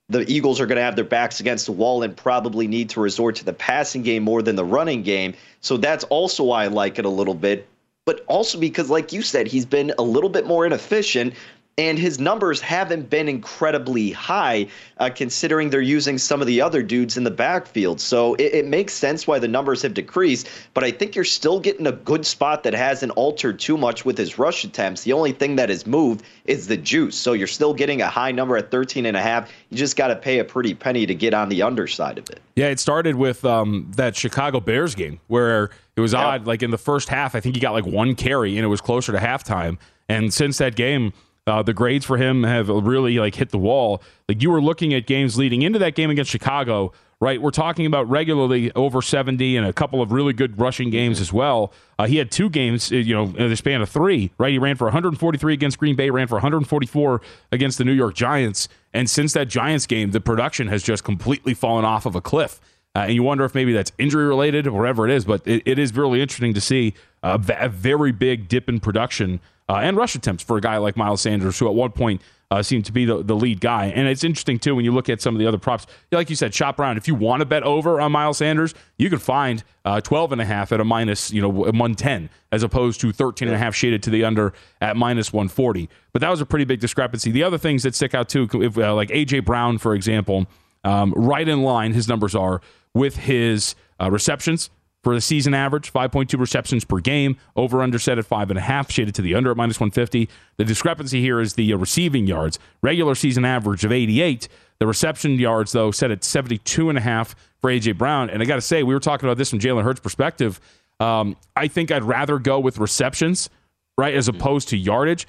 the 0.09 0.30
Eagles 0.30 0.61
are 0.61 0.66
going 0.66 0.76
to 0.76 0.82
have 0.82 0.96
their 0.96 1.04
backs 1.04 1.40
against 1.40 1.66
the 1.66 1.72
wall 1.72 2.02
and 2.02 2.16
probably 2.16 2.66
need 2.66 2.88
to 2.90 3.00
resort 3.00 3.36
to 3.36 3.44
the 3.44 3.52
passing 3.52 4.02
game 4.02 4.22
more 4.22 4.42
than 4.42 4.56
the 4.56 4.64
running 4.64 5.02
game. 5.02 5.34
So 5.61 5.76
that's 5.76 6.04
also 6.04 6.44
why 6.44 6.64
I 6.64 6.68
like 6.68 6.98
it 6.98 7.04
a 7.04 7.11
little 7.11 7.34
bit. 7.34 7.68
But 8.06 8.24
also 8.26 8.59
because, 8.59 8.88
like 8.88 9.12
you 9.12 9.20
said, 9.20 9.46
he's 9.46 9.66
been 9.66 9.92
a 9.98 10.02
little 10.02 10.30
bit 10.30 10.46
more 10.46 10.64
inefficient 10.64 11.34
and 11.78 11.96
his 11.96 12.18
numbers 12.18 12.60
haven't 12.60 13.08
been 13.08 13.28
incredibly 13.28 14.10
high 14.10 14.66
uh, 14.98 15.08
considering 15.14 15.70
they're 15.70 15.80
using 15.80 16.18
some 16.18 16.40
of 16.40 16.48
the 16.48 16.60
other 16.60 16.82
dudes 16.82 17.16
in 17.16 17.22
the 17.22 17.30
backfield. 17.30 18.00
So 18.00 18.34
it, 18.34 18.52
it, 18.52 18.66
makes 18.66 18.92
sense 18.92 19.26
why 19.26 19.38
the 19.38 19.48
numbers 19.48 19.80
have 19.82 19.94
decreased, 19.94 20.48
but 20.74 20.82
I 20.82 20.90
think 20.90 21.14
you're 21.14 21.24
still 21.24 21.60
getting 21.60 21.86
a 21.86 21.92
good 21.92 22.26
spot 22.26 22.64
that 22.64 22.74
hasn't 22.74 23.12
altered 23.12 23.60
too 23.60 23.78
much 23.78 24.04
with 24.04 24.18
his 24.18 24.38
rush 24.38 24.64
attempts. 24.64 25.04
The 25.04 25.12
only 25.12 25.32
thing 25.32 25.56
that 25.56 25.68
has 25.68 25.86
moved 25.86 26.24
is 26.44 26.66
the 26.66 26.76
juice. 26.76 27.16
So 27.16 27.32
you're 27.32 27.46
still 27.46 27.72
getting 27.72 28.02
a 28.02 28.08
high 28.08 28.32
number 28.32 28.56
at 28.56 28.70
13 28.72 29.06
and 29.06 29.16
a 29.16 29.22
half. 29.22 29.50
You 29.70 29.78
just 29.78 29.96
got 29.96 30.08
to 30.08 30.16
pay 30.16 30.40
a 30.40 30.44
pretty 30.44 30.74
penny 30.74 31.06
to 31.06 31.14
get 31.14 31.32
on 31.32 31.48
the 31.48 31.62
underside 31.62 32.18
of 32.18 32.28
it. 32.28 32.40
Yeah, 32.56 32.66
it 32.66 32.80
started 32.80 33.14
with 33.14 33.44
um, 33.44 33.90
that 33.94 34.16
Chicago 34.16 34.58
Bears 34.58 34.96
game 34.96 35.20
where 35.28 35.70
it 35.96 36.00
was 36.00 36.12
odd. 36.12 36.46
Like 36.46 36.62
in 36.62 36.72
the 36.72 36.78
first 36.78 37.08
half, 37.08 37.36
I 37.36 37.40
think 37.40 37.54
he 37.54 37.60
got 37.60 37.72
like 37.72 37.86
one 37.86 38.16
carry 38.16 38.56
and 38.56 38.64
it 38.64 38.68
was 38.68 38.80
closer 38.80 39.12
to 39.12 39.18
halftime. 39.18 39.78
And 40.08 40.32
since 40.32 40.58
that 40.58 40.74
game, 40.74 41.12
uh, 41.49 41.62
the 41.62 41.74
grades 41.74 42.05
for 42.05 42.16
him 42.16 42.44
have 42.44 42.68
really 42.68 43.18
like 43.18 43.34
hit 43.34 43.51
the 43.51 43.59
wall. 43.59 44.03
Like 44.28 44.42
you 44.42 44.51
were 44.51 44.61
looking 44.61 44.94
at 44.94 45.07
games 45.07 45.38
leading 45.38 45.62
into 45.62 45.78
that 45.80 45.94
game 45.94 46.11
against 46.11 46.30
Chicago, 46.30 46.92
right? 47.20 47.40
We're 47.40 47.51
talking 47.51 47.86
about 47.86 48.09
regularly 48.09 48.70
over 48.74 49.03
70 49.03 49.57
and 49.57 49.66
a 49.66 49.72
couple 49.72 50.01
of 50.01 50.12
really 50.12 50.32
good 50.32 50.59
rushing 50.59 50.90
games 50.90 51.20
as 51.20 51.32
well. 51.32 51.72
Uh, 51.99 52.07
he 52.07 52.18
had 52.18 52.30
two 52.30 52.49
games, 52.49 52.92
uh, 52.92 52.96
you 52.96 53.14
know, 53.14 53.24
in 53.24 53.49
the 53.49 53.57
span 53.57 53.80
of 53.80 53.88
three, 53.88 54.30
right? 54.38 54.53
He 54.53 54.59
ran 54.59 54.76
for 54.76 54.84
143 54.84 55.53
against 55.53 55.78
Green 55.78 55.96
Bay, 55.96 56.11
ran 56.11 56.28
for 56.28 56.36
144 56.36 57.20
against 57.51 57.78
the 57.78 57.84
New 57.84 57.92
York 57.92 58.14
Giants. 58.14 58.68
And 58.92 59.11
since 59.11 59.32
that 59.32 59.49
Giants 59.49 59.86
game, 59.86 60.12
the 60.12 60.20
production 60.20 60.68
has 60.68 60.82
just 60.82 61.03
completely 61.03 61.55
fallen 61.55 61.84
off 61.84 62.07
of 62.07 62.14
a 62.14 62.20
cliff. 62.20 62.61
Uh, 62.94 63.01
and 63.01 63.14
you 63.14 63.22
wonder 63.22 63.44
if 63.44 63.55
maybe 63.55 63.72
that's 63.72 63.92
injury 63.99 64.26
related 64.26 64.66
or 64.66 64.72
whatever 64.72 65.07
it 65.07 65.12
is, 65.12 65.24
but 65.24 65.46
it, 65.46 65.62
it 65.66 65.78
is 65.78 65.94
really 65.94 66.20
interesting 66.20 66.55
to 66.55 66.61
see 66.61 66.94
a, 67.22 67.40
a 67.59 67.68
very 67.68 68.12
big 68.12 68.49
dip 68.49 68.68
in 68.68 68.80
production 68.80 69.40
uh, 69.68 69.76
and 69.76 69.96
rush 69.96 70.14
attempts 70.14 70.42
for 70.42 70.56
a 70.56 70.60
guy 70.60 70.78
like 70.78 70.96
Miles 70.96 71.20
Sanders, 71.20 71.58
who 71.58 71.68
at 71.68 71.74
one 71.74 71.92
point 71.92 72.22
uh, 72.50 72.62
seemed 72.62 72.86
to 72.86 72.92
be 72.92 73.04
the, 73.04 73.22
the 73.22 73.36
lead 73.36 73.60
guy. 73.60 73.86
And 73.86 74.08
it's 74.08 74.24
interesting, 74.24 74.58
too, 74.58 74.74
when 74.74 74.84
you 74.84 74.92
look 74.92 75.10
at 75.10 75.20
some 75.20 75.34
of 75.34 75.38
the 75.38 75.46
other 75.46 75.58
props. 75.58 75.86
Like 76.10 76.30
you 76.30 76.36
said, 76.36 76.54
shop 76.54 76.78
around. 76.78 76.96
If 76.96 77.06
you 77.06 77.14
want 77.14 77.40
to 77.40 77.46
bet 77.46 77.62
over 77.62 78.00
on 78.00 78.10
Miles 78.12 78.38
Sanders, 78.38 78.74
you 78.96 79.10
can 79.10 79.18
find 79.18 79.62
uh, 79.84 80.00
12 80.00 80.32
and 80.32 80.40
a 80.40 80.46
half 80.46 80.72
at 80.72 80.80
a 80.80 80.84
minus, 80.84 81.30
you 81.30 81.42
know, 81.42 81.48
110, 81.50 82.30
as 82.50 82.62
opposed 82.62 83.00
to 83.02 83.12
13 83.12 83.48
and 83.48 83.54
a 83.54 83.58
half 83.58 83.74
shaded 83.74 84.02
to 84.04 84.10
the 84.10 84.24
under 84.24 84.54
at 84.80 84.96
minus 84.96 85.32
140. 85.32 85.90
But 86.12 86.20
that 86.22 86.30
was 86.30 86.40
a 86.40 86.46
pretty 86.46 86.64
big 86.64 86.80
discrepancy. 86.80 87.30
The 87.30 87.42
other 87.42 87.58
things 87.58 87.82
that 87.82 87.94
stick 87.94 88.14
out, 88.14 88.30
too, 88.30 88.48
if, 88.54 88.78
uh, 88.78 88.94
like 88.94 89.10
A.J. 89.10 89.40
Brown, 89.40 89.76
for 89.76 89.94
example, 89.94 90.46
um, 90.84 91.12
right 91.14 91.46
in 91.46 91.62
line, 91.62 91.92
his 91.92 92.08
numbers 92.08 92.34
are 92.34 92.62
with 92.94 93.16
his 93.16 93.74
uh, 94.00 94.10
receptions 94.10 94.70
for 95.05 95.14
the 95.14 95.20
season 95.20 95.55
average, 95.55 95.92
5.2 95.92 96.38
receptions 96.38 96.84
per 96.84 96.99
game, 96.99 97.36
over 97.57 97.82
under 97.82 97.99
set 97.99 98.18
at 98.18 98.28
5.5, 98.28 98.90
shaded 98.90 99.14
to 99.14 99.22
the 99.22 99.34
under 99.34 99.51
at 99.51 99.57
minus 99.57 99.78
150. 99.78 100.28
The 100.57 100.64
discrepancy 100.64 101.20
here 101.20 101.40
is 101.40 101.55
the 101.55 101.72
uh, 101.72 101.76
receiving 101.76 102.26
yards. 102.26 102.59
Regular 102.82 103.14
season 103.14 103.44
average 103.44 103.84
of 103.84 103.92
88. 103.92 104.49
The 104.80 104.86
reception 104.86 105.38
yards, 105.38 105.72
though, 105.72 105.90
set 105.90 106.11
at 106.11 106.22
72.5 106.22 107.34
for 107.61 107.70
A.J. 107.70 107.92
Brown. 107.92 108.30
And 108.30 108.42
I 108.42 108.44
got 108.44 108.57
to 108.57 108.61
say, 108.61 108.82
we 108.82 108.94
were 108.94 109.01
talking 109.01 109.28
about 109.28 109.38
this 109.38 109.51
from 109.51 109.61
Jalen 109.61 109.84
Hurts' 109.84 110.01
perspective. 110.01 110.61
Um, 111.01 111.36
I 111.55 111.68
think 111.68 111.90
I'd 111.90 112.05
rather 112.05 112.38
go 112.38 112.59
with 112.59 112.78
receptions, 112.78 113.51
right, 113.96 114.14
as 114.14 114.28
opposed 114.28 114.68
to 114.68 114.76
yardage. 114.76 115.26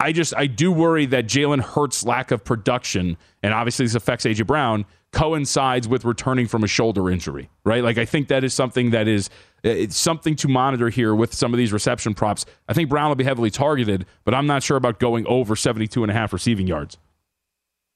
I 0.00 0.12
just, 0.12 0.34
I 0.36 0.46
do 0.46 0.72
worry 0.72 1.06
that 1.06 1.26
Jalen 1.26 1.62
Hurts' 1.62 2.04
lack 2.04 2.30
of 2.30 2.44
production, 2.44 3.16
and 3.42 3.54
obviously 3.54 3.86
this 3.86 3.94
affects 3.94 4.26
A.J. 4.26 4.42
Brown, 4.42 4.84
coincides 5.12 5.86
with 5.86 6.04
returning 6.04 6.46
from 6.46 6.64
a 6.64 6.66
shoulder 6.66 7.08
injury, 7.08 7.48
right? 7.64 7.82
Like 7.82 7.98
I 7.98 8.04
think 8.04 8.28
that 8.28 8.44
is 8.44 8.52
something 8.52 8.90
that 8.90 9.08
is 9.08 9.30
uh, 9.64 9.68
it's 9.70 9.96
something 9.96 10.36
to 10.36 10.48
monitor 10.48 10.90
here 10.90 11.14
with 11.14 11.32
some 11.32 11.54
of 11.54 11.58
these 11.58 11.72
reception 11.72 12.14
props. 12.14 12.44
I 12.68 12.74
think 12.74 12.90
Brown 12.90 13.08
will 13.08 13.14
be 13.14 13.24
heavily 13.24 13.50
targeted, 13.50 14.06
but 14.24 14.34
I'm 14.34 14.46
not 14.46 14.62
sure 14.62 14.76
about 14.76 14.98
going 14.98 15.26
over 15.26 15.56
72 15.56 16.02
and 16.02 16.10
a 16.10 16.14
half 16.14 16.32
receiving 16.32 16.66
yards. 16.66 16.98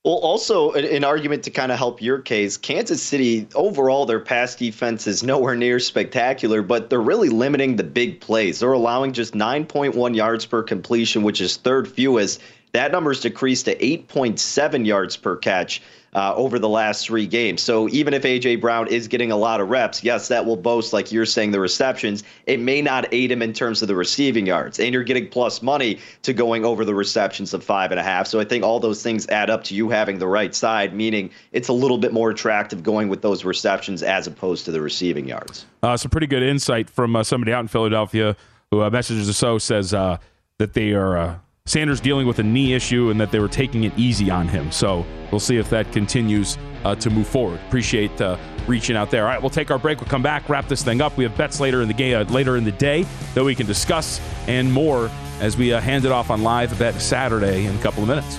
Well, 0.08 0.16
also 0.16 0.72
an 0.72 1.04
argument 1.04 1.42
to 1.42 1.50
kind 1.50 1.70
of 1.70 1.76
help 1.76 2.00
your 2.00 2.18
case, 2.18 2.56
Kansas 2.56 3.02
City 3.02 3.46
overall 3.54 4.06
their 4.06 4.20
pass 4.20 4.56
defense 4.56 5.06
is 5.06 5.22
nowhere 5.22 5.54
near 5.54 5.78
spectacular, 5.78 6.62
but 6.62 6.88
they're 6.88 6.98
really 6.98 7.28
limiting 7.28 7.76
the 7.76 7.84
big 7.84 8.18
plays. 8.18 8.60
They're 8.60 8.72
allowing 8.72 9.12
just 9.12 9.34
9.1 9.34 10.16
yards 10.16 10.46
per 10.46 10.62
completion, 10.62 11.24
which 11.24 11.42
is 11.42 11.58
third 11.58 11.86
fewest. 11.86 12.40
That 12.72 12.90
number's 12.90 13.20
decreased 13.20 13.66
to 13.66 13.76
8.7 13.76 14.86
yards 14.86 15.18
per 15.18 15.36
catch 15.36 15.82
uh, 16.14 16.34
over 16.34 16.58
the 16.58 16.68
last 16.68 17.06
three 17.06 17.26
games. 17.26 17.62
So 17.62 17.88
even 17.90 18.14
if 18.14 18.22
AJ 18.22 18.60
Brown 18.60 18.88
is 18.88 19.08
getting 19.08 19.30
a 19.30 19.36
lot 19.36 19.60
of 19.60 19.68
reps, 19.68 20.02
yes, 20.02 20.28
that 20.28 20.46
will 20.46 20.56
boast, 20.56 20.92
like 20.92 21.12
you're 21.12 21.26
saying, 21.26 21.50
the 21.50 21.60
receptions. 21.60 22.24
It 22.46 22.60
may 22.60 22.82
not 22.82 23.12
aid 23.12 23.30
him 23.30 23.42
in 23.42 23.52
terms 23.52 23.82
of 23.82 23.88
the 23.88 23.94
receiving 23.94 24.46
yards, 24.46 24.78
and 24.78 24.92
you're 24.92 25.04
getting 25.04 25.28
plus 25.28 25.62
money 25.62 25.98
to 26.22 26.32
going 26.32 26.64
over 26.64 26.84
the 26.84 26.94
receptions 26.94 27.54
of 27.54 27.62
five 27.62 27.90
and 27.90 28.00
a 28.00 28.02
half. 28.02 28.26
So 28.26 28.40
I 28.40 28.44
think 28.44 28.64
all 28.64 28.80
those 28.80 29.02
things 29.02 29.28
add 29.28 29.50
up 29.50 29.64
to 29.64 29.74
you 29.74 29.90
having 29.90 30.18
the 30.18 30.26
right 30.26 30.54
side, 30.54 30.94
meaning 30.94 31.30
it's 31.52 31.68
a 31.68 31.72
little 31.72 31.98
bit 31.98 32.12
more 32.12 32.30
attractive 32.30 32.82
going 32.82 33.08
with 33.08 33.22
those 33.22 33.44
receptions 33.44 34.02
as 34.02 34.26
opposed 34.26 34.64
to 34.66 34.72
the 34.72 34.80
receiving 34.80 35.28
yards. 35.28 35.66
Uh, 35.82 35.96
some 35.96 36.10
pretty 36.10 36.26
good 36.26 36.42
insight 36.42 36.88
from 36.90 37.14
uh, 37.16 37.22
somebody 37.22 37.52
out 37.52 37.60
in 37.60 37.68
Philadelphia 37.68 38.36
who 38.70 38.82
uh, 38.82 38.90
messages 38.90 39.28
us 39.28 39.36
so 39.36 39.58
says 39.58 39.94
uh, 39.94 40.18
that 40.58 40.74
they 40.74 40.92
are 40.92 41.16
uh, 41.16 41.38
Sanders 41.68 42.00
dealing 42.00 42.26
with 42.26 42.38
a 42.38 42.42
knee 42.42 42.72
issue 42.72 43.10
and 43.10 43.20
that 43.20 43.30
they 43.30 43.38
were 43.38 43.48
taking 43.48 43.84
it 43.84 43.92
easy 43.98 44.30
on 44.30 44.48
him. 44.48 44.72
So 44.72 45.04
we'll 45.30 45.38
see 45.38 45.58
if 45.58 45.68
that 45.68 45.92
continues 45.92 46.56
uh, 46.84 46.94
to 46.94 47.10
move 47.10 47.26
forward. 47.26 47.60
Appreciate 47.66 48.18
uh, 48.22 48.38
reaching 48.66 48.96
out 48.96 49.10
there. 49.10 49.24
All 49.24 49.28
right, 49.28 49.40
we'll 49.40 49.50
take 49.50 49.70
our 49.70 49.78
break. 49.78 50.00
We'll 50.00 50.08
come 50.08 50.22
back, 50.22 50.48
wrap 50.48 50.66
this 50.66 50.82
thing 50.82 51.02
up. 51.02 51.18
We 51.18 51.24
have 51.24 51.36
bets 51.36 51.60
later 51.60 51.82
in 51.82 51.88
the 51.88 51.94
game, 51.94 52.16
uh, 52.16 52.24
later 52.32 52.56
in 52.56 52.64
the 52.64 52.72
day 52.72 53.04
that 53.34 53.44
we 53.44 53.54
can 53.54 53.66
discuss 53.66 54.18
and 54.46 54.72
more 54.72 55.10
as 55.40 55.58
we 55.58 55.74
uh, 55.74 55.80
hand 55.80 56.06
it 56.06 56.10
off 56.10 56.30
on 56.30 56.42
live 56.42 56.76
bet 56.78 56.94
Saturday 57.02 57.66
in 57.66 57.76
a 57.76 57.82
couple 57.82 58.02
of 58.02 58.08
minutes. 58.08 58.38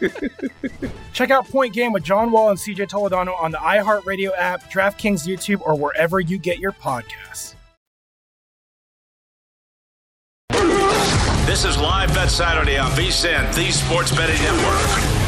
Check 1.12 1.30
out 1.30 1.48
Point 1.48 1.74
Game 1.74 1.92
with 1.92 2.02
John 2.02 2.30
Wall 2.30 2.50
and 2.50 2.58
CJ 2.58 2.88
Toledano 2.88 3.40
on 3.40 3.50
the 3.50 3.58
iHeartRadio 3.58 4.30
app, 4.36 4.70
DraftKings 4.70 5.26
YouTube, 5.26 5.60
or 5.62 5.76
wherever 5.76 6.20
you 6.20 6.38
get 6.38 6.58
your 6.58 6.72
podcasts. 6.72 7.54
This 11.46 11.64
is 11.64 11.76
Live 11.78 12.14
Bet 12.14 12.30
Saturday 12.30 12.78
on 12.78 12.90
VSIN, 12.92 13.54
the 13.54 13.72
Sports 13.72 14.14
Betting 14.14 14.40
Network. 14.40 15.20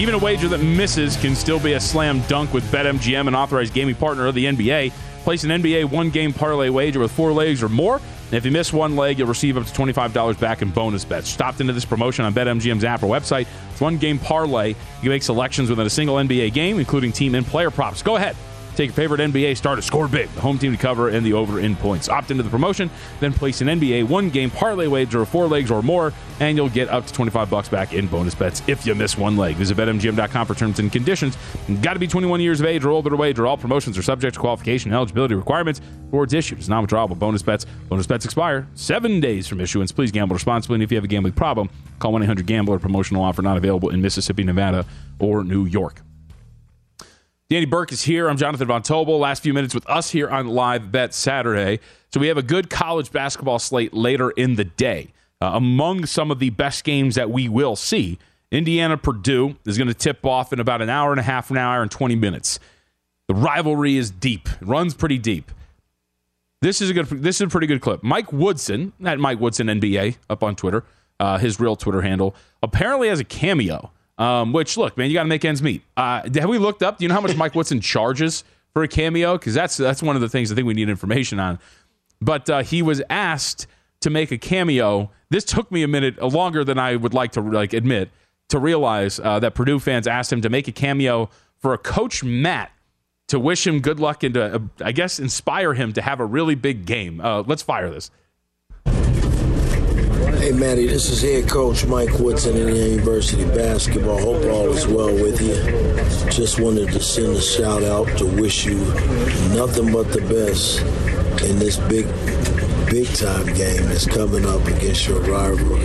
Even 0.00 0.14
a 0.14 0.18
wager 0.18 0.48
that 0.48 0.58
misses 0.58 1.16
can 1.18 1.36
still 1.36 1.60
be 1.60 1.74
a 1.74 1.80
slam 1.80 2.22
dunk 2.22 2.54
with 2.54 2.64
BetMGM, 2.72 3.28
an 3.28 3.34
authorized 3.34 3.74
gaming 3.74 3.94
partner 3.94 4.26
of 4.26 4.34
the 4.34 4.46
NBA. 4.46 4.90
Place 5.22 5.44
an 5.44 5.50
NBA 5.50 5.90
one 5.90 6.10
game 6.10 6.32
parlay 6.32 6.70
wager 6.70 7.00
with 7.00 7.12
four 7.12 7.32
legs 7.32 7.62
or 7.62 7.68
more. 7.68 8.00
And 8.32 8.38
if 8.38 8.46
you 8.46 8.50
miss 8.50 8.72
one 8.72 8.96
leg, 8.96 9.18
you'll 9.18 9.28
receive 9.28 9.58
up 9.58 9.66
to 9.66 9.72
$25 9.74 10.40
back 10.40 10.62
in 10.62 10.70
bonus 10.70 11.04
bets. 11.04 11.28
Stopped 11.28 11.60
into 11.60 11.74
this 11.74 11.84
promotion 11.84 12.24
on 12.24 12.32
BetMGM's 12.32 12.82
app 12.82 13.02
or 13.02 13.06
website. 13.06 13.46
It's 13.70 13.80
one 13.80 13.98
game 13.98 14.18
parlay. 14.18 14.68
You 14.68 14.74
can 15.02 15.10
make 15.10 15.22
selections 15.22 15.68
within 15.68 15.86
a 15.86 15.90
single 15.90 16.16
NBA 16.16 16.54
game, 16.54 16.78
including 16.78 17.12
team 17.12 17.34
and 17.34 17.44
player 17.46 17.70
props. 17.70 18.02
Go 18.02 18.16
ahead. 18.16 18.34
Take 18.76 18.88
your 18.88 18.94
favorite 18.94 19.20
NBA 19.20 19.56
star 19.56 19.76
to 19.76 19.82
score 19.82 20.08
big, 20.08 20.30
the 20.30 20.40
home 20.40 20.58
team 20.58 20.72
to 20.72 20.78
cover, 20.78 21.10
and 21.10 21.24
the 21.24 21.34
over 21.34 21.60
in 21.60 21.76
points. 21.76 22.08
Opt 22.08 22.30
into 22.30 22.42
the 22.42 22.48
promotion, 22.48 22.90
then 23.20 23.32
place 23.32 23.60
an 23.60 23.68
NBA 23.68 24.08
one 24.08 24.30
game 24.30 24.50
parlay 24.50 24.86
wager 24.86 25.22
of 25.22 25.28
four 25.28 25.46
legs 25.46 25.70
or 25.70 25.82
more, 25.82 26.12
and 26.40 26.56
you'll 26.56 26.70
get 26.70 26.88
up 26.88 27.06
to 27.06 27.12
25 27.12 27.50
bucks 27.50 27.68
back 27.68 27.92
in 27.92 28.06
bonus 28.06 28.34
bets 28.34 28.62
if 28.66 28.86
you 28.86 28.94
miss 28.94 29.18
one 29.18 29.36
leg. 29.36 29.56
Visit 29.56 29.76
BetMGM.com 29.76 30.46
for 30.46 30.54
terms 30.54 30.78
and 30.78 30.90
conditions. 30.90 31.36
Got 31.82 31.94
to 31.94 31.98
be 31.98 32.06
21 32.06 32.40
years 32.40 32.60
of 32.60 32.66
age 32.66 32.84
or 32.84 32.90
older 32.90 33.10
to 33.10 33.16
wager. 33.16 33.46
All 33.46 33.56
promotions 33.58 33.98
are 33.98 34.02
subject 34.02 34.34
to 34.34 34.40
qualification 34.40 34.90
and 34.90 34.96
eligibility 34.96 35.34
requirements. 35.34 35.80
Rewards 36.06 36.32
issued 36.32 36.58
is 36.58 36.68
non 36.68 36.86
withdrawable 36.86 37.18
bonus 37.18 37.42
bets. 37.42 37.66
Bonus 37.88 38.06
bets 38.06 38.24
expire 38.24 38.66
seven 38.74 39.20
days 39.20 39.46
from 39.46 39.60
issuance. 39.60 39.92
Please 39.92 40.10
gamble 40.10 40.34
responsibly, 40.34 40.76
and 40.76 40.82
if 40.82 40.90
you 40.90 40.96
have 40.96 41.04
a 41.04 41.08
gambling 41.08 41.34
problem, 41.34 41.68
call 41.98 42.12
1 42.12 42.22
800 42.22 42.46
Gambler. 42.46 42.78
Promotional 42.78 43.22
offer 43.22 43.42
not 43.42 43.56
available 43.56 43.90
in 43.90 44.00
Mississippi, 44.00 44.44
Nevada, 44.44 44.86
or 45.18 45.44
New 45.44 45.66
York. 45.66 46.02
Danny 47.52 47.66
Burke 47.66 47.92
is 47.92 48.00
here. 48.00 48.30
I'm 48.30 48.38
Jonathan 48.38 48.66
Von 48.66 48.80
Tobel. 48.82 49.20
Last 49.20 49.42
few 49.42 49.52
minutes 49.52 49.74
with 49.74 49.86
us 49.86 50.10
here 50.10 50.30
on 50.30 50.46
Live 50.46 50.90
Bet 50.90 51.12
Saturday. 51.12 51.80
So 52.10 52.18
we 52.18 52.28
have 52.28 52.38
a 52.38 52.42
good 52.42 52.70
college 52.70 53.12
basketball 53.12 53.58
slate 53.58 53.92
later 53.92 54.30
in 54.30 54.54
the 54.54 54.64
day. 54.64 55.12
Uh, 55.38 55.50
among 55.52 56.06
some 56.06 56.30
of 56.30 56.38
the 56.38 56.48
best 56.48 56.82
games 56.82 57.14
that 57.16 57.30
we 57.30 57.50
will 57.50 57.76
see, 57.76 58.18
Indiana 58.50 58.96
Purdue 58.96 59.56
is 59.66 59.76
going 59.76 59.88
to 59.88 59.92
tip 59.92 60.24
off 60.24 60.54
in 60.54 60.60
about 60.60 60.80
an 60.80 60.88
hour 60.88 61.10
and 61.10 61.20
a 61.20 61.22
half, 61.22 61.50
an 61.50 61.58
hour 61.58 61.82
and 61.82 61.90
20 61.90 62.16
minutes. 62.16 62.58
The 63.28 63.34
rivalry 63.34 63.98
is 63.98 64.10
deep. 64.10 64.48
It 64.48 64.66
runs 64.66 64.94
pretty 64.94 65.18
deep. 65.18 65.52
This 66.62 66.80
is 66.80 66.88
a 66.88 66.94
good. 66.94 67.04
This 67.08 67.36
is 67.36 67.42
a 67.42 67.48
pretty 67.48 67.66
good 67.66 67.82
clip. 67.82 68.02
Mike 68.02 68.32
Woodson, 68.32 68.94
at 69.04 69.18
Mike 69.18 69.40
Woodson 69.40 69.66
NBA, 69.66 70.16
up 70.30 70.42
on 70.42 70.56
Twitter, 70.56 70.84
uh, 71.20 71.36
his 71.36 71.60
real 71.60 71.76
Twitter 71.76 72.00
handle, 72.00 72.34
apparently 72.62 73.08
has 73.08 73.20
a 73.20 73.24
cameo. 73.24 73.90
Um, 74.22 74.52
which 74.52 74.76
look, 74.76 74.96
man, 74.96 75.10
you 75.10 75.14
got 75.14 75.24
to 75.24 75.28
make 75.28 75.44
ends 75.44 75.60
meet. 75.62 75.82
Uh, 75.96 76.22
have 76.34 76.48
we 76.48 76.58
looked 76.58 76.84
up? 76.84 76.98
Do 76.98 77.04
you 77.04 77.08
know 77.08 77.14
how 77.16 77.20
much 77.20 77.34
Mike 77.36 77.56
Woodson 77.56 77.80
charges 77.80 78.44
for 78.72 78.84
a 78.84 78.88
cameo? 78.88 79.36
Because 79.36 79.52
that's 79.52 79.76
that's 79.76 80.00
one 80.00 80.14
of 80.14 80.22
the 80.22 80.28
things 80.28 80.52
I 80.52 80.54
think 80.54 80.64
we 80.64 80.74
need 80.74 80.88
information 80.88 81.40
on. 81.40 81.58
But 82.20 82.48
uh, 82.48 82.62
he 82.62 82.82
was 82.82 83.02
asked 83.10 83.66
to 83.98 84.10
make 84.10 84.30
a 84.30 84.38
cameo. 84.38 85.10
This 85.30 85.42
took 85.42 85.72
me 85.72 85.82
a 85.82 85.88
minute, 85.88 86.20
uh, 86.20 86.28
longer 86.28 86.62
than 86.62 86.78
I 86.78 86.94
would 86.94 87.14
like 87.14 87.32
to 87.32 87.40
like 87.40 87.72
admit, 87.72 88.10
to 88.50 88.60
realize 88.60 89.18
uh, 89.18 89.40
that 89.40 89.56
Purdue 89.56 89.80
fans 89.80 90.06
asked 90.06 90.32
him 90.32 90.40
to 90.42 90.48
make 90.48 90.68
a 90.68 90.72
cameo 90.72 91.28
for 91.58 91.74
a 91.74 91.78
coach 91.78 92.22
Matt 92.22 92.70
to 93.26 93.40
wish 93.40 93.66
him 93.66 93.80
good 93.80 93.98
luck 93.98 94.22
and 94.22 94.34
to, 94.34 94.54
uh, 94.54 94.58
I 94.84 94.92
guess, 94.92 95.18
inspire 95.18 95.74
him 95.74 95.92
to 95.94 96.02
have 96.02 96.20
a 96.20 96.24
really 96.24 96.54
big 96.54 96.86
game. 96.86 97.18
Let's 97.18 97.62
fire 97.62 97.90
this. 97.90 98.12
Hey, 100.42 100.50
Matty, 100.50 100.88
this 100.88 101.08
is 101.08 101.22
head 101.22 101.48
coach 101.48 101.86
Mike 101.86 102.18
Woodson, 102.18 102.56
Indiana 102.56 102.96
University 102.96 103.44
basketball. 103.44 104.18
Hope 104.18 104.44
all 104.46 104.72
is 104.72 104.88
well 104.88 105.14
with 105.14 105.40
you. 105.40 105.54
Just 106.32 106.58
wanted 106.58 106.88
to 106.88 107.00
send 107.00 107.36
a 107.36 107.40
shout 107.40 107.84
out 107.84 108.08
to 108.18 108.26
wish 108.26 108.64
you 108.64 108.74
nothing 109.54 109.92
but 109.92 110.10
the 110.10 110.20
best 110.22 110.80
in 111.44 111.60
this 111.60 111.76
big, 111.86 112.06
big 112.90 113.06
time 113.14 113.46
game 113.54 113.84
that's 113.84 114.04
coming 114.04 114.44
up 114.44 114.66
against 114.66 115.06
your 115.06 115.20
rival. 115.20 115.76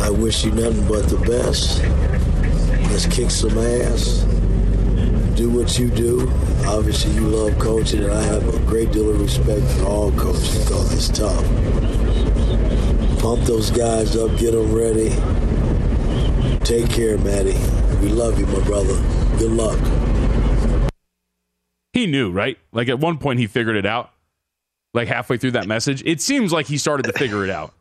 I 0.00 0.10
wish 0.10 0.44
you 0.44 0.52
nothing 0.52 0.86
but 0.86 1.08
the 1.08 1.18
best. 1.26 1.82
Let's 2.92 3.06
kick 3.06 3.32
some 3.32 3.58
ass. 3.58 4.20
Do 5.36 5.50
what 5.50 5.80
you 5.80 5.90
do. 5.90 6.30
Obviously, 6.64 7.12
you 7.14 7.22
love 7.22 7.58
coaching, 7.58 8.04
and 8.04 8.12
I 8.12 8.22
have 8.22 8.46
a 8.54 8.58
great 8.66 8.92
deal 8.92 9.10
of 9.10 9.20
respect 9.20 9.66
for 9.78 9.86
all 9.86 10.12
coaches 10.12 10.58
because 10.60 10.92
it's 10.92 11.08
tough. 11.08 12.07
Pump 13.18 13.42
those 13.44 13.70
guys 13.70 14.16
up, 14.16 14.36
get 14.38 14.52
them 14.52 14.72
ready. 14.72 15.10
Take 16.64 16.88
care, 16.90 17.18
Matty. 17.18 17.56
We 18.00 18.08
love 18.10 18.38
you, 18.38 18.46
my 18.46 18.60
brother. 18.64 18.94
Good 19.38 19.50
luck. 19.50 19.78
He 21.92 22.06
knew, 22.06 22.30
right? 22.30 22.58
Like 22.72 22.88
at 22.88 23.00
one 23.00 23.18
point, 23.18 23.40
he 23.40 23.46
figured 23.46 23.76
it 23.76 23.86
out. 23.86 24.10
Like 24.94 25.08
halfway 25.08 25.36
through 25.36 25.52
that 25.52 25.66
message, 25.66 26.02
it 26.06 26.20
seems 26.20 26.52
like 26.52 26.66
he 26.66 26.78
started 26.78 27.04
to 27.04 27.12
figure 27.12 27.44
it 27.44 27.50
out. 27.50 27.74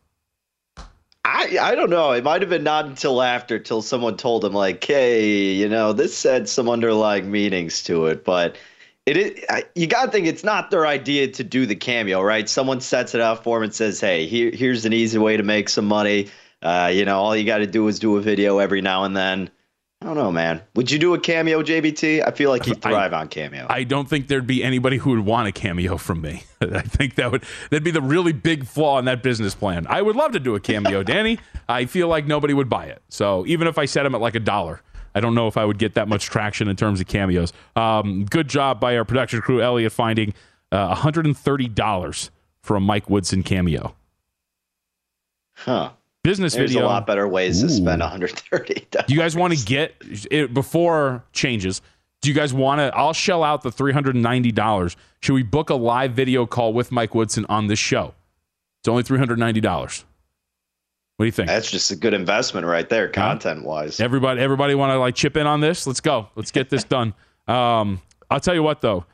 I 1.23 1.57
I 1.61 1.75
don't 1.75 1.89
know. 1.89 2.13
It 2.13 2.23
might 2.23 2.41
have 2.41 2.49
been 2.49 2.63
not 2.63 2.85
until 2.85 3.21
after, 3.21 3.59
till 3.59 3.81
someone 3.81 4.17
told 4.17 4.43
him 4.43 4.53
like, 4.53 4.83
"Hey, 4.83 5.51
you 5.51 5.69
know, 5.69 5.93
this 5.93 6.23
had 6.23 6.49
some 6.49 6.69
underlying 6.69 7.29
meanings 7.29 7.83
to 7.83 8.07
it." 8.07 8.23
But 8.23 8.55
it 9.07 9.15
is 9.15 9.45
you 9.73 9.87
got 9.87 10.05
to 10.05 10.11
think 10.11 10.27
it's 10.27 10.43
not 10.43 10.69
their 10.69 10.85
idea 10.85 11.29
to 11.29 11.43
do 11.43 11.65
the 11.65 11.75
cameo, 11.75 12.21
right? 12.21 12.47
Someone 12.47 12.81
sets 12.81 13.15
it 13.15 13.21
out 13.21 13.41
for 13.41 13.57
him 13.57 13.63
and 13.63 13.73
says, 13.73 14.01
"Hey, 14.01 14.27
here 14.27 14.51
here's 14.53 14.83
an 14.83 14.91
easy 14.91 15.17
way 15.17 15.37
to 15.37 15.43
make 15.43 15.69
some 15.69 15.85
money." 15.85 16.27
Uh, 16.61 16.91
you 16.93 17.05
know, 17.05 17.17
all 17.17 17.35
you 17.35 17.45
got 17.45 17.59
to 17.59 17.67
do 17.67 17.87
is 17.87 17.99
do 17.99 18.17
a 18.17 18.21
video 18.21 18.57
every 18.59 18.81
now 18.81 19.05
and 19.05 19.15
then. 19.15 19.49
I 20.01 20.05
don't 20.05 20.15
know, 20.15 20.31
man. 20.31 20.61
Would 20.75 20.91
you 20.91 20.99
do 20.99 21.13
a 21.15 21.19
cameo, 21.19 21.63
JVT? 21.63 22.27
I 22.27 22.31
feel 22.31 22.51
like 22.51 22.67
you 22.67 22.75
thrive 22.75 23.13
on 23.13 23.29
cameo. 23.29 23.65
I 23.67 23.83
don't 23.83 24.07
think 24.07 24.27
there'd 24.27 24.45
be 24.45 24.63
anybody 24.63 24.97
who 24.97 25.11
would 25.11 25.25
want 25.25 25.47
a 25.47 25.51
cameo 25.51 25.97
from 25.97 26.21
me. 26.21 26.43
I 26.61 26.81
think 26.81 27.15
that 27.15 27.31
would 27.31 27.43
that'd 27.69 27.85
be 27.85 27.91
the 27.91 28.01
really 28.01 28.33
big 28.33 28.67
flaw 28.67 28.99
in 28.99 29.05
that 29.05 29.23
business 29.23 29.55
plan. 29.55 29.87
I 29.89 30.01
would 30.01 30.17
love 30.17 30.33
to 30.33 30.39
do 30.39 30.53
a 30.53 30.59
cameo, 30.59 31.01
Danny. 31.13 31.39
I 31.69 31.85
feel 31.85 32.09
like 32.09 32.27
nobody 32.27 32.53
would 32.53 32.69
buy 32.69 32.87
it. 32.87 33.01
So 33.07 33.45
even 33.47 33.67
if 33.67 33.77
I 33.77 33.85
set 33.85 34.03
them 34.03 34.13
at 34.13 34.21
like 34.21 34.35
a 34.35 34.41
dollar, 34.41 34.81
I 35.17 35.19
don't 35.19 35.33
know 35.33 35.47
if 35.47 35.57
I 35.57 35.65
would 35.65 35.79
get 35.79 35.95
that 35.95 36.07
much 36.07 36.25
traction 36.25 36.67
in 36.67 36.75
terms 36.75 37.01
of 37.01 37.07
cameos. 37.07 37.51
Um, 37.75 38.25
good 38.25 38.47
job 38.47 38.79
by 38.79 38.95
our 38.95 39.03
production 39.03 39.41
crew, 39.41 39.63
Elliot, 39.63 39.91
finding 39.91 40.35
uh, 40.71 40.93
$130 40.93 42.29
for 42.61 42.75
a 42.75 42.79
Mike 42.79 43.09
Woodson 43.09 43.41
cameo. 43.41 43.95
Huh. 45.55 45.89
Business 46.23 46.53
There's 46.53 46.71
video. 46.71 46.85
a 46.85 46.87
lot 46.87 47.07
better 47.07 47.27
ways 47.27 47.63
Ooh. 47.63 47.67
to 47.67 47.73
spend 47.73 47.99
130. 47.99 48.87
Do 48.91 49.13
you 49.13 49.19
guys 49.19 49.35
want 49.35 49.57
to 49.57 49.65
get 49.65 49.95
it 50.29 50.53
before 50.53 51.23
changes? 51.33 51.81
Do 52.21 52.29
you 52.29 52.35
guys 52.35 52.53
want 52.53 52.79
to? 52.79 52.95
I'll 52.95 53.13
shell 53.13 53.43
out 53.43 53.63
the 53.63 53.71
$390. 53.71 54.95
Should 55.21 55.33
we 55.33 55.43
book 55.43 55.71
a 55.71 55.75
live 55.75 56.11
video 56.11 56.45
call 56.45 56.73
with 56.73 56.91
Mike 56.91 57.15
Woodson 57.15 57.45
on 57.49 57.65
this 57.67 57.79
show? 57.79 58.13
It's 58.81 58.87
only 58.87 59.01
$390. 59.01 60.03
What 61.17 61.23
do 61.23 61.27
you 61.27 61.31
think? 61.31 61.47
That's 61.47 61.71
just 61.71 61.89
a 61.89 61.95
good 61.95 62.13
investment 62.13 62.67
right 62.67 62.87
there, 62.87 63.09
content 63.09 63.63
wise. 63.63 63.99
Everybody, 63.99 64.39
everybody 64.39 64.75
want 64.75 64.91
to 64.91 64.99
like 64.99 65.15
chip 65.15 65.35
in 65.35 65.47
on 65.47 65.61
this? 65.61 65.87
Let's 65.87 65.99
go. 65.99 66.29
Let's 66.35 66.51
get 66.51 66.69
this 66.69 66.83
done. 66.95 67.15
Um, 67.47 68.01
I'll 68.29 68.39
tell 68.39 68.53
you 68.53 68.63
what 68.63 68.81
though. 68.81 69.05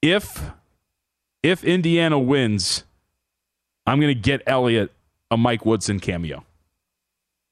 If 0.00 0.42
if 1.42 1.62
Indiana 1.62 2.18
wins, 2.18 2.84
I'm 3.86 4.00
going 4.00 4.14
to 4.14 4.20
get 4.20 4.42
Elliott 4.46 4.92
a 5.30 5.36
Mike 5.36 5.66
Woodson 5.66 6.00
cameo. 6.00 6.44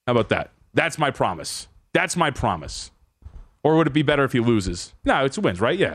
How 0.07 0.12
about 0.12 0.30
that? 0.30 0.50
That's 0.72 0.98
my 0.98 1.11
promise. 1.11 1.68
That's 1.92 2.16
my 2.16 2.30
promise. 2.30 2.90
Or 3.62 3.76
would 3.76 3.86
it 3.86 3.92
be 3.92 4.02
better 4.02 4.24
if 4.24 4.32
he 4.32 4.40
loses? 4.40 4.94
No, 5.05 5.24
it's 5.24 5.38
wins, 5.38 5.61
right? 5.61 5.78
Yeah. 5.78 5.94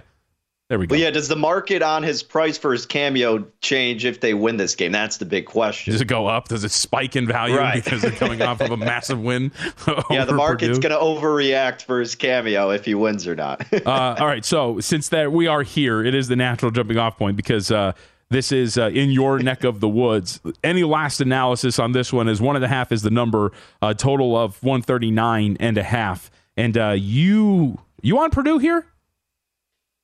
There 0.70 0.78
we 0.78 0.86
go. 0.86 0.94
Well, 0.94 1.00
yeah, 1.02 1.10
does 1.10 1.28
the 1.28 1.36
market 1.36 1.82
on 1.82 2.04
his 2.04 2.22
price 2.22 2.56
for 2.56 2.72
his 2.72 2.86
cameo 2.86 3.44
change 3.62 4.06
if 4.06 4.22
they 4.22 4.36
win 4.36 4.58
this 4.58 4.76
game? 4.76 4.92
That's 4.92 5.18
the 5.18 5.26
big 5.26 5.48
question. 5.48 5.92
Does 5.92 6.00
it 6.02 6.06
go 6.08 6.28
up? 6.28 6.48
Does 6.48 6.64
it 6.64 6.70
spike 6.70 7.16
in 7.16 7.26
value 7.26 7.58
Right. 7.58 7.84
because 7.84 8.04
they're 8.04 8.12
coming 8.12 8.44
off 8.44 8.62
of 8.62 8.70
a 8.70 8.78
massive 8.78 9.20
win? 9.20 9.52
yeah, 10.12 10.26
the 10.26 10.34
market's 10.36 10.78
going 10.78 10.92
to 10.94 11.00
overreact 11.00 11.82
for 11.82 12.00
his 12.00 12.14
cameo 12.14 12.70
if 12.70 12.86
he 12.86 12.94
wins 12.94 13.28
or 13.28 13.36
not. 13.36 13.66
uh, 13.74 14.16
all 14.20 14.28
right. 14.28 14.46
So 14.46 14.80
since 14.80 15.10
that 15.10 15.32
we 15.32 15.48
are 15.48 15.64
here, 15.64 16.06
it 16.06 16.14
is 16.14 16.28
the 16.28 16.36
natural 16.36 16.70
jumping 16.70 17.00
off 17.00 17.18
point 17.18 17.36
because 17.36 17.72
uh, 17.72 17.94
this 18.30 18.52
is 18.52 18.78
uh, 18.78 18.92
in 18.94 19.10
your 19.10 19.40
neck 19.40 19.64
of 19.64 19.80
the 19.80 19.90
woods. 19.90 20.40
Any 20.64 20.84
last 20.84 21.20
analysis 21.20 21.80
on 21.80 21.94
this 21.94 22.14
one 22.14 22.28
is 22.28 22.40
one 22.42 22.56
and 22.56 22.64
a 22.64 22.68
half 22.68 22.92
is 22.92 23.02
the 23.02 23.10
number, 23.10 23.54
a 23.82 23.96
total 23.96 24.38
of 24.38 24.62
one 24.62 24.84
thirty 24.84 25.10
nine 25.10 25.58
and 25.60 25.80
a 25.80 25.84
half. 25.84 26.30
And 26.56 26.78
uh, 26.78 26.90
you 26.96 27.80
you 28.04 28.20
on 28.20 28.30
Purdue 28.30 28.60
here? 28.60 28.86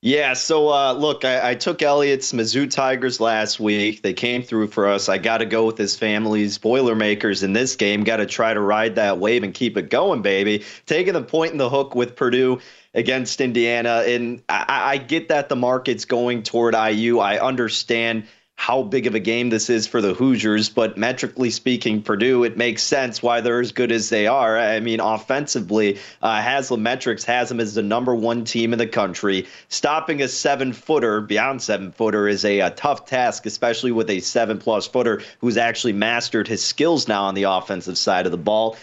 Yeah, 0.05 0.33
so 0.33 0.69
uh, 0.69 0.93
look, 0.93 1.25
I, 1.25 1.49
I 1.49 1.55
took 1.55 1.81
Elliott's 1.81 2.31
Mizzou 2.31 2.69
Tigers 2.69 3.19
last 3.19 3.59
week. 3.59 4.03
They 4.03 4.13
came 4.13 4.43
through 4.43 4.67
for 4.67 4.87
us. 4.87 5.09
I 5.09 5.17
got 5.17 5.39
to 5.39 5.47
go 5.47 5.65
with 5.65 5.79
his 5.79 5.95
family's 5.95 6.59
Boilermakers 6.59 7.41
in 7.41 7.53
this 7.53 7.75
game. 7.75 8.03
Got 8.03 8.17
to 8.17 8.27
try 8.27 8.53
to 8.53 8.61
ride 8.61 8.93
that 8.97 9.17
wave 9.17 9.41
and 9.41 9.51
keep 9.51 9.77
it 9.77 9.89
going, 9.89 10.21
baby. 10.21 10.63
Taking 10.85 11.13
the 11.13 11.23
point 11.23 11.53
in 11.53 11.57
the 11.57 11.71
hook 11.71 11.95
with 11.95 12.15
Purdue 12.15 12.59
against 12.93 13.41
Indiana. 13.41 14.03
And 14.05 14.43
I, 14.47 14.65
I 14.67 14.97
get 14.97 15.29
that 15.29 15.49
the 15.49 15.55
market's 15.55 16.05
going 16.05 16.43
toward 16.43 16.75
IU. 16.75 17.17
I 17.17 17.39
understand 17.39 18.27
how 18.55 18.81
big 18.81 19.05
of 19.05 19.13
a 19.13 19.19
game 19.19 19.49
this 19.49 19.69
is 19.69 19.85
for 19.85 20.01
the 20.01 20.13
Hoosiers, 20.13 20.69
but 20.69 20.97
metrically 20.97 21.51
speaking, 21.51 22.01
Purdue, 22.01 22.43
it 22.43 22.57
makes 22.57 22.81
sense 22.81 23.21
why 23.21 23.41
they're 23.41 23.59
as 23.59 23.71
good 23.71 23.91
as 23.91 24.09
they 24.09 24.27
are. 24.27 24.57
I 24.57 24.79
mean, 24.79 24.99
offensively, 25.01 25.99
uh, 26.21 26.41
Haslametrics 26.41 27.25
has 27.25 27.49
them 27.49 27.59
as 27.59 27.75
the 27.75 27.83
number 27.83 28.15
one 28.15 28.43
team 28.43 28.73
in 28.73 28.79
the 28.79 28.87
country. 28.87 29.45
Stopping 29.69 30.21
a 30.21 30.27
seven 30.27 30.73
footer, 30.73 31.21
beyond 31.21 31.61
seven 31.61 31.91
footer, 31.91 32.27
is 32.27 32.43
a, 32.45 32.61
a 32.61 32.69
tough 32.71 33.05
task, 33.05 33.45
especially 33.45 33.91
with 33.91 34.09
a 34.09 34.21
seven 34.21 34.57
plus 34.57 34.87
footer 34.87 35.21
who's 35.41 35.57
actually 35.57 35.93
mastered 35.93 36.47
his 36.47 36.63
skills 36.63 37.07
now 37.07 37.25
on 37.25 37.35
the 37.35 37.43
offensive 37.43 37.97
side 37.97 38.25
of 38.25 38.31
the 38.31 38.37
ball. 38.37 38.77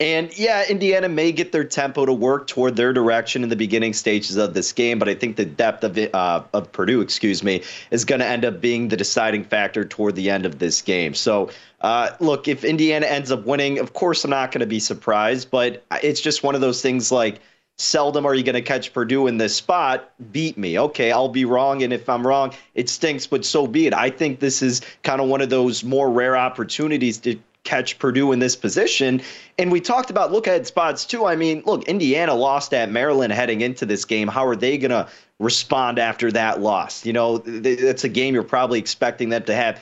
And 0.00 0.36
yeah, 0.38 0.64
Indiana 0.68 1.08
may 1.08 1.32
get 1.32 1.50
their 1.50 1.64
tempo 1.64 2.06
to 2.06 2.12
work 2.12 2.46
toward 2.46 2.76
their 2.76 2.92
direction 2.92 3.42
in 3.42 3.48
the 3.48 3.56
beginning 3.56 3.92
stages 3.92 4.36
of 4.36 4.54
this 4.54 4.72
game, 4.72 4.96
but 4.96 5.08
I 5.08 5.14
think 5.14 5.34
the 5.34 5.44
depth 5.44 5.82
of 5.82 5.98
it, 5.98 6.14
uh, 6.14 6.44
of 6.54 6.70
Purdue, 6.70 7.00
excuse 7.00 7.42
me, 7.42 7.64
is 7.90 8.04
going 8.04 8.20
to 8.20 8.26
end 8.26 8.44
up 8.44 8.60
being 8.60 8.88
the 8.88 8.96
deciding 8.96 9.42
factor 9.42 9.84
toward 9.84 10.14
the 10.14 10.30
end 10.30 10.46
of 10.46 10.60
this 10.60 10.82
game. 10.82 11.14
So, 11.14 11.50
uh, 11.80 12.10
look, 12.20 12.46
if 12.46 12.62
Indiana 12.62 13.06
ends 13.06 13.32
up 13.32 13.44
winning, 13.44 13.80
of 13.80 13.92
course 13.92 14.22
I'm 14.22 14.30
not 14.30 14.52
going 14.52 14.60
to 14.60 14.66
be 14.66 14.78
surprised, 14.78 15.50
but 15.50 15.84
it's 16.00 16.20
just 16.20 16.44
one 16.44 16.54
of 16.54 16.60
those 16.60 16.80
things 16.80 17.10
like 17.10 17.40
seldom 17.76 18.24
are 18.24 18.34
you 18.34 18.44
going 18.44 18.54
to 18.54 18.62
catch 18.62 18.92
Purdue 18.92 19.26
in 19.26 19.38
this 19.38 19.56
spot. 19.56 20.12
Beat 20.30 20.56
me. 20.56 20.78
Okay, 20.78 21.10
I'll 21.10 21.28
be 21.28 21.44
wrong. 21.44 21.82
And 21.82 21.92
if 21.92 22.08
I'm 22.08 22.24
wrong, 22.24 22.52
it 22.76 22.88
stinks, 22.88 23.26
but 23.26 23.44
so 23.44 23.66
be 23.66 23.88
it. 23.88 23.94
I 23.94 24.10
think 24.10 24.38
this 24.38 24.62
is 24.62 24.80
kind 25.02 25.20
of 25.20 25.28
one 25.28 25.40
of 25.40 25.50
those 25.50 25.82
more 25.82 26.08
rare 26.08 26.36
opportunities 26.36 27.18
to 27.18 27.36
catch 27.68 27.98
Purdue 27.98 28.32
in 28.32 28.38
this 28.38 28.56
position. 28.56 29.20
And 29.58 29.70
we 29.70 29.80
talked 29.80 30.08
about 30.08 30.32
look 30.32 30.46
ahead 30.46 30.66
spots 30.66 31.04
too. 31.04 31.26
I 31.26 31.36
mean, 31.36 31.62
look, 31.66 31.84
Indiana 31.84 32.34
lost 32.34 32.72
at 32.72 32.90
Maryland 32.90 33.32
heading 33.32 33.60
into 33.60 33.84
this 33.84 34.06
game. 34.06 34.26
How 34.26 34.46
are 34.46 34.56
they 34.56 34.78
going 34.78 34.90
to 34.90 35.06
respond 35.38 35.98
after 35.98 36.32
that 36.32 36.60
loss? 36.60 37.04
You 37.04 37.12
know, 37.12 37.38
that's 37.38 38.04
a 38.04 38.08
game 38.08 38.32
you're 38.32 38.42
probably 38.42 38.78
expecting 38.78 39.28
them 39.28 39.44
to 39.44 39.54
have 39.54 39.80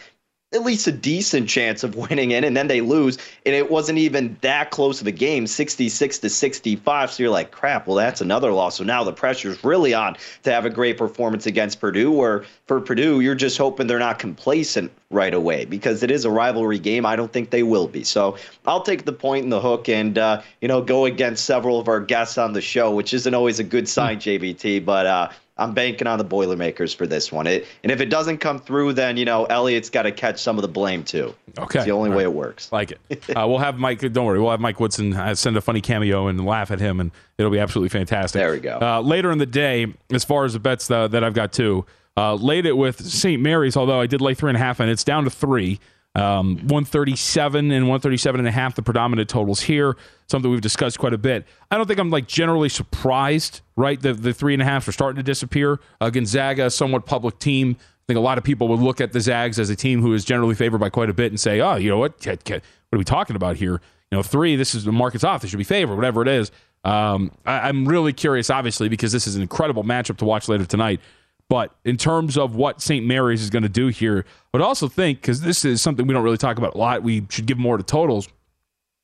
at 0.56 0.62
least 0.62 0.86
a 0.86 0.92
decent 0.92 1.48
chance 1.48 1.84
of 1.84 1.94
winning 1.94 2.32
in, 2.32 2.42
and 2.42 2.56
then 2.56 2.66
they 2.66 2.80
lose, 2.80 3.18
and 3.44 3.54
it 3.54 3.70
wasn't 3.70 3.98
even 3.98 4.36
that 4.40 4.70
close 4.70 5.00
of 5.00 5.06
a 5.06 5.12
game, 5.12 5.46
66 5.46 6.18
to 6.18 6.30
65. 6.30 7.10
So 7.12 7.22
you're 7.22 7.30
like, 7.30 7.50
crap, 7.52 7.86
well, 7.86 7.96
that's 7.96 8.20
another 8.20 8.52
loss. 8.52 8.76
So 8.76 8.84
now 8.84 9.04
the 9.04 9.12
pressure's 9.12 9.62
really 9.62 9.94
on 9.94 10.16
to 10.42 10.52
have 10.52 10.64
a 10.64 10.70
great 10.70 10.98
performance 10.98 11.46
against 11.46 11.80
Purdue, 11.80 12.10
where 12.10 12.44
for 12.66 12.80
Purdue, 12.80 13.20
you're 13.20 13.34
just 13.34 13.58
hoping 13.58 13.86
they're 13.86 13.98
not 13.98 14.18
complacent 14.18 14.90
right 15.10 15.34
away 15.34 15.64
because 15.64 16.02
it 16.02 16.10
is 16.10 16.24
a 16.24 16.30
rivalry 16.30 16.78
game. 16.78 17.06
I 17.06 17.14
don't 17.14 17.32
think 17.32 17.50
they 17.50 17.62
will 17.62 17.86
be. 17.86 18.02
So 18.02 18.36
I'll 18.66 18.82
take 18.82 19.04
the 19.04 19.12
point 19.12 19.44
in 19.44 19.50
the 19.50 19.60
hook 19.60 19.88
and, 19.88 20.18
uh, 20.18 20.42
you 20.60 20.68
know, 20.68 20.82
go 20.82 21.04
against 21.04 21.44
several 21.44 21.78
of 21.78 21.86
our 21.86 22.00
guests 22.00 22.38
on 22.38 22.54
the 22.54 22.60
show, 22.60 22.92
which 22.92 23.14
isn't 23.14 23.34
always 23.34 23.60
a 23.60 23.64
good 23.64 23.88
sign, 23.88 24.18
JVT, 24.18 24.84
but, 24.84 25.06
uh, 25.06 25.28
I'm 25.58 25.72
banking 25.72 26.06
on 26.06 26.18
the 26.18 26.24
Boilermakers 26.24 26.92
for 26.92 27.06
this 27.06 27.32
one. 27.32 27.46
It, 27.46 27.66
and 27.82 27.90
if 27.90 28.00
it 28.00 28.06
doesn't 28.10 28.38
come 28.38 28.58
through, 28.58 28.92
then 28.92 29.16
you 29.16 29.24
know 29.24 29.46
Elliott's 29.46 29.88
got 29.88 30.02
to 30.02 30.12
catch 30.12 30.38
some 30.38 30.58
of 30.58 30.62
the 30.62 30.68
blame 30.68 31.02
too. 31.02 31.34
Okay, 31.58 31.78
it's 31.78 31.86
the 31.86 31.92
only 31.92 32.10
All 32.10 32.16
way 32.16 32.24
right. 32.24 32.30
it 32.30 32.34
works. 32.34 32.70
Like 32.72 32.92
it. 32.92 33.00
Uh, 33.36 33.46
we'll 33.46 33.58
have 33.58 33.78
Mike. 33.78 34.00
Don't 34.12 34.24
worry. 34.24 34.40
We'll 34.40 34.50
have 34.50 34.60
Mike 34.60 34.80
Woodson 34.80 35.12
uh, 35.12 35.34
send 35.34 35.56
a 35.56 35.60
funny 35.60 35.80
cameo 35.80 36.26
and 36.28 36.44
laugh 36.44 36.70
at 36.70 36.80
him, 36.80 37.00
and 37.00 37.10
it'll 37.38 37.50
be 37.50 37.58
absolutely 37.58 37.88
fantastic. 37.88 38.38
There 38.38 38.52
we 38.52 38.60
go. 38.60 38.78
Uh, 38.80 39.00
later 39.00 39.30
in 39.30 39.38
the 39.38 39.46
day, 39.46 39.86
as 40.10 40.24
far 40.24 40.44
as 40.44 40.52
the 40.54 40.58
bets 40.58 40.90
uh, 40.90 41.08
that 41.08 41.22
I've 41.24 41.34
got 41.34 41.52
too, 41.52 41.84
uh, 42.16 42.34
laid 42.34 42.66
it 42.66 42.76
with 42.76 43.04
St. 43.04 43.42
Mary's. 43.42 43.76
Although 43.76 44.00
I 44.00 44.06
did 44.06 44.20
lay 44.20 44.34
three 44.34 44.50
and 44.50 44.56
a 44.56 44.60
half, 44.60 44.80
and 44.80 44.90
it's 44.90 45.04
down 45.04 45.24
to 45.24 45.30
three. 45.30 45.80
Um, 46.16 46.56
137 46.68 47.70
and 47.70 47.84
137 47.84 48.40
and 48.40 48.48
a 48.48 48.50
half, 48.50 48.74
the 48.74 48.82
predominant 48.82 49.28
totals 49.28 49.60
here. 49.60 49.96
Something 50.28 50.50
we've 50.50 50.62
discussed 50.62 50.98
quite 50.98 51.12
a 51.12 51.18
bit. 51.18 51.44
I 51.70 51.76
don't 51.76 51.86
think 51.86 52.00
I'm 52.00 52.08
like 52.08 52.26
generally 52.26 52.70
surprised, 52.70 53.60
right? 53.76 54.00
The 54.00 54.14
the 54.14 54.32
three 54.32 54.54
and 54.54 54.62
a 54.62 54.64
half 54.64 54.88
are 54.88 54.92
starting 54.92 55.16
to 55.16 55.22
disappear. 55.22 55.78
Uh, 56.00 56.08
Gonzaga, 56.08 56.70
somewhat 56.70 57.04
public 57.04 57.38
team. 57.38 57.76
I 57.78 58.04
think 58.06 58.16
a 58.16 58.22
lot 58.22 58.38
of 58.38 58.44
people 58.44 58.68
would 58.68 58.80
look 58.80 59.00
at 59.00 59.12
the 59.12 59.20
Zags 59.20 59.58
as 59.58 59.68
a 59.68 59.76
team 59.76 60.00
who 60.00 60.14
is 60.14 60.24
generally 60.24 60.54
favored 60.54 60.78
by 60.78 60.88
quite 60.88 61.10
a 61.10 61.14
bit 61.14 61.32
and 61.32 61.38
say, 61.38 61.60
oh, 61.60 61.76
you 61.76 61.90
know 61.90 61.98
what? 61.98 62.24
What 62.24 62.62
are 62.92 62.98
we 62.98 63.04
talking 63.04 63.36
about 63.36 63.56
here? 63.56 63.80
You 64.10 64.18
know, 64.18 64.22
three, 64.22 64.56
this 64.56 64.74
is 64.74 64.84
the 64.84 64.92
market's 64.92 65.24
off. 65.24 65.42
They 65.42 65.48
should 65.48 65.58
be 65.58 65.64
favored, 65.64 65.96
whatever 65.96 66.22
it 66.22 66.28
is. 66.28 66.50
Um, 66.84 67.32
I, 67.44 67.68
I'm 67.68 67.86
really 67.86 68.12
curious, 68.12 68.48
obviously, 68.48 68.88
because 68.88 69.10
this 69.10 69.26
is 69.26 69.34
an 69.34 69.42
incredible 69.42 69.82
matchup 69.82 70.18
to 70.18 70.24
watch 70.24 70.48
later 70.48 70.64
tonight. 70.64 71.00
But 71.48 71.74
in 71.84 71.96
terms 71.96 72.36
of 72.36 72.56
what 72.56 72.82
St. 72.82 73.06
Mary's 73.06 73.42
is 73.42 73.50
going 73.50 73.62
to 73.62 73.68
do 73.68 73.88
here, 73.88 74.24
but 74.52 74.60
also 74.60 74.88
think, 74.88 75.20
because 75.20 75.40
this 75.40 75.64
is 75.64 75.80
something 75.80 76.06
we 76.06 76.12
don't 76.12 76.24
really 76.24 76.36
talk 76.36 76.58
about 76.58 76.74
a 76.74 76.78
lot, 76.78 77.02
we 77.02 77.24
should 77.30 77.46
give 77.46 77.58
more 77.58 77.76
to 77.76 77.84
totals. 77.84 78.28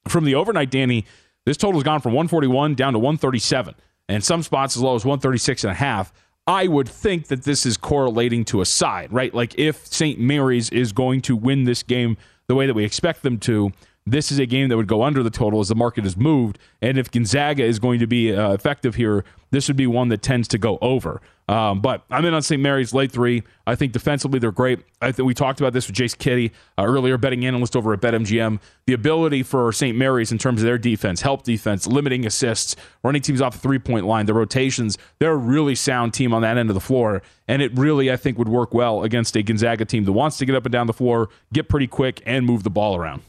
From 0.09 0.25
the 0.25 0.35
overnight, 0.35 0.71
Danny, 0.71 1.05
this 1.47 1.57
total 1.57 1.79
has 1.81 1.85
gone 1.85 2.01
from 2.01 2.13
141 2.13 2.75
down 2.75 2.95
to 2.95 2.99
137, 2.99 3.75
and 4.09 4.25
some 4.25 4.43
spots 4.43 4.77
as 4.77 4.83
low 4.83 4.97
as 4.97 5.05
136 5.05 5.63
and 5.65 5.71
a 5.71 5.75
half. 5.75 6.13
I 6.47 6.67
would 6.67 6.89
think 6.89 7.29
that 7.29 7.45
this 7.45 7.65
is 7.65 7.77
correlating 7.77 8.45
to 8.47 8.61
a 8.61 8.67
side, 8.67 9.13
right? 9.13 9.33
Like 9.33 9.57
if 9.57 9.87
St. 9.87 10.19
Mary's 10.19 10.71
is 10.71 10.93
going 10.93 11.21
to 11.23 11.37
win 11.37 11.65
this 11.65 11.85
game 11.85 12.17
the 12.49 12.57
way 12.57 12.67
that 12.67 12.75
we 12.75 12.85
expect 12.85 13.23
them 13.23 13.39
to, 13.41 13.73
this 14.05 14.33
is 14.33 14.41
a 14.41 14.47
game 14.47 14.69
that 14.69 14.77
would 14.77 14.89
go 14.89 15.05
under 15.05 15.23
the 15.23 15.31
total 15.31 15.61
as 15.61 15.69
the 15.69 15.77
market 15.77 16.03
has 16.03 16.17
moved. 16.17 16.59
And 16.81 16.99
if 16.99 17.11
Gonzaga 17.11 17.63
is 17.63 17.79
going 17.79 18.01
to 18.01 18.09
be 18.09 18.35
uh, 18.35 18.53
effective 18.53 18.97
here, 18.97 19.25
this 19.53 19.69
would 19.69 19.77
be 19.77 19.87
one 19.87 20.09
that 20.09 20.23
tends 20.23 20.49
to 20.49 20.59
go 20.59 20.79
over. 20.81 21.21
Um, 21.53 21.83
but 21.83 22.03
I'm 22.11 22.25
in 22.25 22.33
on 22.33 22.41
St. 22.41 22.63
Mary's 22.63 22.95
late 22.95 23.13
three. 23.13 23.43
I 23.67 23.75
think 23.75 23.93
defensively 23.93 24.39
they're 24.39 24.51
great. 24.51 24.81
I 25.03 25.13
think 25.13 25.27
we 25.27 25.35
talked 25.35 25.61
about 25.61 25.75
this 25.75 25.87
with 25.87 25.95
Chase 25.95 26.15
Kiddy 26.15 26.51
uh, 26.79 26.85
earlier, 26.85 27.19
betting 27.19 27.45
analyst 27.45 27.77
over 27.77 27.93
at 27.93 28.01
BetMGM. 28.01 28.59
The 28.87 28.95
ability 28.95 29.43
for 29.43 29.71
St. 29.71 29.95
Mary's 29.95 30.33
in 30.33 30.39
terms 30.39 30.63
of 30.63 30.65
their 30.65 30.79
defense, 30.79 31.21
help 31.21 31.43
defense, 31.43 31.87
limiting 31.87 32.25
assists, 32.25 32.75
running 33.03 33.21
teams 33.21 33.43
off 33.43 33.53
the 33.53 33.59
three 33.59 33.79
point 33.79 34.07
line, 34.07 34.25
the 34.25 34.33
rotations, 34.33 34.97
they're 35.19 35.33
a 35.33 35.37
really 35.37 35.75
sound 35.75 36.15
team 36.15 36.33
on 36.33 36.41
that 36.41 36.57
end 36.57 36.71
of 36.71 36.75
the 36.75 36.81
floor. 36.81 37.21
And 37.47 37.61
it 37.61 37.77
really, 37.77 38.11
I 38.11 38.17
think, 38.17 38.39
would 38.39 38.49
work 38.49 38.73
well 38.73 39.03
against 39.03 39.37
a 39.37 39.43
Gonzaga 39.43 39.85
team 39.85 40.05
that 40.05 40.13
wants 40.13 40.39
to 40.39 40.47
get 40.47 40.55
up 40.55 40.65
and 40.65 40.73
down 40.73 40.87
the 40.87 40.95
floor, 40.95 41.29
get 41.53 41.69
pretty 41.69 41.87
quick, 41.87 42.23
and 42.25 42.47
move 42.47 42.63
the 42.63 42.71
ball 42.71 42.97
around. 42.97 43.21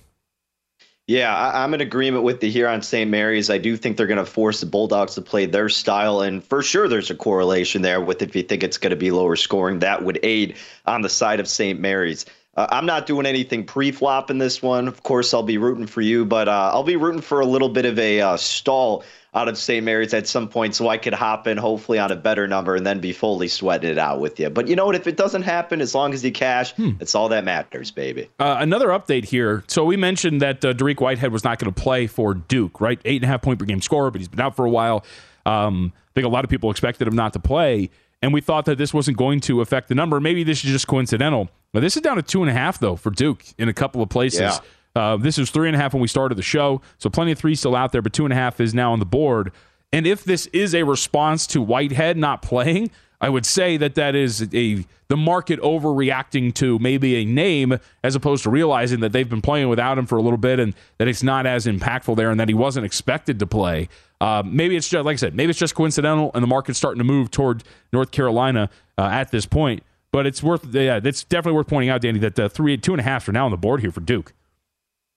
Yeah, 1.08 1.36
I, 1.36 1.64
I'm 1.64 1.74
in 1.74 1.82
agreement 1.82 2.24
with 2.24 2.39
the 2.39 2.49
here 2.49 2.68
on 2.68 2.82
St. 2.82 3.12
Mary's. 3.12 3.49
I 3.49 3.58
do 3.58 3.76
think 3.76 3.97
they're 3.97 4.08
going 4.08 4.24
to 4.24 4.26
force 4.26 4.62
the 4.62 4.66
Bulldogs 4.66 5.16
to 5.16 5.22
play 5.22 5.45
their 5.45 5.68
style, 5.68 6.22
and 6.22 6.41
for 6.43 6.62
sure, 6.62 6.88
there's 6.88 7.12
a 7.12 7.16
correlation 7.16 7.82
there 7.82 7.99
with 7.99 8.22
if 8.22 8.36
you 8.36 8.43
think 8.43 8.64
it's 8.64 8.78
going 8.78 8.91
to 8.91 8.95
be 8.95 9.12
lower 9.12 9.36
scoring, 9.36 9.80
that 9.80 10.04
would 10.04 10.20
aid 10.24 10.56
on 10.86 11.01
the 11.01 11.10
side 11.10 11.41
of 11.41 11.47
St. 11.47 11.80
Mary's. 11.80 12.26
Uh, 12.56 12.68
I'm 12.70 12.86
not 12.86 13.06
doing 13.06 13.26
anything 13.26 13.66
pre-flop 13.66 14.30
in 14.30 14.38
this 14.38 14.62
one. 14.62 14.88
Of 14.88 15.04
course, 15.04 15.34
I'll 15.34 15.43
be 15.43 15.58
rooting 15.58 15.88
for 15.88 16.01
you, 16.01 16.24
but 16.24 16.47
uh, 16.47 16.72
I'll 16.74 16.84
be 16.84 16.95
rooting 16.95 17.22
for 17.22 17.41
a 17.41 17.45
little 17.45 17.70
bit 17.70 17.86
of 17.86 17.99
a 17.99 18.22
uh, 18.22 18.38
stall 18.38 19.04
out 19.36 19.48
of 19.48 19.58
St. 19.58 19.84
Mary's 19.84 20.14
at 20.14 20.28
some 20.28 20.48
point 20.48 20.76
so 20.76 20.88
I 20.88 20.98
could 20.98 21.14
hop 21.14 21.48
in 21.48 21.58
hopefully 21.58 22.00
on 22.00 22.12
a 22.12 22.16
better 22.16 22.48
number 22.48 22.76
and 22.76 22.86
then 22.86 23.00
be 23.00 23.14
fully 23.14 23.48
sweating 23.48 23.90
it 23.90 23.98
out 23.98 24.20
with 24.20 24.40
you. 24.40 24.50
But 24.50 24.68
you 24.68 24.76
know 24.76 24.86
what? 24.86 24.96
If 24.96 25.08
it 25.08 25.18
doesn't 25.18 25.42
happen, 25.42 25.82
as 25.82 25.96
long 25.96 26.14
as 26.14 26.24
you 26.24 26.32
cash, 26.32 26.74
hmm. 26.74 26.92
it's 27.00 27.16
all 27.16 27.30
that 27.30 27.44
matters, 27.44 27.92
baby. 27.92 28.30
Uh, 28.40 28.58
another 28.60 28.90
update 28.90 29.26
here. 29.26 29.64
So 29.68 29.84
we 29.86 29.98
mentioned 29.98 30.42
that 30.42 30.64
uh, 30.64 30.74
Dariq 30.74 31.00
Whitehead 31.00 31.32
was 31.32 31.44
not 31.44 31.60
going 31.60 31.74
to 31.74 31.82
play 31.82 32.08
for 32.08 32.34
Duke, 32.34 32.80
right? 32.80 33.00
Eight 33.06 33.18
and 33.22 33.26
a 33.26 33.28
half 33.28 33.42
point 33.42 33.60
per 33.60 33.66
game 33.66 33.82
scorer, 33.82 34.12
but 34.12 34.22
he's 34.22 34.28
been 34.28 34.42
out 34.42 34.56
for 34.56 34.66
a 34.66 34.70
while. 34.70 35.04
Um, 35.46 35.94
I 35.96 36.12
think 36.14 36.26
a 36.26 36.30
lot 36.30 36.44
of 36.44 36.50
people 36.50 36.70
expected 36.70 37.08
him 37.08 37.16
not 37.16 37.34
to 37.34 37.40
play, 37.40 37.90
and 38.22 38.34
we 38.34 38.40
thought 38.40 38.66
that 38.66 38.78
this 38.78 38.94
wasn't 38.94 39.18
going 39.18 39.40
to 39.42 39.62
affect 39.62 39.90
the 39.90 39.96
number. 39.96 40.20
Maybe 40.20 40.44
this 40.44 40.64
is 40.64 40.72
just 40.72 40.88
coincidental. 40.88 41.50
But 41.74 41.80
this 41.80 41.96
is 41.96 42.04
down 42.04 42.18
to 42.18 42.22
two 42.22 42.42
and 42.42 42.50
a 42.50 42.54
half 42.54 42.80
though 42.80 42.96
for 42.96 43.10
Duke 43.10 43.44
in 43.58 43.68
a 43.68 43.74
couple 43.74 44.02
of 44.02 44.10
places. 44.10 44.40
Yeah. 44.40 44.60
Uh, 44.96 45.18
this 45.18 45.38
is 45.38 45.50
three 45.50 45.68
and 45.68 45.76
a 45.76 45.80
half 45.80 45.94
when 45.94 46.02
we 46.02 46.08
started 46.08 46.36
the 46.36 46.44
show, 46.44 46.82
so 47.00 47.10
plenty 47.10 47.32
of 47.32 47.39
three 47.39 47.56
still 47.56 47.76
out 47.76 47.91
there, 47.91 48.02
but 48.02 48.14
two 48.14 48.26
and 48.26 48.34
a 48.34 48.36
half 48.36 48.60
is 48.60 48.74
now 48.74 48.91
on 48.91 49.00
the 49.00 49.06
board. 49.06 49.52
And 49.91 50.08
if 50.08 50.24
this 50.24 50.48
is 50.48 50.74
a 50.74 50.84
response 50.84 51.48
to 51.48 51.62
Whitehead 51.62 52.18
not 52.18 52.41
playing, 52.41 52.91
I 53.24 53.30
would 53.30 53.46
say 53.46 53.78
that 53.78 53.96
that 53.96 54.16
is 54.16 54.41
a 54.54 54.86
the 55.08 55.16
market 55.16 55.62
overreacting 55.62 56.54
to 56.56 56.78
maybe 56.80 57.16
a 57.16 57.26
name 57.26 57.80
as 58.04 58.16
opposed 58.16 58.44
to 58.44 58.50
realizing 58.50 59.00
that 59.00 59.14
they've 59.14 59.30
been 59.30 59.41
playing 59.41 59.70
without 59.70 59.98
him 59.98 60.06
for 60.06 60.18
a 60.18 60.22
little 60.22 60.38
bit 60.38 60.60
and 60.60 60.74
that 60.98 61.08
it's 61.08 61.24
not 61.24 61.46
as 61.46 61.66
impactful 61.66 62.18
there 62.18 62.32
and 62.32 62.39
that 62.39 62.50
he 62.50 62.54
wasn't 62.54 62.86
expected 62.86 63.39
to 63.39 63.48
play. 63.48 63.88
Uh, 64.20 64.44
maybe 64.46 64.76
it's 64.76 64.89
just 64.89 65.06
like 65.06 65.14
I 65.14 65.18
said, 65.18 65.36
maybe 65.36 65.52
it's 65.52 65.60
just 65.60 65.74
coincidental 65.74 66.32
and 66.34 66.44
the 66.44 66.48
market's 66.48 66.78
starting 66.78 66.98
to 66.98 67.06
move 67.06 67.32
toward 67.32 67.64
North 67.94 68.12
Carolina 68.12 68.70
uh, 68.98 69.04
at 69.04 69.32
this 69.32 69.46
point. 69.46 69.84
But 70.12 70.26
it's 70.26 70.44
worth 70.44 70.66
yeah, 70.76 71.00
it's 71.02 71.24
definitely 71.24 71.56
worth 71.56 71.68
pointing 71.68 71.89
out, 71.89 72.02
Danny, 72.02 72.20
that 72.20 72.36
the 72.36 72.50
three 72.50 72.76
two 72.78 72.91
and 72.91 73.00
a 73.00 73.04
half 73.04 73.28
are 73.30 73.32
now 73.32 73.46
on 73.46 73.52
the 73.52 73.58
board 73.58 73.80
here 73.80 73.91
for 73.91 74.02
Duke. 74.02 74.34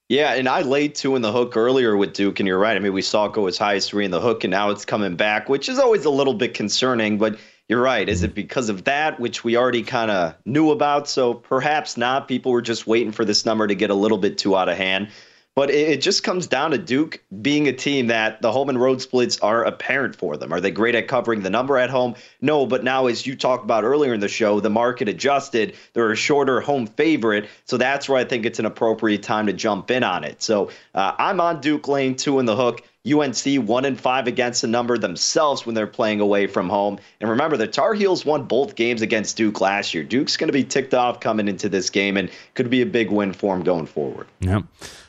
Yeah, 0.08 0.34
and 0.34 0.48
I 0.48 0.62
laid 0.62 0.94
two 0.94 1.16
in 1.16 1.22
the 1.22 1.32
hook 1.32 1.56
earlier 1.56 1.96
with 1.96 2.12
Duke, 2.12 2.38
and 2.38 2.46
you're 2.46 2.60
right. 2.60 2.76
I 2.76 2.80
mean, 2.80 2.92
we 2.92 3.02
saw 3.02 3.26
it 3.26 3.32
go 3.32 3.48
as 3.48 3.58
high 3.58 3.74
as 3.74 3.88
three 3.88 4.04
in 4.04 4.12
the 4.12 4.20
hook, 4.20 4.44
and 4.44 4.52
now 4.52 4.70
it's 4.70 4.84
coming 4.84 5.16
back, 5.16 5.48
which 5.48 5.68
is 5.68 5.80
always 5.80 6.04
a 6.04 6.10
little 6.10 6.34
bit 6.34 6.54
concerning. 6.54 7.18
But 7.18 7.36
you're 7.68 7.82
right. 7.82 8.08
Is 8.08 8.22
it 8.22 8.32
because 8.32 8.68
of 8.68 8.84
that, 8.84 9.18
which 9.18 9.42
we 9.42 9.56
already 9.56 9.82
kind 9.82 10.12
of 10.12 10.36
knew 10.44 10.70
about? 10.70 11.08
So 11.08 11.34
perhaps 11.34 11.96
not. 11.96 12.28
People 12.28 12.52
were 12.52 12.62
just 12.62 12.86
waiting 12.86 13.10
for 13.10 13.24
this 13.24 13.44
number 13.44 13.66
to 13.66 13.74
get 13.74 13.90
a 13.90 13.94
little 13.94 14.18
bit 14.18 14.38
too 14.38 14.56
out 14.56 14.68
of 14.68 14.76
hand. 14.76 15.08
But 15.56 15.70
it, 15.70 16.02
just 16.02 16.22
comes 16.22 16.46
down 16.46 16.72
to 16.72 16.78
Duke 16.78 17.22
being 17.40 17.66
a 17.66 17.72
team 17.72 18.08
that 18.08 18.42
the 18.42 18.52
home 18.52 18.68
and 18.68 18.78
road 18.78 19.00
splits 19.00 19.40
are 19.40 19.64
apparent 19.64 20.14
for 20.14 20.36
them. 20.36 20.52
Are 20.52 20.60
they 20.60 20.70
great 20.70 20.94
at 20.94 21.08
covering 21.08 21.40
the 21.40 21.48
number 21.48 21.78
at 21.78 21.88
home? 21.88 22.14
No, 22.42 22.66
but 22.66 22.84
now, 22.84 23.06
as 23.06 23.26
you 23.26 23.34
talked 23.34 23.64
about 23.64 23.82
earlier 23.82 24.12
in 24.12 24.20
the 24.20 24.28
show, 24.28 24.60
the 24.60 24.68
market 24.68 25.08
adjusted. 25.08 25.74
They're 25.94 26.12
a 26.12 26.16
shorter 26.16 26.60
home 26.60 26.86
favorite. 26.86 27.48
So 27.64 27.78
that's 27.78 28.06
where 28.06 28.18
I 28.18 28.24
think 28.24 28.44
it's 28.44 28.58
an 28.58 28.66
appropriate 28.66 29.22
time 29.22 29.46
to 29.46 29.54
jump 29.54 29.90
in 29.90 30.04
on 30.04 30.24
it. 30.24 30.42
So 30.42 30.68
uh, 30.94 31.12
I'm 31.18 31.40
on 31.40 31.62
Duke 31.62 31.88
lane 31.88 32.16
two 32.16 32.38
in 32.38 32.44
the 32.44 32.54
hook. 32.54 32.82
UNC 33.10 33.66
one 33.66 33.86
and 33.86 33.98
five 33.98 34.26
against 34.26 34.60
the 34.60 34.68
number 34.68 34.98
themselves 34.98 35.64
when 35.64 35.74
they're 35.74 35.86
playing 35.86 36.20
away 36.20 36.48
from 36.48 36.68
home. 36.68 36.98
And 37.20 37.30
remember, 37.30 37.56
the 37.56 37.68
Tar 37.68 37.94
Heels 37.94 38.26
won 38.26 38.42
both 38.42 38.74
games 38.74 39.00
against 39.00 39.38
Duke 39.38 39.62
last 39.62 39.94
year. 39.94 40.02
Duke's 40.02 40.36
going 40.36 40.48
to 40.48 40.52
be 40.52 40.64
ticked 40.64 40.92
off 40.92 41.20
coming 41.20 41.48
into 41.48 41.70
this 41.70 41.88
game 41.88 42.18
and 42.18 42.30
could 42.52 42.68
be 42.68 42.82
a 42.82 42.86
big 42.86 43.10
win 43.10 43.32
for 43.32 43.54
them 43.54 43.64
going 43.64 43.86
forward. 43.86 44.26
Yep. 44.40 44.64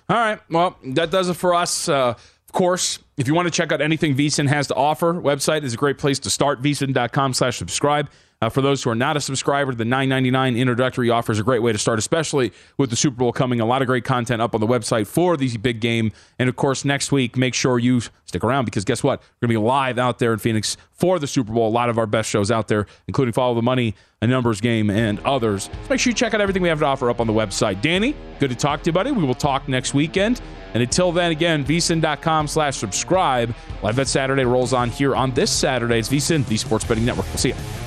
All 0.10 0.18
right. 0.18 0.40
Well, 0.50 0.78
that 0.84 1.12
does 1.12 1.30
it 1.30 1.34
for 1.34 1.54
us. 1.54 1.90
Uh, 1.90 2.10
of 2.10 2.52
course, 2.54 3.00
if 3.18 3.28
you 3.28 3.34
want 3.34 3.48
to 3.48 3.52
check 3.52 3.72
out 3.72 3.82
anything 3.82 4.16
VSIN 4.16 4.48
has 4.48 4.68
to 4.68 4.76
offer, 4.76 5.14
website 5.14 5.64
is 5.64 5.74
a 5.74 5.78
great 5.78 5.98
place 5.98 6.20
to 6.20 6.30
start. 6.30 6.62
VSIN.com 6.62 7.34
slash 7.34 7.58
subscribe. 7.58 8.10
Uh, 8.40 8.50
for 8.50 8.62
those 8.62 8.84
who 8.84 8.90
are 8.92 8.96
not 8.96 9.18
a 9.18 9.22
subscriber, 9.22 9.74
the 9.74 9.84
$9.99 9.84 10.58
introductory 10.58 11.10
offer 11.10 11.32
is 11.32 11.40
a 11.40 11.44
great 11.44 11.64
way 11.64 11.72
to 11.72 11.78
start, 11.80 11.98
especially 11.98 12.54
with 12.78 12.92
the 12.92 12.96
Super 12.96 13.18
Bowl 13.18 13.32
coming. 13.34 13.60
A 13.60 13.66
lot 13.66 13.82
of 13.82 13.88
great 13.88 14.04
content 14.04 14.44
up 14.44 14.54
on 14.54 14.62
the 14.62 14.68
website 14.68 15.08
for 15.08 15.36
the 15.36 15.58
big 15.58 15.80
game. 15.80 16.12
And 16.38 16.48
of 16.48 16.56
course, 16.56 16.86
next 16.86 17.12
week, 17.12 17.36
make 17.36 17.56
sure 17.56 17.80
you 17.80 18.02
stick 18.26 18.44
around 18.44 18.66
because 18.66 18.86
guess 18.86 19.04
what? 19.04 19.22
We're 19.42 19.48
going 19.48 19.56
to 19.56 19.60
be 19.62 19.66
live 19.66 19.98
out 19.98 20.20
there 20.20 20.34
in 20.34 20.40
Phoenix 20.40 20.78
for 20.92 21.18
the 21.18 21.26
Super 21.26 21.52
Bowl. 21.52 21.68
A 21.68 21.70
lot 21.70 21.90
of 21.90 21.98
our 21.98 22.06
best 22.06 22.30
shows 22.30 22.52
out 22.52 22.68
there, 22.68 22.86
including 23.08 23.34
Follow 23.34 23.56
the 23.56 23.64
Money, 23.64 23.96
a 24.22 24.28
numbers 24.28 24.62
game, 24.62 24.92
and 24.92 25.20
others. 25.22 25.64
So 25.64 25.72
make 25.90 26.00
sure 26.00 26.12
you 26.12 26.16
check 26.16 26.36
out 26.36 26.42
everything 26.42 26.62
we 26.62 26.70
have 26.70 26.80
to 26.80 26.86
offer 26.86 27.10
up 27.10 27.20
on 27.20 27.26
the 27.26 27.34
website. 27.34 27.82
Danny, 27.82 28.16
good 28.40 28.52
to 28.52 28.56
talk 28.56 28.84
to 28.84 28.90
you, 28.90 28.94
buddy. 28.94 29.10
We 29.10 29.24
will 29.24 29.34
talk 29.34 29.68
next 29.68 29.96
weekend. 29.96 30.42
And 30.76 30.84
until 30.84 31.12
then, 31.12 31.32
again, 31.32 31.66
vsin.com 31.66 32.48
slash 32.48 32.78
subscribe. 32.78 33.56
Live 33.82 33.96
Bet 33.96 34.08
Saturday 34.08 34.46
rolls 34.46 34.74
on 34.74 34.92
here 34.92 35.16
on 35.16 35.32
this 35.32 35.50
Saturday. 35.50 35.98
It's 35.98 36.10
vsin, 36.10 36.46
the 36.46 36.58
Sports 36.58 36.86
Betting 36.86 37.06
Network. 37.06 37.26
We'll 37.28 37.38
see 37.38 37.50
you. 37.50 37.87